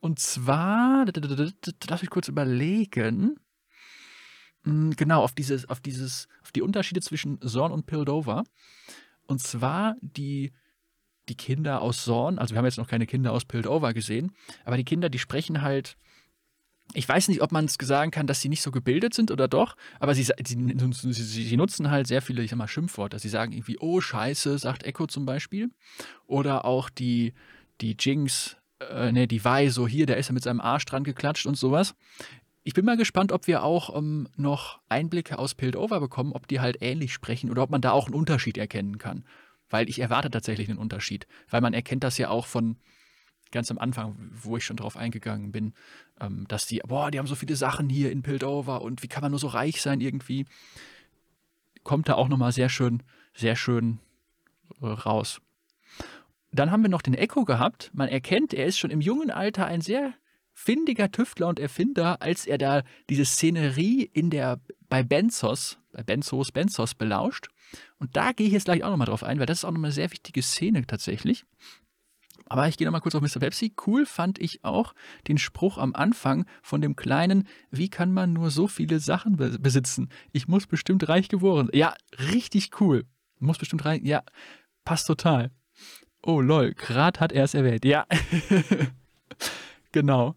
Und 0.00 0.18
zwar, 0.18 1.04
darf 1.04 2.02
ich 2.02 2.08
kurz 2.08 2.28
überlegen. 2.28 3.36
Hm, 4.62 4.92
genau, 4.96 5.22
auf 5.22 5.32
dieses, 5.32 5.68
auf 5.68 5.80
dieses, 5.80 6.26
auf 6.42 6.52
die 6.52 6.62
Unterschiede 6.62 7.02
zwischen 7.02 7.38
Zorn 7.42 7.70
und 7.70 7.84
Pildover. 7.84 8.44
Und 9.26 9.42
zwar 9.42 9.94
die 10.00 10.52
die 11.28 11.36
Kinder 11.36 11.80
aus 11.82 12.04
Zorn, 12.04 12.38
also 12.38 12.54
wir 12.54 12.58
haben 12.58 12.66
jetzt 12.66 12.78
noch 12.78 12.88
keine 12.88 13.06
Kinder 13.06 13.32
aus 13.32 13.44
Piltover 13.44 13.94
gesehen, 13.94 14.32
aber 14.64 14.76
die 14.76 14.84
Kinder, 14.84 15.08
die 15.08 15.18
sprechen 15.18 15.62
halt, 15.62 15.96
ich 16.92 17.08
weiß 17.08 17.28
nicht, 17.28 17.40
ob 17.40 17.50
man 17.50 17.64
es 17.64 17.76
sagen 17.80 18.10
kann, 18.10 18.26
dass 18.26 18.40
sie 18.40 18.48
nicht 18.48 18.62
so 18.62 18.70
gebildet 18.70 19.14
sind 19.14 19.30
oder 19.30 19.48
doch, 19.48 19.76
aber 20.00 20.14
sie, 20.14 20.24
sie, 20.24 20.76
sie, 21.06 21.56
nutzen 21.56 21.90
halt 21.90 22.06
sehr 22.06 22.20
viele, 22.20 22.42
ich 22.42 22.50
sag 22.50 22.58
mal, 22.58 22.68
Schimpfworte. 22.68 23.18
Sie 23.18 23.30
sagen 23.30 23.52
irgendwie, 23.52 23.78
oh, 23.78 24.00
scheiße, 24.00 24.58
sagt 24.58 24.82
Echo 24.82 25.06
zum 25.06 25.24
Beispiel. 25.24 25.70
Oder 26.26 26.66
auch 26.66 26.90
die, 26.90 27.32
die 27.80 27.96
Jinx, 27.98 28.56
äh, 28.80 29.12
ne, 29.12 29.26
die 29.26 29.44
Wei, 29.44 29.70
so 29.70 29.88
hier, 29.88 30.04
der 30.04 30.18
ist 30.18 30.28
ja 30.28 30.34
mit 30.34 30.42
seinem 30.42 30.60
Arsch 30.60 30.84
dran 30.84 31.04
geklatscht 31.04 31.46
und 31.46 31.56
sowas. 31.56 31.94
Ich 32.64 32.74
bin 32.74 32.84
mal 32.84 32.96
gespannt, 32.96 33.32
ob 33.32 33.46
wir 33.46 33.62
auch 33.62 33.96
ähm, 33.96 34.28
noch 34.36 34.80
Einblicke 34.88 35.38
aus 35.38 35.54
Piltover 35.54 36.00
bekommen, 36.00 36.32
ob 36.32 36.46
die 36.48 36.60
halt 36.60 36.78
ähnlich 36.80 37.12
sprechen 37.12 37.50
oder 37.50 37.62
ob 37.62 37.70
man 37.70 37.80
da 37.80 37.92
auch 37.92 38.06
einen 38.06 38.14
Unterschied 38.14 38.58
erkennen 38.58 38.98
kann 38.98 39.24
weil 39.74 39.88
ich 39.88 39.98
erwarte 39.98 40.30
tatsächlich 40.30 40.68
einen 40.68 40.78
Unterschied. 40.78 41.26
Weil 41.50 41.60
man 41.60 41.74
erkennt 41.74 42.04
das 42.04 42.16
ja 42.16 42.28
auch 42.30 42.46
von 42.46 42.76
ganz 43.50 43.72
am 43.72 43.78
Anfang, 43.78 44.14
wo 44.30 44.56
ich 44.56 44.64
schon 44.64 44.76
drauf 44.76 44.96
eingegangen 44.96 45.50
bin, 45.50 45.74
ähm, 46.20 46.46
dass 46.46 46.68
die, 46.68 46.80
boah, 46.86 47.10
die 47.10 47.18
haben 47.18 47.26
so 47.26 47.34
viele 47.34 47.56
Sachen 47.56 47.88
hier 47.88 48.12
in 48.12 48.22
Piltover 48.22 48.82
und 48.82 49.02
wie 49.02 49.08
kann 49.08 49.22
man 49.22 49.32
nur 49.32 49.40
so 49.40 49.48
reich 49.48 49.82
sein 49.82 50.00
irgendwie. 50.00 50.46
Kommt 51.82 52.08
da 52.08 52.14
auch 52.14 52.28
nochmal 52.28 52.52
sehr 52.52 52.68
schön, 52.68 53.02
sehr 53.34 53.56
schön 53.56 53.98
äh, 54.80 54.86
raus. 54.86 55.40
Dann 56.52 56.70
haben 56.70 56.84
wir 56.84 56.88
noch 56.88 57.02
den 57.02 57.14
Echo 57.14 57.44
gehabt. 57.44 57.90
Man 57.94 58.08
erkennt, 58.08 58.54
er 58.54 58.66
ist 58.66 58.78
schon 58.78 58.92
im 58.92 59.00
jungen 59.00 59.32
Alter 59.32 59.66
ein 59.66 59.80
sehr 59.80 60.14
findiger 60.52 61.10
Tüftler 61.10 61.48
und 61.48 61.58
Erfinder, 61.58 62.22
als 62.22 62.46
er 62.46 62.58
da 62.58 62.84
diese 63.10 63.24
Szenerie 63.24 64.08
in 64.12 64.30
der 64.30 64.60
bei 64.88 65.02
Benzos, 65.02 65.78
bei 65.90 66.04
Benzos, 66.04 66.52
Benzos 66.52 66.94
belauscht. 66.94 67.48
Und 67.98 68.16
da 68.16 68.32
gehe 68.32 68.46
ich 68.46 68.52
jetzt 68.52 68.64
gleich 68.64 68.84
auch 68.84 68.90
nochmal 68.90 69.06
drauf 69.06 69.24
ein, 69.24 69.38
weil 69.38 69.46
das 69.46 69.58
ist 69.58 69.64
auch 69.64 69.70
nochmal 69.70 69.88
eine 69.88 69.94
sehr 69.94 70.10
wichtige 70.10 70.42
Szene 70.42 70.86
tatsächlich. 70.86 71.44
Aber 72.46 72.68
ich 72.68 72.76
gehe 72.76 72.86
nochmal 72.86 73.00
kurz 73.00 73.14
auf 73.14 73.22
Mr. 73.22 73.40
Pepsi. 73.40 73.74
Cool 73.86 74.06
fand 74.06 74.38
ich 74.38 74.64
auch 74.64 74.94
den 75.28 75.38
Spruch 75.38 75.78
am 75.78 75.94
Anfang 75.94 76.46
von 76.62 76.80
dem 76.80 76.94
kleinen, 76.94 77.48
wie 77.70 77.88
kann 77.88 78.12
man 78.12 78.32
nur 78.32 78.50
so 78.50 78.68
viele 78.68 79.00
Sachen 79.00 79.36
be 79.36 79.58
besitzen? 79.58 80.10
Ich 80.32 80.46
muss 80.46 80.66
bestimmt 80.66 81.08
reich 81.08 81.28
geboren. 81.28 81.70
Ja, 81.72 81.94
richtig 82.30 82.80
cool. 82.80 83.06
Muss 83.38 83.58
bestimmt 83.58 83.84
reich. 83.84 84.02
Ja, 84.04 84.22
passt 84.84 85.06
total. 85.06 85.50
Oh 86.22 86.40
lol, 86.40 86.74
gerade 86.74 87.20
hat 87.20 87.32
er 87.32 87.44
es 87.44 87.54
erwähnt. 87.54 87.84
Ja. 87.84 88.06
Genau. 89.94 90.34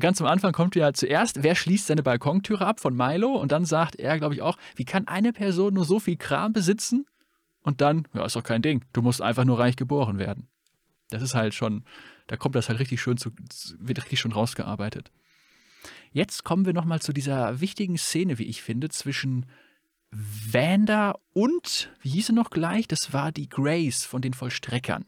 Ganz 0.00 0.20
am 0.20 0.26
Anfang 0.26 0.52
kommt 0.52 0.76
ja 0.76 0.92
zuerst, 0.92 1.42
wer 1.42 1.54
schließt 1.54 1.86
seine 1.86 2.02
Balkontüre 2.02 2.66
ab 2.66 2.78
von 2.78 2.94
Milo? 2.94 3.32
Und 3.32 3.50
dann 3.50 3.64
sagt 3.64 3.96
er, 3.96 4.18
glaube 4.18 4.34
ich, 4.34 4.42
auch, 4.42 4.58
wie 4.76 4.84
kann 4.84 5.08
eine 5.08 5.32
Person 5.32 5.72
nur 5.72 5.86
so 5.86 5.98
viel 5.98 6.18
Kram 6.18 6.52
besitzen? 6.52 7.06
Und 7.62 7.80
dann, 7.80 8.06
ja, 8.12 8.22
ist 8.26 8.36
doch 8.36 8.42
kein 8.42 8.60
Ding. 8.60 8.84
Du 8.92 9.00
musst 9.00 9.22
einfach 9.22 9.46
nur 9.46 9.58
reich 9.58 9.76
geboren 9.76 10.18
werden. 10.18 10.46
Das 11.08 11.22
ist 11.22 11.34
halt 11.34 11.54
schon, 11.54 11.84
da 12.26 12.36
kommt 12.36 12.54
das 12.54 12.68
halt 12.68 12.80
richtig 12.80 13.00
schön 13.00 13.16
zu, 13.16 13.30
wird 13.78 13.96
richtig 13.96 14.20
schon 14.20 14.32
rausgearbeitet. 14.32 15.10
Jetzt 16.10 16.44
kommen 16.44 16.66
wir 16.66 16.74
nochmal 16.74 17.00
zu 17.00 17.14
dieser 17.14 17.62
wichtigen 17.62 17.96
Szene, 17.96 18.38
wie 18.38 18.44
ich 18.44 18.60
finde, 18.60 18.90
zwischen 18.90 19.46
Vanda 20.10 21.14
und, 21.32 21.90
wie 22.02 22.10
hieß 22.10 22.26
sie 22.26 22.32
noch 22.34 22.50
gleich? 22.50 22.88
Das 22.88 23.14
war 23.14 23.32
die 23.32 23.48
Grace 23.48 24.04
von 24.04 24.20
den 24.20 24.34
Vollstreckern. 24.34 25.06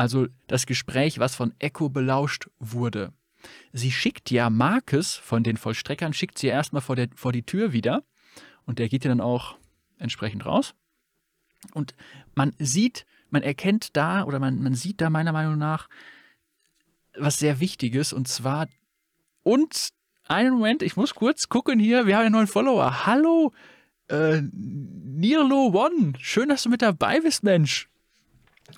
Also 0.00 0.28
das 0.46 0.64
Gespräch, 0.64 1.18
was 1.18 1.34
von 1.34 1.52
Echo 1.58 1.90
belauscht 1.90 2.48
wurde. 2.58 3.12
Sie 3.74 3.92
schickt 3.92 4.30
ja 4.30 4.48
Marcus 4.48 5.14
von 5.16 5.42
den 5.42 5.58
Vollstreckern, 5.58 6.14
schickt 6.14 6.38
sie 6.38 6.46
erstmal 6.46 6.80
vor, 6.80 6.96
vor 7.16 7.32
die 7.32 7.42
Tür 7.42 7.74
wieder. 7.74 8.02
Und 8.64 8.78
der 8.78 8.88
geht 8.88 9.04
ja 9.04 9.10
dann 9.10 9.20
auch 9.20 9.58
entsprechend 9.98 10.46
raus. 10.46 10.72
Und 11.74 11.94
man 12.34 12.54
sieht, 12.58 13.04
man 13.28 13.42
erkennt 13.42 13.94
da 13.94 14.24
oder 14.24 14.38
man, 14.38 14.62
man 14.62 14.72
sieht 14.72 15.02
da 15.02 15.10
meiner 15.10 15.32
Meinung 15.32 15.58
nach 15.58 15.90
was 17.18 17.38
sehr 17.38 17.60
Wichtiges. 17.60 18.14
Und 18.14 18.26
zwar, 18.26 18.68
und 19.42 19.90
einen 20.28 20.54
Moment, 20.54 20.82
ich 20.82 20.96
muss 20.96 21.14
kurz 21.14 21.50
gucken 21.50 21.78
hier, 21.78 22.06
wir 22.06 22.16
haben 22.16 22.24
einen 22.24 22.32
neuen 22.32 22.46
Follower. 22.46 23.04
Hallo, 23.04 23.52
äh, 24.08 24.40
Nirlo 24.50 25.74
One. 25.74 26.14
Schön, 26.18 26.48
dass 26.48 26.62
du 26.62 26.70
mit 26.70 26.80
dabei 26.80 27.20
bist, 27.20 27.42
Mensch. 27.42 27.90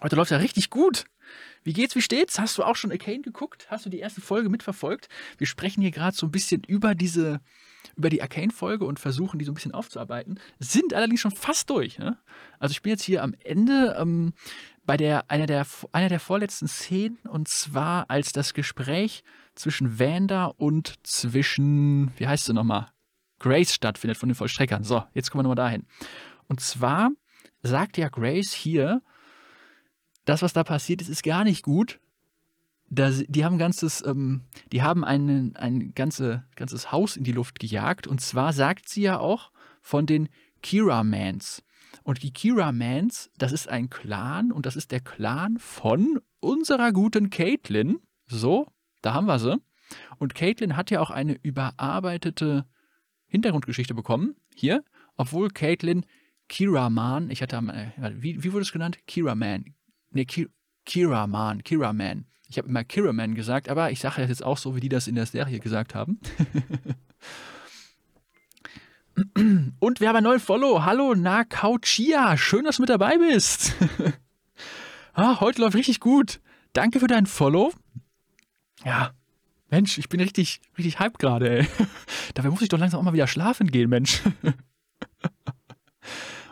Heute 0.03 0.17
läuft 0.17 0.33
ja 0.33 0.39
richtig 0.39 0.69
gut. 0.69 1.05
Wie 1.64 1.72
geht's, 1.72 1.94
wie 1.94 2.03
steht's? 2.03 2.38
Hast 2.38 2.59
du 2.59 2.64
auch 2.64 2.77
schon 2.77 2.90
Arcane 2.90 3.22
geguckt? 3.22 3.66
Hast 3.70 3.87
du 3.87 3.90
die 3.90 4.01
erste 4.01 4.20
Folge 4.20 4.48
mitverfolgt? 4.48 5.09
Wir 5.38 5.46
sprechen 5.46 5.81
hier 5.81 5.90
gerade 5.90 6.16
so 6.16 6.27
ein 6.27 6.33
bisschen 6.33 6.62
über 6.64 6.94
diese, 6.94 7.40
über 7.96 8.11
die 8.11 8.22
Arcane-Folge 8.22 8.85
und 8.85 8.98
versuchen, 8.98 9.38
die 9.38 9.44
so 9.44 9.53
ein 9.53 9.55
bisschen 9.55 9.72
aufzuarbeiten. 9.72 10.40
Sind 10.59 10.94
allerdings 10.94 11.20
schon 11.20 11.31
fast 11.31 11.70
durch. 11.70 11.98
Ne? 11.98 12.18
Also 12.59 12.72
ich 12.72 12.83
bin 12.83 12.90
jetzt 12.90 13.05
hier 13.05 13.22
am 13.22 13.35
Ende 13.44 13.96
ähm, 13.98 14.33
bei 14.85 14.96
der 14.96 15.31
einer, 15.31 15.46
der 15.46 15.66
einer 15.92 16.09
der 16.09 16.20
vorletzten 16.20 16.66
Szenen 16.66 17.18
und 17.29 17.48
zwar 17.48 18.11
als 18.11 18.33
das 18.33 18.55
Gespräch 18.55 19.22
zwischen 19.55 19.98
Vanda 19.98 20.46
und 20.46 20.94
zwischen, 21.07 22.12
wie 22.16 22.27
heißt 22.27 22.46
sie 22.46 22.55
nochmal? 22.55 22.88
Grace 23.38 23.75
stattfindet 23.75 24.16
von 24.16 24.29
den 24.29 24.37
Vollstreckern. 24.37 24.85
So, 24.85 25.05
jetzt 25.14 25.31
kommen 25.31 25.40
wir 25.40 25.48
nochmal 25.48 25.66
dahin. 25.66 25.87
Und 26.48 26.61
zwar 26.61 27.11
sagt 27.62 27.96
ja 27.98 28.09
Grace 28.09 28.53
hier, 28.53 29.03
das, 30.25 30.43
was 30.43 30.53
da 30.53 30.64
passiert 30.64 31.03
ist, 31.03 31.09
ist 31.09 31.23
gar 31.23 31.45
nicht 31.45 31.62
gut. 31.62 32.01
Das, 32.89 33.25
die 33.27 33.45
haben 33.45 33.59
ganzes, 33.59 34.05
ähm, 34.05 34.43
die 34.70 34.83
haben 34.83 35.05
einen, 35.05 35.57
ein 35.57 35.95
ganze, 35.95 36.45
ganzes 36.57 36.93
Haus 36.93 37.16
in 37.16 37.25
die 37.25 37.33
Luft 37.33 37.59
gejagt. 37.59 38.07
Und 38.07 38.20
zwar 38.20 38.53
sagt 38.53 38.89
sie 38.89 39.03
ja 39.03 39.18
auch 39.18 39.51
von 39.81 40.07
den 40.07 40.29
Kira-Mans. 40.62 41.62
Und 42.03 42.23
die 42.23 42.33
Kira-Mans, 42.33 43.31
das 43.39 43.53
ist 43.53 43.68
ein 43.68 43.91
Clan 43.91 44.53
und 44.53 44.66
das 44.66 44.77
ist 44.77 44.91
der 44.93 45.01
Clan 45.01 45.59
von 45.59 46.20
unserer 46.41 46.93
guten 46.93 47.31
Caitlin. 47.31 48.01
So, 48.27 48.66
da 49.01 49.14
haben 49.14 49.27
wir 49.27 49.39
sie. 49.39 49.57
Und 50.18 50.35
Caitlin 50.35 50.77
hat 50.77 50.91
ja 50.91 51.01
auch 51.01 51.11
eine 51.11 51.39
überarbeitete 51.43 52.66
Hintergrundgeschichte 53.27 53.95
bekommen. 53.95 54.37
Hier, 54.55 54.85
obwohl 55.16 55.49
Caitlin 55.49 56.05
Kira-Man, 56.49 57.31
ich 57.31 57.41
hatte, 57.41 57.61
wie, 58.16 58.43
wie 58.43 58.53
wurde 58.53 58.62
es 58.62 58.73
genannt? 58.73 58.99
Kira-Man. 59.07 59.75
Nee, 60.13 60.25
Ki 60.25 60.49
Kira 60.85 61.27
Man, 61.27 61.63
Kira 61.63 61.93
Man. 61.93 62.27
Ich 62.49 62.59
habe 62.59 62.69
immer 62.69 62.85
Kira 62.85 63.13
Man 63.13 63.35
gesagt, 63.35 63.69
aber 63.69 63.91
ich 63.91 64.01
sage 64.01 64.21
das 64.21 64.29
jetzt 64.29 64.45
auch 64.45 64.59
so, 64.59 64.77
wie 64.77 64.81
die 64.81 64.89
das 64.89 65.09
in 65.09 65.15
der 65.15 65.27
Serie 65.27 65.59
gesagt 65.59 65.95
haben. 65.95 66.21
Und 69.81 70.01
wir 70.01 70.09
haben 70.09 70.17
einen 70.17 70.25
neuen 70.25 70.41
Follow. 70.41 70.85
Hallo 70.85 71.15
Nakauchia. 71.15 72.37
Schön, 72.37 72.65
dass 72.65 72.77
du 72.77 72.83
mit 72.83 72.91
dabei 72.91 73.19
bist. 73.19 73.75
ah, 75.15 75.41
heute 75.41 75.61
läuft 75.63 75.77
richtig 75.77 76.01
gut. 76.01 76.41
Danke 76.73 77.01
für 77.01 77.07
deinen 77.07 77.27
Follow. 77.27 77.73
Ja, 78.85 79.13
Mensch, 79.71 79.99
ich 79.99 80.09
bin 80.09 80.21
richtig, 80.21 80.61
richtig 80.77 80.99
hyped 80.99 81.19
gerade, 81.19 81.61
ey. 81.61 81.67
Dabei 82.35 82.51
muss 82.51 82.63
ich 82.63 82.69
doch 82.69 82.79
langsam 82.79 83.01
auch 83.01 83.05
mal 83.05 83.13
wieder 83.15 83.27
schlafen 83.27 83.71
gehen, 83.71 83.89
Mensch. 83.89 84.23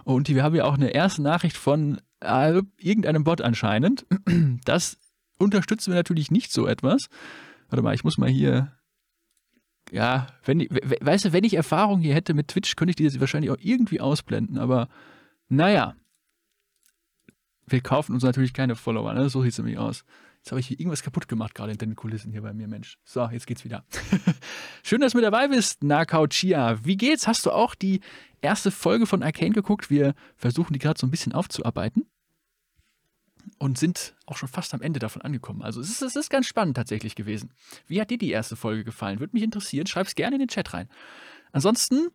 Und 0.04 0.28
wir 0.28 0.42
haben 0.42 0.54
ja 0.54 0.64
auch 0.64 0.74
eine 0.74 0.90
erste 0.90 1.22
Nachricht 1.22 1.56
von 1.56 2.00
äh, 2.20 2.62
irgendeinem 2.78 3.24
Bot 3.24 3.40
anscheinend. 3.40 4.06
Das 4.64 4.98
unterstützen 5.38 5.90
wir 5.90 5.96
natürlich 5.96 6.30
nicht 6.30 6.52
so 6.52 6.66
etwas. 6.66 7.08
Warte 7.68 7.82
mal, 7.82 7.94
ich 7.94 8.04
muss 8.04 8.18
mal 8.18 8.28
hier. 8.28 8.72
Ja, 9.90 10.28
wenn, 10.44 10.60
weißt 10.60 11.26
du, 11.26 11.32
wenn 11.32 11.44
ich 11.44 11.54
Erfahrung 11.54 12.00
hier 12.00 12.14
hätte 12.14 12.34
mit 12.34 12.48
Twitch, 12.48 12.76
könnte 12.76 12.90
ich 12.90 12.96
die 12.96 13.20
wahrscheinlich 13.20 13.50
auch 13.50 13.56
irgendwie 13.58 14.00
ausblenden, 14.00 14.58
aber 14.58 14.88
naja. 15.48 15.96
Wir 17.66 17.80
kaufen 17.80 18.14
uns 18.14 18.22
natürlich 18.22 18.52
keine 18.52 18.76
Follower, 18.76 19.14
ne? 19.14 19.30
So 19.30 19.42
sieht 19.42 19.52
es 19.52 19.58
nämlich 19.58 19.78
aus. 19.78 20.04
Jetzt 20.40 20.52
habe 20.52 20.60
ich 20.60 20.68
hier 20.68 20.80
irgendwas 20.80 21.02
kaputt 21.02 21.28
gemacht, 21.28 21.54
gerade 21.54 21.72
in 21.72 21.78
den 21.78 21.96
Kulissen 21.96 22.32
hier 22.32 22.40
bei 22.40 22.54
mir, 22.54 22.66
Mensch. 22.66 22.98
So, 23.04 23.28
jetzt 23.30 23.46
geht's 23.46 23.64
wieder. 23.64 23.84
Schön, 24.82 25.00
dass 25.02 25.12
du 25.12 25.18
mit 25.18 25.24
dabei 25.24 25.48
bist, 25.48 25.84
Nakao 25.84 26.26
Chia. 26.28 26.82
Wie 26.82 26.96
geht's? 26.96 27.26
Hast 27.26 27.44
du 27.44 27.50
auch 27.50 27.74
die 27.74 28.00
erste 28.40 28.70
Folge 28.70 29.06
von 29.06 29.22
Arcane 29.22 29.52
geguckt? 29.52 29.90
Wir 29.90 30.14
versuchen 30.36 30.72
die 30.72 30.78
gerade 30.78 30.98
so 30.98 31.06
ein 31.06 31.10
bisschen 31.10 31.34
aufzuarbeiten 31.34 32.06
und 33.58 33.76
sind 33.76 34.16
auch 34.26 34.38
schon 34.38 34.48
fast 34.48 34.72
am 34.72 34.80
Ende 34.80 34.98
davon 34.98 35.20
angekommen. 35.20 35.60
Also 35.60 35.80
es 35.80 35.90
ist, 35.90 36.02
es 36.02 36.16
ist 36.16 36.30
ganz 36.30 36.46
spannend 36.46 36.76
tatsächlich 36.76 37.14
gewesen. 37.14 37.52
Wie 37.86 38.00
hat 38.00 38.10
dir 38.10 38.18
die 38.18 38.30
erste 38.30 38.56
Folge 38.56 38.84
gefallen? 38.84 39.20
Würde 39.20 39.34
mich 39.34 39.42
interessieren. 39.42 39.86
Schreib 39.86 40.06
es 40.06 40.14
gerne 40.14 40.36
in 40.36 40.40
den 40.40 40.48
Chat 40.48 40.72
rein. 40.72 40.88
Ansonsten 41.52 42.08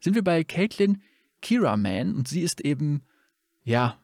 sind 0.00 0.14
wir 0.14 0.22
bei 0.22 0.44
Caitlin 0.44 1.02
Kiraman 1.42 2.14
und 2.14 2.28
sie 2.28 2.42
ist 2.42 2.60
eben, 2.60 3.02
ja, 3.64 4.03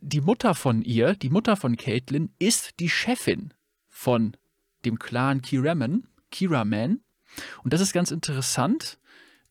die 0.00 0.20
Mutter 0.20 0.54
von 0.54 0.82
ihr, 0.82 1.14
die 1.14 1.30
Mutter 1.30 1.56
von 1.56 1.76
Caitlin, 1.76 2.32
ist 2.38 2.80
die 2.80 2.88
Chefin 2.88 3.52
von 3.88 4.36
dem 4.84 4.98
Clan 4.98 5.42
Kiraman, 5.42 6.06
Kiraman. 6.30 7.00
Und 7.62 7.72
das 7.72 7.80
ist 7.80 7.92
ganz 7.92 8.10
interessant, 8.10 8.98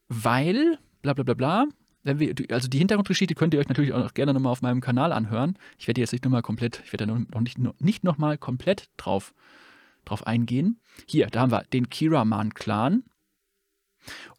weil, 0.08 0.80
bla 1.02 1.14
bla 1.14 1.24
bla 1.24 1.34
bla, 1.34 1.68
wir, 2.04 2.34
also 2.50 2.68
die 2.68 2.78
Hintergrundgeschichte 2.78 3.36
könnt 3.36 3.54
ihr 3.54 3.60
euch 3.60 3.68
natürlich 3.68 3.94
auch 3.94 4.14
gerne 4.14 4.34
nochmal 4.34 4.52
auf 4.52 4.62
meinem 4.62 4.82
Kanal 4.82 5.12
anhören. 5.12 5.58
Ich 5.78 5.88
werde 5.88 6.02
jetzt 6.02 6.12
nicht 6.12 6.24
nochmal 6.24 6.42
komplett, 6.42 6.82
ich 6.86 6.94
werde 6.94 7.06
da 7.06 7.14
noch 7.14 7.42
nicht, 7.42 7.60
nicht 7.82 8.04
nochmal 8.04 8.38
komplett 8.38 8.90
drauf, 8.98 9.34
drauf 10.06 10.26
eingehen. 10.26 10.80
Hier, 11.06 11.28
da 11.28 11.42
haben 11.42 11.52
wir 11.52 11.64
den 11.74 11.90
Kiraman-Clan. 11.90 13.04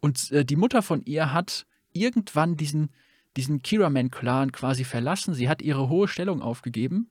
Und 0.01 0.33
äh, 0.33 0.45
die 0.45 0.57
Mutter 0.57 0.83
von 0.83 1.03
ihr 1.03 1.33
hat 1.33 1.67
irgendwann 1.93 2.57
diesen, 2.57 2.91
diesen 3.37 3.63
Kiraman-Clan 3.63 4.53
quasi 4.53 4.85
verlassen. 4.85 5.35
Sie 5.35 5.49
hat 5.49 5.63
ihre 5.63 5.89
hohe 5.89 6.09
Stellung 6.09 6.43
aufgegeben 6.43 7.11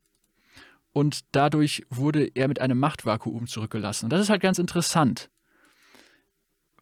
und 0.92 1.22
dadurch 1.32 1.86
wurde 1.90 2.30
er 2.36 2.48
mit 2.48 2.60
einem 2.60 2.80
Machtvakuum 2.80 3.48
zurückgelassen. 3.48 4.06
Und 4.06 4.10
das 4.12 4.22
ist 4.22 4.30
halt 4.30 4.42
ganz 4.42 4.60
interessant, 4.60 5.30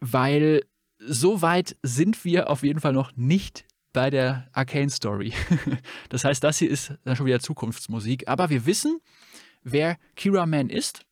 weil 0.00 0.62
so 0.98 1.42
weit 1.42 1.76
sind 1.82 2.24
wir 2.24 2.50
auf 2.50 2.62
jeden 2.62 2.80
Fall 2.80 2.92
noch 2.92 3.16
nicht 3.16 3.64
bei 3.92 4.10
der 4.10 4.48
Arcane 4.52 4.90
Story. 4.90 5.32
das 6.08 6.24
heißt, 6.24 6.42
das 6.42 6.58
hier 6.58 6.70
ist 6.70 6.92
dann 7.04 7.16
schon 7.16 7.26
wieder 7.26 7.40
Zukunftsmusik. 7.40 8.28
Aber 8.28 8.50
wir 8.50 8.66
wissen, 8.66 9.00
wer 9.62 9.98
Kira 10.16 10.46
Man 10.46 10.70
ist. 10.70 11.02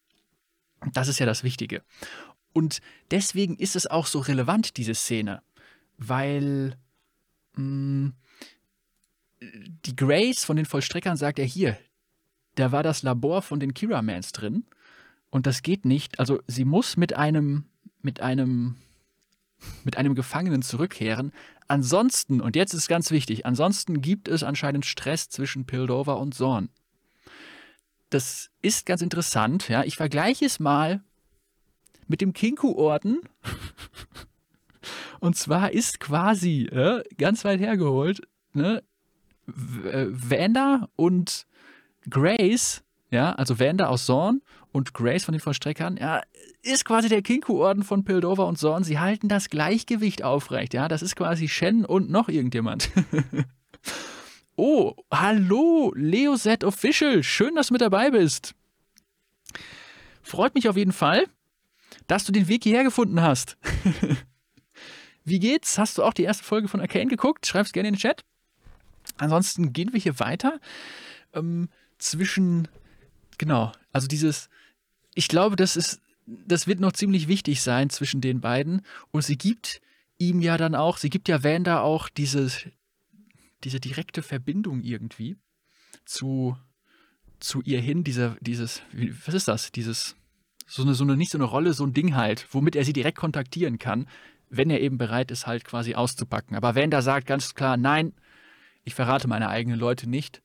Das 0.93 1.09
ist 1.09 1.18
ja 1.18 1.27
das 1.27 1.43
Wichtige. 1.43 1.83
Und 2.53 2.81
deswegen 3.11 3.57
ist 3.57 3.77
es 3.77 3.87
auch 3.87 4.07
so 4.07 4.18
relevant, 4.18 4.77
diese 4.77 4.95
Szene. 4.95 5.43
Weil 5.99 6.77
mm, 7.57 8.11
die 9.41 9.97
Grace 9.97 10.45
von 10.45 10.57
den 10.57 10.67
Vollstreckern 10.67 11.17
sagt 11.17 11.39
ja 11.39 11.45
hier, 11.45 11.77
da 12.55 12.73
war 12.73 12.83
das 12.83 13.03
Labor 13.03 13.43
von 13.43 13.61
den 13.61 13.75
Kira-Mans 13.75 14.33
drin. 14.33 14.65
Und 15.31 15.47
das 15.47 15.63
geht 15.63 15.85
nicht. 15.85 16.19
Also 16.19 16.41
sie 16.47 16.65
muss 16.65 16.97
mit 16.97 17.15
einem, 17.15 17.67
mit 18.01 18.21
einem 18.21 18.77
mit 19.85 19.97
einem 19.97 20.15
Gefangenen 20.15 20.63
zurückkehren. 20.63 21.33
Ansonsten, 21.69 22.41
und 22.41 22.57
jetzt 22.57 22.75
ist 22.75 22.89
ganz 22.89 23.11
wichtig, 23.11 23.47
ansonsten 23.47 24.01
gibt 24.01 24.29
es 24.29 24.43
anscheinend 24.43 24.87
Stress 24.87 25.29
zwischen 25.29 25.67
Pildover 25.67 26.19
und 26.19 26.35
Zorn. 26.35 26.69
Das 28.11 28.51
ist 28.63 28.87
ganz 28.87 29.03
interessant, 29.03 29.69
ja. 29.69 29.83
Ich 29.83 29.97
vergleiche 29.97 30.45
es 30.45 30.61
mal 30.61 31.03
mit 32.07 32.21
dem 32.21 32.33
Kinku-Orden. 32.33 33.21
und 35.20 35.37
zwar 35.37 35.72
ist 35.72 36.01
quasi, 36.01 36.62
äh, 36.64 37.03
ganz 37.18 37.45
weit 37.45 37.61
hergeholt, 37.61 38.22
ne, 38.53 38.82
Vanda 39.47 40.89
und 40.97 41.47
Grace, 42.09 42.82
ja, 43.11 43.32
also 43.32 43.59
Vanda 43.59 43.87
aus 43.87 44.07
Zorn 44.07 44.43
und 44.72 44.93
Grace 44.95 45.24
von 45.24 45.32
den 45.32 45.41
Vollstreckern, 45.41 45.97
ja, 45.97 46.22
ist 46.62 46.84
quasi 46.84 47.09
der 47.09 47.22
Kinku-Orden 47.22 47.82
von 47.82 48.05
Pildover 48.05 48.47
und 48.47 48.59
Zorn. 48.59 48.84
Sie 48.84 48.99
halten 48.99 49.28
das 49.28 49.49
Gleichgewicht 49.49 50.22
aufrecht, 50.22 50.74
ja. 50.74 50.89
Das 50.89 51.03
ist 51.03 51.16
quasi 51.16 51.49
Shen 51.49 51.84
und 51.84 52.11
noch 52.11 52.28
irgendjemand. 52.28 52.91
oh, 54.57 54.95
hallo, 55.12 55.93
Leo 55.95 56.37
Z 56.37 56.64
Official. 56.64 57.22
Schön, 57.22 57.55
dass 57.55 57.68
du 57.68 57.74
mit 57.74 57.80
dabei 57.80 58.11
bist. 58.11 58.55
Freut 60.22 60.55
mich 60.55 60.68
auf 60.68 60.76
jeden 60.76 60.93
Fall, 60.93 61.24
dass 62.09 62.24
du 62.24 62.32
den 62.32 62.49
Weg 62.49 62.64
hierher 62.64 62.84
gefunden 62.84 63.22
hast. 63.22 63.57
Wie 65.27 65.39
geht's? 65.39 65.77
Hast 65.77 65.99
du 65.99 66.03
auch 66.03 66.14
die 66.14 66.22
erste 66.22 66.45
Folge 66.45 66.68
von 66.68 66.81
Arcane 66.81 67.09
geguckt? 67.09 67.47
Schreib's 67.47 67.72
gerne 67.72 67.89
in 67.89 67.95
den 67.95 68.01
Chat. 68.01 68.24
Ansonsten 69.18 69.74
gehen 69.74 69.93
wir 69.93 70.01
hier 70.01 70.18
weiter. 70.18 70.59
Ähm, 71.35 71.68
zwischen, 71.99 72.68
genau, 73.37 73.72
also 73.93 74.07
dieses 74.07 74.49
ich 75.16 75.29
glaube, 75.29 75.57
das 75.57 75.77
ist, 75.77 76.01
das 76.27 76.66
wird 76.68 76.79
noch 76.79 76.93
ziemlich 76.93 77.27
wichtig 77.27 77.62
sein 77.62 77.91
zwischen 77.91 78.20
den 78.20 78.41
beiden. 78.41 78.83
Und 79.11 79.24
sie 79.24 79.39
gibt 79.39 79.81
ihm 80.18 80.41
ja 80.41 80.59
dann 80.59 80.74
auch, 80.74 80.99
sie 80.99 81.11
gibt 81.11 81.27
ja 81.27 81.43
Wanda 81.43 81.81
auch 81.81 82.09
diese, 82.11 82.53
diese 83.64 83.81
direkte 83.81 84.22
Verbindung 84.22 84.83
irgendwie 84.83 85.37
zu, 86.05 86.57
zu 87.41 87.62
ihr 87.62 87.81
hin, 87.81 88.05
dieser, 88.05 88.37
dieses, 88.43 88.83
was 89.24 89.35
ist 89.35 89.49
das? 89.49 89.72
Dieses, 89.72 90.16
so 90.66 90.83
eine, 90.83 90.95
so 90.95 91.03
eine, 91.03 91.16
nicht 91.16 91.33
so 91.33 91.39
eine 91.39 91.45
Rolle, 91.45 91.72
so 91.72 91.85
ein 91.85 91.95
Ding 91.95 92.14
halt, 92.14 92.47
womit 92.51 92.77
er 92.77 92.85
sie 92.85 92.93
direkt 92.93 93.16
kontaktieren 93.16 93.79
kann, 93.79 94.07
wenn 94.49 94.70
er 94.70 94.80
eben 94.80 94.99
bereit 94.99 95.30
ist, 95.30 95.47
halt 95.47 95.64
quasi 95.64 95.94
auszupacken. 95.94 96.57
Aber 96.57 96.74
Wanda 96.74 97.03
sagt 97.03 97.26
ganz 97.26 97.55
klar, 97.55 97.76
nein, 97.76 98.14
ich 98.84 98.94
verrate 98.94 99.28
meine 99.28 99.49
eigenen 99.49 99.78
Leute 99.78 100.09
nicht. 100.09 100.42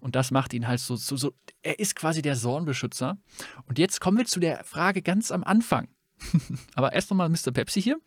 Und 0.00 0.16
das 0.16 0.30
macht 0.30 0.52
ihn 0.52 0.66
halt 0.66 0.80
so, 0.80 0.96
so, 0.96 1.16
so 1.16 1.32
er 1.62 1.78
ist 1.78 1.94
quasi 1.94 2.22
der 2.22 2.34
Zornbeschützer. 2.34 3.18
Und 3.66 3.78
jetzt 3.78 4.00
kommen 4.00 4.18
wir 4.18 4.24
zu 4.24 4.40
der 4.40 4.64
Frage 4.64 5.02
ganz 5.02 5.30
am 5.30 5.44
Anfang. 5.44 5.88
Aber 6.74 6.92
erst 6.92 7.10
nochmal 7.10 7.28
Mr. 7.28 7.52
Pepsi 7.52 7.80
hier. 7.80 8.00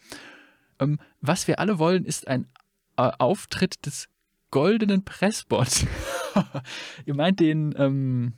Ähm, 0.79 0.99
was 1.21 1.47
wir 1.47 1.59
alle 1.59 1.79
wollen, 1.79 2.03
ist 2.05 2.27
ein 2.27 2.47
äh, 2.97 3.11
Auftritt 3.17 3.85
des 3.85 4.09
goldenen 4.51 5.05
Pressbots. 5.05 5.85
Ihr 7.05 7.15
meint 7.15 7.39
den 7.39 7.73
ähm, 7.77 8.33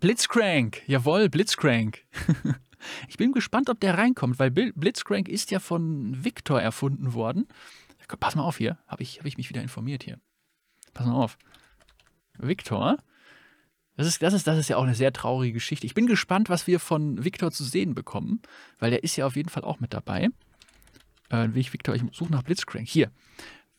Blitzcrank. 0.00 0.82
Jawohl, 0.86 1.28
Blitzcrank. 1.28 2.04
ich 3.08 3.16
bin 3.16 3.32
gespannt, 3.32 3.68
ob 3.70 3.80
der 3.80 3.98
reinkommt, 3.98 4.38
weil 4.38 4.50
Blitzcrank 4.50 5.28
ist 5.28 5.50
ja 5.50 5.58
von 5.60 6.24
Victor 6.24 6.60
erfunden 6.60 7.14
worden. 7.14 7.46
Pass 8.18 8.34
mal 8.34 8.42
auf 8.42 8.58
hier. 8.58 8.78
Habe 8.86 9.02
ich, 9.02 9.18
hab 9.20 9.26
ich 9.26 9.36
mich 9.36 9.48
wieder 9.50 9.62
informiert 9.62 10.02
hier. 10.02 10.18
Pass 10.94 11.06
mal 11.06 11.14
auf. 11.14 11.38
Victor. 12.38 12.98
Das 13.96 14.06
ist, 14.06 14.22
das, 14.22 14.32
ist, 14.34 14.46
das 14.46 14.58
ist 14.58 14.68
ja 14.68 14.76
auch 14.76 14.84
eine 14.84 14.94
sehr 14.94 15.12
traurige 15.12 15.54
Geschichte. 15.54 15.86
Ich 15.86 15.94
bin 15.94 16.06
gespannt, 16.06 16.48
was 16.48 16.66
wir 16.66 16.80
von 16.80 17.22
Victor 17.24 17.50
zu 17.52 17.64
sehen 17.64 17.94
bekommen, 17.94 18.40
weil 18.78 18.90
der 18.90 19.04
ist 19.04 19.16
ja 19.16 19.26
auf 19.26 19.36
jeden 19.36 19.50
Fall 19.50 19.64
auch 19.64 19.80
mit 19.80 19.92
dabei. 19.92 20.30
Äh, 21.30 21.48
ich 21.54 21.72
Victor, 21.72 21.94
ich 21.94 22.02
suche 22.12 22.32
nach 22.32 22.42
Blitzcrank. 22.42 22.88
Hier. 22.88 23.10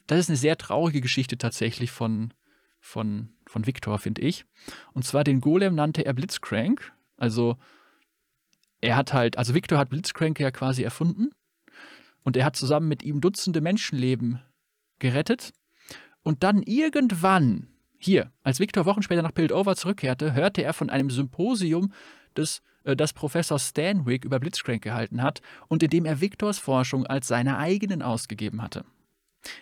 Das 0.08 0.20
ist 0.20 0.30
eine 0.30 0.38
sehr 0.38 0.58
traurige 0.58 1.02
Geschichte 1.02 1.38
tatsächlich 1.38 1.92
von, 1.92 2.34
von, 2.80 3.30
von 3.48 3.66
Victor, 3.66 3.98
finde 4.00 4.22
ich. 4.22 4.46
Und 4.94 5.06
zwar 5.06 5.24
den 5.24 5.42
Golem 5.42 5.76
nannte 5.76 6.06
er 6.06 6.14
Blitzcrank. 6.14 6.94
Also 7.18 7.58
er 8.82 8.96
hat 8.96 9.14
halt, 9.14 9.38
also 9.38 9.54
Victor 9.54 9.78
hat 9.78 9.90
Blitzcrank 9.90 10.40
ja 10.40 10.52
quasi 10.52 10.84
erfunden. 10.84 11.30
Und 12.24 12.38
er 12.38 12.46
hat 12.46 12.56
zusammen 12.56 12.88
mit 12.88 13.04
ihm 13.04 13.22
Dutzende 13.22 13.62
Menschenleben 13.62 14.42
gerettet. 15.00 15.54
Und 16.24 16.44
dann 16.44 16.62
irgendwann 16.62 17.68
hier, 17.98 18.32
als 18.44 18.60
Victor 18.60 18.86
Wochen 18.86 19.02
später 19.02 19.22
nach 19.22 19.34
Piltover 19.34 19.76
zurückkehrte, 19.76 20.34
hörte 20.34 20.64
er 20.64 20.74
von 20.74 20.90
einem 20.90 21.10
Symposium, 21.10 21.94
das, 22.34 22.62
äh, 22.84 22.96
das 22.96 23.14
Professor 23.14 23.60
Stanwick 23.60 24.26
über 24.26 24.40
Blitzcrank 24.40 24.82
gehalten 24.82 25.22
hat 25.22 25.42
und 25.68 25.84
in 25.84 25.90
dem 25.90 26.06
er 26.06 26.22
Victors 26.22 26.60
Forschung 26.60 27.06
als 27.06 27.28
seine 27.28 27.58
eigenen 27.58 28.02
ausgegeben 28.02 28.62
hatte. 28.62 28.86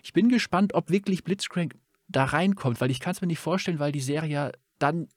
Ich 0.04 0.14
bin 0.14 0.30
gespannt, 0.30 0.74
ob 0.74 0.90
wirklich 0.90 1.24
Blitzcrank 1.24 1.76
da 2.08 2.26
reinkommt, 2.26 2.82
weil 2.82 2.92
ich 2.92 3.00
kann 3.00 3.12
es 3.12 3.22
mir 3.22 3.28
nicht 3.28 3.40
vorstellen, 3.40 3.80
weil 3.80 3.92
die 3.92 4.00
Serie 4.00 4.32
ja 4.32 4.52
dann 4.80 5.08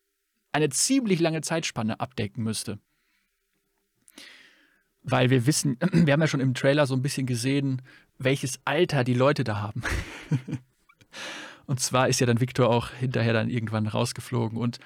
eine 0.53 0.69
ziemlich 0.69 1.19
lange 1.21 1.41
Zeitspanne 1.41 1.99
abdecken 2.01 2.45
müsste. 2.45 2.79
Weil 5.03 5.31
wir 5.31 5.47
wissen, 5.47 5.77
wir 5.93 6.13
haben 6.13 6.21
ja 6.21 6.27
schon 6.27 6.41
im 6.41 6.55
Trailer 6.55 6.87
so 6.87 6.95
ein 6.95 7.03
bisschen 7.03 7.27
gesehen, 7.27 7.83
welches 8.19 8.61
Alter 8.65 9.05
die 9.05 9.15
Leute 9.15 9.45
da 9.45 9.61
haben. 9.61 9.83
und 11.67 11.81
zwar 11.81 12.09
ist 12.09 12.21
ja 12.21 12.27
dann 12.27 12.41
Victor 12.41 12.69
auch 12.69 12.91
hinterher 12.91 13.33
dann 13.33 13.51
irgendwann 13.51 13.87
rausgeflogen 13.87 14.59
und 14.59 14.79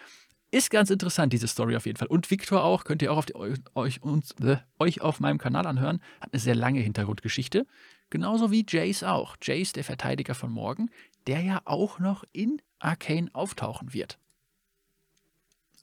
ist 0.51 0.71
ganz 0.71 0.91
interessant, 0.91 1.33
diese 1.33 1.49
Story 1.49 1.77
auf 1.77 1.87
jeden 1.87 1.99
Fall. 1.99 2.09
Und 2.09 2.31
Victor 2.31 2.65
auch, 2.65 2.85
könnt 2.85 3.03
ihr 3.03 3.13
auch 3.13 3.19
auf 3.19 3.27
die, 3.27 3.35
euch, 3.35 4.03
uns, 4.03 4.33
äh, 4.41 4.59
euch 4.79 5.01
auf 5.01 5.21
meinem 5.21 5.39
Kanal 5.39 5.67
anhören, 5.67 6.01
hat 6.21 6.33
eine 6.33 6.41
sehr 6.41 6.55
lange 6.55 6.81
Hintergrundgeschichte. 6.81 7.67
Genauso 8.11 8.51
wie 8.51 8.65
Jace 8.67 9.03
auch. 9.03 9.37
Jace, 9.43 9.73
der 9.73 9.85
Verteidiger 9.85 10.35
von 10.35 10.53
morgen, 10.53 10.91
der 11.27 11.41
ja 11.43 11.61
auch 11.65 11.99
noch 11.99 12.25
in 12.33 12.63
Arcane 12.79 13.29
auftauchen 13.33 13.93
wird. 13.93 14.19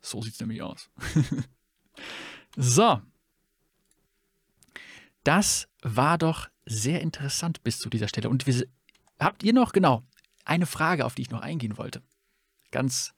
So 0.01 0.21
sieht 0.21 0.34
es 0.34 0.39
nämlich 0.39 0.61
aus. 0.61 0.89
so. 2.55 3.01
Das 5.24 5.67
war 5.82 6.17
doch 6.17 6.49
sehr 6.65 7.01
interessant 7.01 7.63
bis 7.63 7.80
zu 7.80 7.89
dieser 7.89 8.07
Stelle. 8.07 8.30
Und 8.30 8.47
wir, 8.47 8.65
habt 9.19 9.43
ihr 9.43 9.53
noch, 9.53 9.74
genau, 9.74 10.03
eine 10.45 10.65
Frage, 10.65 11.05
auf 11.05 11.15
die 11.15 11.24
ich 11.24 11.32
noch 11.32 11.41
eingehen 11.41 11.78
wollte. 11.78 12.01
Ganz 12.71 13.13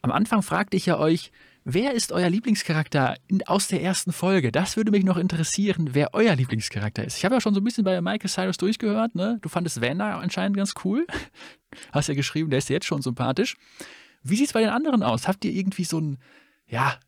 am 0.00 0.10
Anfang 0.10 0.42
fragte 0.42 0.76
ich 0.76 0.86
ja 0.86 0.98
euch, 0.98 1.30
wer 1.64 1.94
ist 1.94 2.12
euer 2.12 2.28
Lieblingscharakter 2.28 3.16
in, 3.28 3.46
aus 3.46 3.68
der 3.68 3.82
ersten 3.82 4.12
Folge? 4.12 4.50
Das 4.50 4.76
würde 4.76 4.90
mich 4.90 5.04
noch 5.04 5.16
interessieren, 5.16 5.90
wer 5.92 6.12
euer 6.12 6.34
Lieblingscharakter 6.34 7.04
ist. 7.04 7.18
Ich 7.18 7.24
habe 7.24 7.36
ja 7.36 7.40
schon 7.40 7.54
so 7.54 7.60
ein 7.60 7.64
bisschen 7.64 7.84
bei 7.84 8.00
Michael 8.00 8.28
Cyrus 8.28 8.56
durchgehört, 8.56 9.14
ne? 9.14 9.38
Du 9.42 9.48
fandest 9.48 9.80
Vanda 9.80 10.18
anscheinend 10.18 10.56
ganz 10.56 10.74
cool. 10.84 11.06
Hast 11.92 12.08
ja 12.08 12.14
geschrieben, 12.14 12.50
der 12.50 12.58
ist 12.58 12.68
ja 12.68 12.74
jetzt 12.74 12.86
schon 12.86 13.02
sympathisch. 13.02 13.56
Wie 14.22 14.36
sieht 14.36 14.46
es 14.46 14.52
bei 14.52 14.60
den 14.60 14.70
anderen 14.70 15.02
aus? 15.02 15.26
Habt 15.28 15.44
ihr 15.44 15.52
irgendwie 15.52 15.84
so 15.84 15.98
einen, 15.98 16.18
ja, 16.66 16.98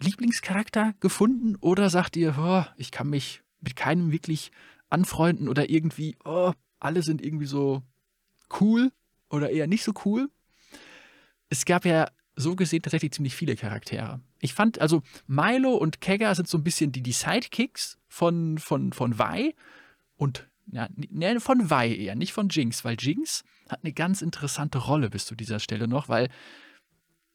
Lieblingscharakter 0.00 0.94
gefunden 1.00 1.56
oder 1.56 1.90
sagt 1.90 2.16
ihr, 2.16 2.36
oh, 2.38 2.64
ich 2.76 2.90
kann 2.90 3.08
mich 3.08 3.42
mit 3.60 3.76
keinem 3.76 4.12
wirklich 4.12 4.50
anfreunden 4.90 5.48
oder 5.48 5.70
irgendwie, 5.70 6.16
oh, 6.24 6.52
alle 6.80 7.02
sind 7.02 7.22
irgendwie 7.22 7.46
so 7.46 7.82
cool 8.60 8.90
oder 9.30 9.50
eher 9.50 9.66
nicht 9.66 9.84
so 9.84 9.92
cool? 10.04 10.30
Es 11.50 11.64
gab 11.64 11.84
ja 11.84 12.08
so 12.36 12.54
gesehen 12.54 12.82
tatsächlich 12.82 13.12
ziemlich 13.12 13.34
viele 13.34 13.56
Charaktere. 13.56 14.20
Ich 14.40 14.54
fand, 14.54 14.80
also 14.80 15.02
Milo 15.26 15.74
und 15.74 16.00
Kegger 16.00 16.34
sind 16.34 16.48
so 16.48 16.56
ein 16.56 16.64
bisschen 16.64 16.92
die, 16.92 17.02
die 17.02 17.12
Sidekicks 17.12 17.98
von, 18.06 18.58
von, 18.58 18.92
von 18.92 19.18
Vi 19.18 19.54
und 20.16 20.48
ja, 20.70 20.88
ne, 20.96 21.40
von 21.40 21.70
Vi 21.70 21.96
eher, 21.96 22.14
nicht 22.14 22.32
von 22.32 22.48
Jinx, 22.48 22.84
weil 22.84 22.96
Jinx 22.98 23.42
hat 23.68 23.80
eine 23.82 23.92
ganz 23.92 24.22
interessante 24.22 24.78
Rolle 24.78 25.10
bis 25.10 25.26
zu 25.26 25.34
dieser 25.34 25.58
Stelle 25.58 25.88
noch, 25.88 26.08
weil 26.08 26.28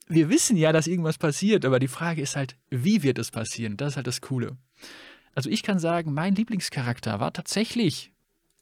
wir 0.08 0.30
wissen 0.30 0.58
ja, 0.58 0.72
dass 0.72 0.88
irgendwas 0.88 1.18
passiert, 1.18 1.66
aber 1.66 1.80
die 1.80 1.88
Frage 1.88 2.22
ist 2.22 2.36
halt, 2.36 2.58
wie 2.70 3.04
wird 3.04 3.20
es 3.20 3.32
passieren? 3.32 3.78
Das 3.78 3.94
ist 3.94 3.96
halt 3.98 4.08
das 4.08 4.22
Coole. 4.22 4.58
Also 5.34 5.50
ich 5.50 5.64
kann 5.64 5.80
sagen, 5.80 6.14
mein 6.14 6.36
Lieblingscharakter 6.36 7.20
war 7.20 7.34
tatsächlich 7.34 8.14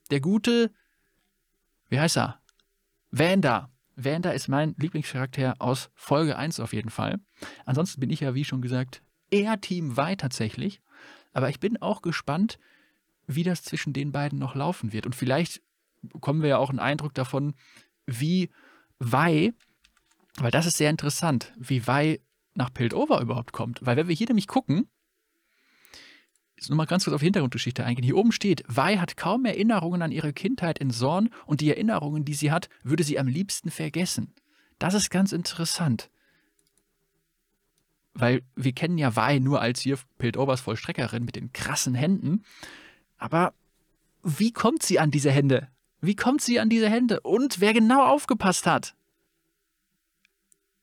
der 0.10 0.22
gute, 0.22 0.72
wie 1.90 2.00
heißt 2.00 2.18
er? 2.18 2.40
Vanda. 3.12 3.70
Vanda 3.96 4.32
ist 4.32 4.48
mein 4.48 4.74
Lieblingscharakter 4.78 5.56
aus 5.60 5.90
Folge 5.94 6.38
1 6.38 6.60
auf 6.60 6.74
jeden 6.74 6.90
Fall. 6.90 7.20
Ansonsten 7.66 8.00
bin 8.00 8.10
ich 8.10 8.22
ja, 8.22 8.34
wie 8.34 8.46
schon 8.46 8.62
gesagt, 8.62 9.02
eher 9.30 9.60
Team 9.60 9.98
Vi 9.98 10.16
tatsächlich. 10.16 10.82
Aber 11.34 11.50
ich 11.50 11.60
bin 11.60 11.82
auch 11.82 12.02
gespannt, 12.02 12.58
wie 13.28 13.44
das 13.44 13.64
zwischen 13.64 13.94
den 13.94 14.12
beiden 14.12 14.40
noch 14.40 14.56
laufen 14.56 14.94
wird. 14.94 15.06
Und 15.06 15.16
vielleicht 15.16 15.62
bekommen 16.02 16.42
wir 16.42 16.50
ja 16.50 16.58
auch 16.58 16.70
einen 16.70 16.80
Eindruck 16.80 17.14
davon, 17.14 17.54
wie 18.06 18.50
Vi 19.00 19.54
weil 20.38 20.52
das 20.52 20.66
ist 20.66 20.78
sehr 20.78 20.90
interessant, 20.90 21.54
wie 21.58 21.86
Wei 21.88 22.22
nach 22.54 22.74
Piltover 22.74 23.22
überhaupt 23.22 23.52
kommt. 23.52 23.86
Weil 23.86 23.98
wenn 23.98 24.08
wir 24.08 24.16
hier 24.16 24.28
nämlich 24.28 24.48
gucken, 24.48 24.90
nochmal 26.70 26.86
ganz 26.86 27.04
kurz 27.04 27.14
auf 27.14 27.22
die 27.22 27.26
Hintergrundgeschichte 27.26 27.84
eingehen. 27.84 28.04
Hier 28.04 28.18
oben 28.18 28.32
steht, 28.32 28.64
Wei 28.68 28.98
hat 28.98 29.18
kaum 29.18 29.46
Erinnerungen 29.46 30.02
an 30.02 30.12
ihre 30.12 30.34
Kindheit 30.34 30.80
in 30.80 30.92
Zorn 30.92 31.30
und 31.46 31.62
die 31.62 31.70
Erinnerungen, 31.70 32.26
die 32.26 32.34
sie 32.34 32.52
hat, 32.52 32.70
würde 32.84 33.04
sie 33.04 33.20
am 33.20 33.28
liebsten 33.28 33.72
vergessen. 33.72 34.34
Das 34.80 34.94
ist 34.94 35.10
ganz 35.10 35.32
interessant. 35.32 36.10
Weil 38.14 38.44
wir 38.56 38.74
kennen 38.74 38.98
ja 38.98 39.16
Wei 39.16 39.40
nur 39.40 39.62
als 39.62 39.82
hier 39.82 39.98
Piltovers 40.18 40.62
Vollstreckerin 40.62 41.26
mit 41.26 41.36
den 41.36 41.54
krassen 41.54 41.96
Händen. 41.96 42.44
Aber 43.18 43.54
wie 44.24 44.52
kommt 44.52 44.84
sie 44.84 45.00
an 45.00 45.12
diese 45.12 45.32
Hände? 45.32 45.70
Wie 46.02 46.16
kommt 46.16 46.42
sie 46.42 46.60
an 46.60 46.70
diese 46.70 46.90
Hände? 46.90 47.22
Und 47.22 47.62
wer 47.62 47.74
genau 47.74 48.06
aufgepasst 48.06 48.68
hat? 48.68 48.96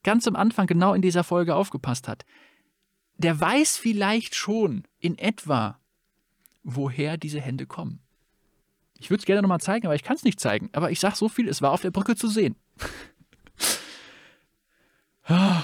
ganz 0.03 0.27
am 0.27 0.35
Anfang 0.35 0.67
genau 0.67 0.93
in 0.93 1.01
dieser 1.01 1.23
Folge 1.23 1.55
aufgepasst 1.55 2.07
hat, 2.07 2.25
der 3.17 3.39
weiß 3.39 3.77
vielleicht 3.77 4.35
schon 4.35 4.83
in 4.99 5.17
etwa, 5.17 5.79
woher 6.63 7.17
diese 7.17 7.41
Hände 7.41 7.65
kommen. 7.65 8.01
Ich 8.99 9.09
würde 9.09 9.19
es 9.21 9.25
gerne 9.25 9.41
nochmal 9.41 9.61
zeigen, 9.61 9.87
aber 9.87 9.95
ich 9.95 10.03
kann 10.03 10.17
es 10.17 10.23
nicht 10.23 10.39
zeigen. 10.39 10.69
Aber 10.73 10.91
ich 10.91 10.99
sage 10.99 11.15
so 11.15 11.29
viel, 11.29 11.47
es 11.47 11.61
war 11.61 11.71
auf 11.71 11.81
der 11.81 11.91
Brücke 11.91 12.15
zu 12.15 12.27
sehen. 12.27 12.55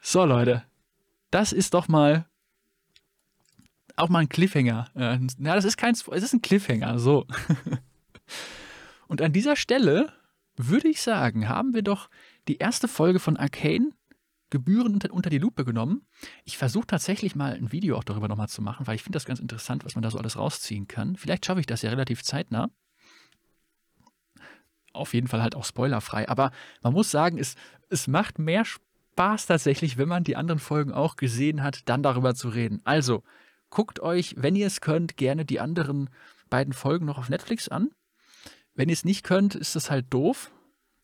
so, 0.00 0.24
Leute. 0.24 0.64
Das 1.30 1.52
ist 1.52 1.74
doch 1.74 1.88
mal 1.88 2.26
auch 3.98 4.08
mal 4.08 4.20
ein 4.20 4.28
Cliffhanger. 4.28 4.90
Ja, 4.94 5.18
das 5.54 5.64
ist 5.64 5.76
kein, 5.76 5.94
es 5.94 6.06
ist 6.06 6.32
ein 6.32 6.42
Cliffhanger, 6.42 6.98
so. 6.98 7.26
Und 9.08 9.22
an 9.22 9.32
dieser 9.32 9.56
Stelle 9.56 10.12
würde 10.56 10.88
ich 10.88 11.02
sagen, 11.02 11.48
haben 11.48 11.74
wir 11.74 11.82
doch 11.82 12.08
die 12.46 12.58
erste 12.58 12.88
Folge 12.88 13.18
von 13.18 13.36
Arcane 13.36 13.92
gebührend 14.50 15.10
unter, 15.10 15.30
die 15.30 15.38
Lupe 15.38 15.64
genommen. 15.64 16.06
Ich 16.44 16.58
versuche 16.58 16.86
tatsächlich 16.86 17.36
mal 17.36 17.52
ein 17.52 17.72
Video 17.72 17.96
auch 17.96 18.04
darüber 18.04 18.28
nochmal 18.28 18.48
zu 18.48 18.62
machen, 18.62 18.86
weil 18.86 18.94
ich 18.94 19.02
finde 19.02 19.16
das 19.16 19.24
ganz 19.24 19.40
interessant, 19.40 19.84
was 19.84 19.94
man 19.94 20.02
da 20.02 20.10
so 20.10 20.18
alles 20.18 20.36
rausziehen 20.36 20.88
kann. 20.88 21.16
Vielleicht 21.16 21.44
schaffe 21.46 21.60
ich 21.60 21.66
das 21.66 21.82
ja 21.82 21.90
relativ 21.90 22.22
zeitnah. 22.22 22.70
Auf 24.92 25.14
jeden 25.14 25.28
Fall 25.28 25.42
halt 25.42 25.54
auch 25.54 25.64
spoilerfrei. 25.64 26.28
Aber 26.28 26.50
man 26.82 26.94
muss 26.94 27.10
sagen, 27.10 27.38
es, 27.38 27.56
es 27.88 28.08
macht 28.08 28.38
mehr 28.38 28.64
Spaß 28.64 29.46
tatsächlich, 29.46 29.98
wenn 29.98 30.08
man 30.08 30.24
die 30.24 30.36
anderen 30.36 30.58
Folgen 30.58 30.92
auch 30.92 31.16
gesehen 31.16 31.62
hat, 31.62 31.88
dann 31.88 32.02
darüber 32.02 32.34
zu 32.34 32.48
reden. 32.48 32.80
Also, 32.84 33.22
guckt 33.70 34.00
euch, 34.00 34.34
wenn 34.38 34.56
ihr 34.56 34.66
es 34.66 34.80
könnt, 34.80 35.16
gerne 35.16 35.44
die 35.44 35.60
anderen 35.60 36.08
beiden 36.48 36.72
Folgen 36.72 37.04
noch 37.04 37.18
auf 37.18 37.28
Netflix 37.28 37.68
an. 37.68 37.90
Wenn 38.74 38.88
ihr 38.88 38.94
es 38.94 39.04
nicht 39.04 39.24
könnt, 39.24 39.54
ist 39.54 39.76
das 39.76 39.90
halt 39.90 40.06
doof. 40.08 40.50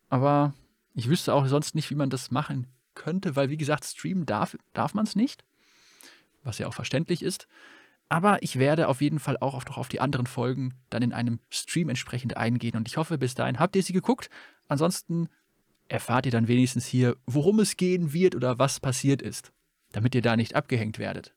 Aber 0.08 0.54
ich 0.94 1.08
wüsste 1.08 1.34
auch 1.34 1.46
sonst 1.46 1.74
nicht, 1.74 1.90
wie 1.90 1.96
man 1.96 2.08
das 2.08 2.30
machen 2.30 2.73
könnte, 2.94 3.36
weil 3.36 3.50
wie 3.50 3.56
gesagt, 3.56 3.84
streamen 3.84 4.26
darf, 4.26 4.56
darf 4.72 4.94
man 4.94 5.04
es 5.04 5.16
nicht, 5.16 5.44
was 6.42 6.58
ja 6.58 6.66
auch 6.66 6.74
verständlich 6.74 7.22
ist. 7.22 7.48
Aber 8.08 8.42
ich 8.42 8.58
werde 8.58 8.88
auf 8.88 9.00
jeden 9.00 9.18
Fall 9.18 9.38
auch 9.38 9.54
auf, 9.54 9.64
auf 9.76 9.88
die 9.88 10.00
anderen 10.00 10.26
Folgen 10.26 10.74
dann 10.90 11.02
in 11.02 11.12
einem 11.12 11.40
Stream 11.50 11.88
entsprechend 11.88 12.36
eingehen. 12.36 12.76
Und 12.76 12.86
ich 12.86 12.96
hoffe, 12.96 13.18
bis 13.18 13.34
dahin 13.34 13.58
habt 13.58 13.76
ihr 13.76 13.82
sie 13.82 13.92
geguckt. 13.94 14.28
Ansonsten 14.68 15.28
erfahrt 15.88 16.26
ihr 16.26 16.32
dann 16.32 16.48
wenigstens 16.48 16.86
hier, 16.86 17.16
worum 17.26 17.60
es 17.60 17.76
gehen 17.76 18.12
wird 18.12 18.34
oder 18.34 18.58
was 18.58 18.78
passiert 18.80 19.22
ist, 19.22 19.52
damit 19.92 20.14
ihr 20.14 20.22
da 20.22 20.36
nicht 20.36 20.54
abgehängt 20.54 20.98
werdet. 20.98 21.34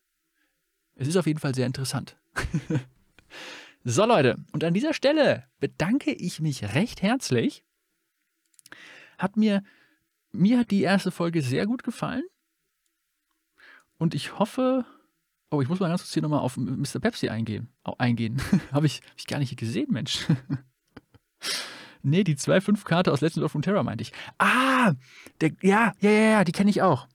Es 0.96 1.08
ist 1.08 1.18
auf 1.18 1.28
jeden 1.28 1.40
Fall 1.40 1.56
sehr 1.56 1.66
interessant. 1.66 2.18
so 3.84 4.06
Leute, 4.06 4.38
und 4.52 4.64
an 4.64 4.74
dieser 4.74 4.94
Stelle 4.94 5.46
bedanke 5.60 6.12
ich 6.12 6.40
mich 6.40 6.74
recht 6.76 7.02
herzlich 7.02 7.64
hat 9.18 9.38
mir, 9.38 9.64
mir 10.38 10.60
hat 10.60 10.72
die 10.72 10.82
erste 10.82 11.12
Folge 11.12 11.42
sehr 11.42 11.66
gut 11.66 11.84
gefallen. 11.84 12.24
Und 13.98 14.14
ich 14.14 14.38
hoffe, 14.38 14.86
oh, 15.50 15.62
ich 15.62 15.70
muss 15.70 15.80
mal 15.80 15.90
ganz 15.90 16.02
kurz 16.02 16.14
hier 16.14 16.22
nochmal 16.22 16.40
auf 16.40 16.58
Mr. 16.58 17.00
Pepsi 17.02 17.30
eingehen. 17.30 17.70
eingehen. 17.98 18.42
Habe 18.72 18.86
ich, 18.86 19.02
hab 19.02 19.18
ich 19.18 19.28
gar 19.28 19.40
nicht 19.40 19.58
gesehen, 19.58 19.92
Mensch. 19.92 20.26
nee, 22.04 22.24
die 22.24 22.36
2-5-Karte 22.36 23.12
aus 23.12 23.22
Legend 23.22 23.44
of 23.44 23.56
Runeterra 23.56 23.84
meinte 23.84 24.04
ich. 24.04 24.14
Ah, 24.38 24.94
der, 25.42 25.52
ja, 25.62 25.94
ja, 26.00 26.10
ja, 26.10 26.30
ja, 26.30 26.44
die 26.44 26.52
kenne 26.52 26.70
ich 26.70 26.82
auch. 26.82 27.08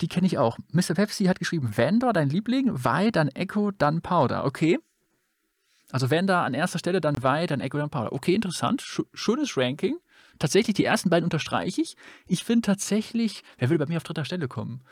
Die 0.00 0.08
kenne 0.08 0.26
ich 0.26 0.38
auch. 0.38 0.56
Mr. 0.72 0.94
Pepsi 0.94 1.26
hat 1.26 1.38
geschrieben, 1.38 1.76
Vander, 1.76 2.14
dein 2.14 2.30
Liebling, 2.30 2.84
Vi, 2.84 3.12
dann 3.12 3.28
Echo, 3.28 3.70
dann 3.70 4.00
Powder. 4.00 4.46
Okay. 4.46 4.78
Also 5.92 6.10
Vander 6.10 6.42
an 6.42 6.54
erster 6.54 6.78
Stelle, 6.78 7.02
dann 7.02 7.22
Vi, 7.22 7.46
dann 7.46 7.60
Echo, 7.60 7.76
dann 7.76 7.90
Powder. 7.90 8.12
Okay, 8.12 8.34
interessant. 8.34 8.80
Sch 8.80 9.02
schönes 9.12 9.58
Ranking 9.58 9.98
tatsächlich, 10.40 10.74
die 10.74 10.84
ersten 10.84 11.10
beiden 11.10 11.24
unterstreiche 11.24 11.80
ich. 11.80 11.96
Ich 12.26 12.42
finde 12.42 12.62
tatsächlich, 12.62 13.44
wer 13.58 13.70
will 13.70 13.78
bei 13.78 13.86
mir 13.86 13.98
auf 13.98 14.02
dritter 14.02 14.24
Stelle 14.24 14.48
kommen? 14.48 14.82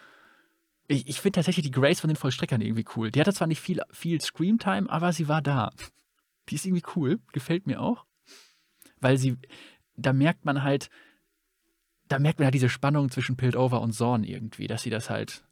Ich, 0.86 1.08
ich 1.08 1.20
finde 1.20 1.36
tatsächlich 1.36 1.64
die 1.64 1.72
Grace 1.72 2.00
von 2.00 2.08
den 2.08 2.16
Vollstreckern 2.16 2.60
irgendwie 2.60 2.84
cool. 2.94 3.10
Die 3.10 3.20
hatte 3.20 3.32
zwar 3.32 3.48
nicht 3.48 3.60
viel, 3.60 3.80
viel 3.90 4.20
Screamtime, 4.20 4.88
aber 4.88 5.12
sie 5.12 5.26
war 5.26 5.42
da. 5.42 5.72
Die 6.48 6.54
ist 6.54 6.64
irgendwie 6.64 6.86
cool, 6.94 7.18
gefällt 7.32 7.66
mir 7.66 7.80
auch. 7.80 8.06
Weil 9.00 9.18
sie, 9.18 9.36
da 9.96 10.12
merkt 10.12 10.44
man 10.44 10.62
halt, 10.62 10.88
da 12.06 12.18
merkt 12.18 12.38
man 12.38 12.46
halt 12.46 12.54
diese 12.54 12.70
Spannung 12.70 13.10
zwischen 13.10 13.36
Piltover 13.36 13.80
und 13.80 13.92
Zorn 13.92 14.24
irgendwie, 14.24 14.66
dass 14.66 14.82
sie 14.82 14.90
das 14.90 15.10
halt 15.10 15.44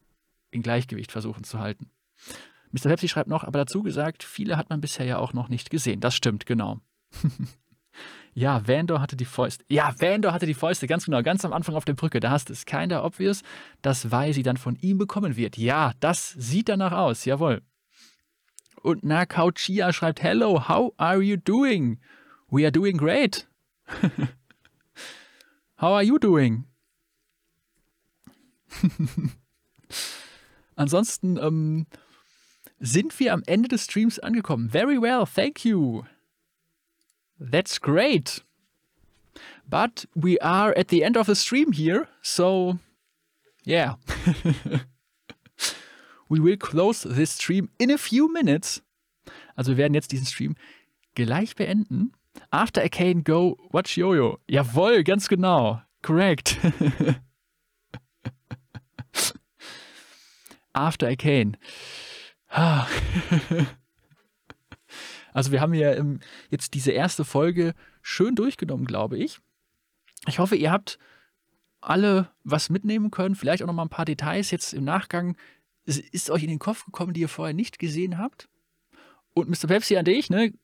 in 0.51 0.63
Gleichgewicht 0.63 1.13
versuchen 1.13 1.45
zu 1.45 1.59
halten. 1.59 1.91
Mr. 2.71 2.89
Pepsi 2.89 3.09
schreibt 3.09 3.29
noch, 3.29 3.45
aber 3.45 3.59
dazu 3.59 3.83
gesagt, 3.83 4.25
viele 4.25 4.57
hat 4.57 4.71
man 4.71 4.81
bisher 4.81 5.07
ja 5.07 5.19
auch 5.19 5.33
noch 5.33 5.49
nicht 5.49 5.71
gesehen. 5.71 6.01
Das 6.01 6.15
stimmt, 6.15 6.47
genau. 6.47 6.81
Ja, 8.37 8.68
Vandor 8.68 9.01
hatte 9.01 9.16
die 9.16 9.24
Fäuste. 9.24 9.64
Ja, 9.66 9.95
Vandor 9.99 10.34
hatte 10.34 10.45
die 10.45 10.53
Fäuste, 10.53 10.87
ganz 10.87 11.07
genau, 11.07 11.22
ganz 11.22 11.47
am 11.47 11.55
Anfang 11.55 11.74
auf 11.74 11.87
der 11.87 11.95
Brücke. 11.95 12.20
Da 12.20 12.30
hast 12.30 12.51
du 12.51 12.53
es. 12.53 12.66
Keiner 12.66 13.03
obvious, 13.03 13.43
dass 13.80 14.12
Vi 14.12 14.34
sie 14.34 14.43
dann 14.43 14.59
von 14.59 14.76
ihm 14.76 14.99
bekommen 14.99 15.37
wird. 15.39 15.57
Ja, 15.57 15.95
das 16.01 16.34
sieht 16.37 16.68
danach 16.68 16.93
aus, 16.93 17.24
jawohl. 17.24 17.62
Und 18.82 19.05
Nakao 19.05 19.53
Chia 19.53 19.91
schreibt, 19.91 20.22
Hello, 20.22 20.68
how 20.68 20.93
are 20.99 21.22
you 21.22 21.39
doing? 21.39 21.99
We 22.51 22.64
are 22.64 22.70
doing 22.70 22.99
great. 22.99 23.49
how 25.78 25.95
are 25.95 26.05
you 26.05 26.18
doing? 26.18 26.66
Ansonsten 30.76 31.39
ähm, 31.39 31.87
sind 32.80 33.18
wir 33.18 33.32
am 33.32 33.43
Ende 33.47 33.70
des 33.70 33.84
Streams 33.84 34.18
angekommen. 34.18 34.68
Very 34.68 35.01
well, 35.01 35.24
thank 35.24 35.64
you. 35.64 36.05
That's 37.39 37.78
great. 37.78 38.43
But 39.68 40.07
we 40.14 40.39
are 40.39 40.72
at 40.76 40.89
the 40.89 41.05
end 41.05 41.16
of 41.16 41.26
the 41.26 41.34
stream 41.34 41.72
here, 41.72 42.09
so 42.22 42.78
yeah. 43.64 43.95
we 46.28 46.41
will 46.41 46.57
close 46.57 47.03
this 47.03 47.32
stream 47.32 47.68
in 47.78 47.91
a 47.91 47.99
few 47.99 48.32
minutes. 48.32 48.80
Also 49.57 49.72
wir 49.72 49.78
werden 49.78 49.95
jetzt 49.95 50.12
diesen 50.12 50.26
Stream 50.26 50.55
gleich 51.14 51.57
beenden. 51.57 52.12
After 52.51 52.84
I 52.84 52.89
can 52.89 53.24
go 53.24 53.57
watch 53.72 53.97
Jojo. 53.97 54.39
Jawohl, 54.49 55.03
ganz 55.03 55.28
genau. 55.28 55.82
Correct. 56.03 56.59
After 60.74 61.09
I 61.09 61.16
can. 61.16 61.57
Also 65.37 65.53
wir 65.53 65.61
haben 65.61 65.74
ja 65.74 66.03
jetzt 66.49 66.72
diese 66.72 66.93
erste 66.93 67.22
Folge 67.22 67.74
schön 68.01 68.37
durchgenommen, 68.37 68.87
glaube 68.87 69.18
ich. 69.18 69.39
Ich 70.26 70.39
hoffe, 70.39 70.57
ihr 70.57 70.72
habt 70.72 70.99
alle 71.82 72.30
was 72.43 72.70
mitnehmen 72.70 73.11
können, 73.11 73.34
vielleicht 73.34 73.62
auch 73.62 73.66
noch 73.66 73.74
mal 73.74 73.82
ein 73.82 73.91
paar 73.91 74.07
Details 74.07 74.51
jetzt 74.51 74.72
im 74.72 74.84
Nachgang. 74.84 75.37
Ist 75.84 76.30
euch 76.30 76.43
in 76.43 76.49
den 76.49 76.59
Kopf 76.59 76.87
gekommen, 76.87 77.12
die 77.12 77.20
ihr 77.20 77.28
vorher 77.28 77.53
nicht 77.53 77.78
gesehen 77.78 78.16
habt? 78.16 78.49
Und 79.34 79.51
Mr. 79.51 79.68
Pepsi 79.68 79.99
an 79.99 80.07
dich, 80.07 80.30
ne? 80.30 80.55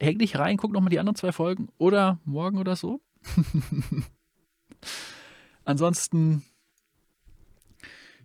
Häng 0.00 0.18
dich 0.18 0.36
rein, 0.36 0.56
guck 0.56 0.72
noch 0.72 0.80
mal 0.80 0.90
die 0.90 0.98
anderen 0.98 1.14
zwei 1.14 1.30
Folgen 1.30 1.68
oder 1.78 2.18
morgen 2.24 2.58
oder 2.58 2.74
so. 2.74 3.00
Ansonsten, 5.64 6.44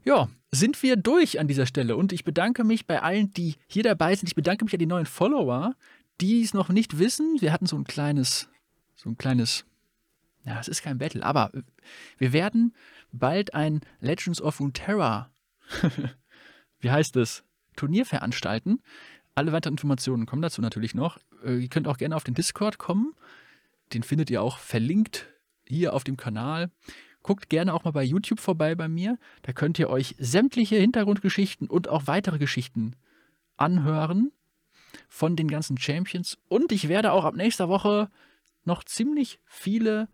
ja, 0.03 0.29
sind 0.51 0.83
wir 0.83 0.97
durch 0.97 1.39
an 1.39 1.47
dieser 1.47 1.65
Stelle. 1.65 1.95
Und 1.95 2.11
ich 2.11 2.23
bedanke 2.23 2.63
mich 2.63 2.85
bei 2.85 3.01
allen, 3.01 3.33
die 3.33 3.55
hier 3.67 3.83
dabei 3.83 4.15
sind. 4.15 4.27
Ich 4.27 4.35
bedanke 4.35 4.65
mich 4.65 4.73
an 4.73 4.79
die 4.79 4.85
neuen 4.85 5.05
Follower, 5.05 5.75
die 6.19 6.41
es 6.41 6.53
noch 6.53 6.69
nicht 6.69 6.99
wissen. 6.99 7.37
Wir 7.39 7.53
hatten 7.53 7.65
so 7.65 7.77
ein 7.77 7.85
kleines, 7.85 8.49
so 8.95 9.09
ein 9.09 9.17
kleines, 9.17 9.65
ja, 10.43 10.59
es 10.59 10.67
ist 10.67 10.83
kein 10.83 10.97
Battle, 10.97 11.23
aber 11.23 11.51
wir 12.17 12.33
werden 12.33 12.75
bald 13.11 13.53
ein 13.53 13.81
Legends 13.99 14.41
of 14.41 14.59
Runeterra, 14.59 15.31
wie 16.79 16.91
heißt 16.91 17.15
es, 17.15 17.43
Turnier 17.75 18.05
veranstalten. 18.05 18.81
Alle 19.33 19.53
weiteren 19.53 19.73
Informationen 19.73 20.25
kommen 20.25 20.41
dazu 20.41 20.61
natürlich 20.61 20.93
noch. 20.93 21.17
Äh, 21.45 21.59
ihr 21.59 21.69
könnt 21.69 21.87
auch 21.87 21.97
gerne 21.97 22.15
auf 22.15 22.25
den 22.25 22.33
Discord 22.33 22.77
kommen. 22.77 23.13
Den 23.93 24.03
findet 24.03 24.29
ihr 24.29 24.41
auch 24.41 24.57
verlinkt 24.57 25.27
hier 25.65 25.93
auf 25.93 26.03
dem 26.03 26.17
Kanal. 26.17 26.69
Guckt 27.24 27.49
gerne 27.49 27.74
auch 27.74 27.84
mal 27.84 27.91
bei 27.91 28.03
YouTube 28.03 28.39
vorbei 28.39 28.76
bei 28.76 28.88
mir. 28.88 29.17
Da 29.43 29.53
könnt 29.53 29.78
ihr 29.78 29.89
euch 29.89 30.15
sämtliche 30.17 30.78
Hintergrundgeschichten 30.78 31.67
und 31.67 31.88
auch 31.88 32.07
weitere 32.07 32.39
Geschichten 32.39 32.95
anhören 33.57 34.32
von 35.07 35.36
den 35.36 35.47
ganzen 35.47 35.78
Champions. 35.78 36.38
Und 36.47 36.72
ich 36.72 36.88
werde 36.88 37.11
auch 37.11 37.26
ab 37.26 37.36
nächster 37.36 37.69
Woche 37.69 38.09
noch 38.63 38.84
ziemlich 38.84 39.39
viele 39.45 40.09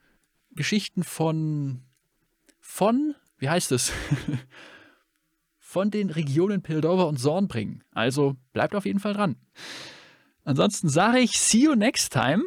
Geschichten 0.51 1.03
von, 1.03 1.81
von, 2.59 3.15
wie 3.37 3.49
heißt 3.49 3.71
es? 3.71 3.91
von 5.59 5.91
den 5.91 6.09
Regionen 6.09 6.61
Pildover 6.61 7.07
und 7.07 7.19
Zorn 7.19 7.47
bringen. 7.47 7.83
Also 7.91 8.37
bleibt 8.53 8.73
auf 8.73 8.85
jeden 8.85 8.99
Fall 8.99 9.13
dran. 9.13 9.35
Ansonsten 10.43 10.87
sage 10.87 11.19
ich, 11.19 11.39
see 11.39 11.63
you 11.63 11.75
next 11.75 12.13
time. 12.13 12.43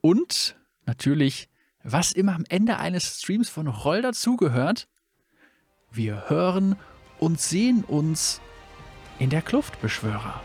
Und 0.00 0.56
natürlich 0.86 1.48
was 1.84 2.12
immer 2.12 2.34
am 2.34 2.44
Ende 2.48 2.78
eines 2.78 3.20
Streams 3.20 3.48
von 3.50 3.68
Roll 3.68 4.02
dazugehört. 4.02 4.88
Wir 5.92 6.28
hören 6.28 6.76
und 7.20 7.40
sehen 7.40 7.84
uns 7.84 8.40
in 9.18 9.30
der 9.30 9.42
Kluftbeschwörer. 9.42 10.42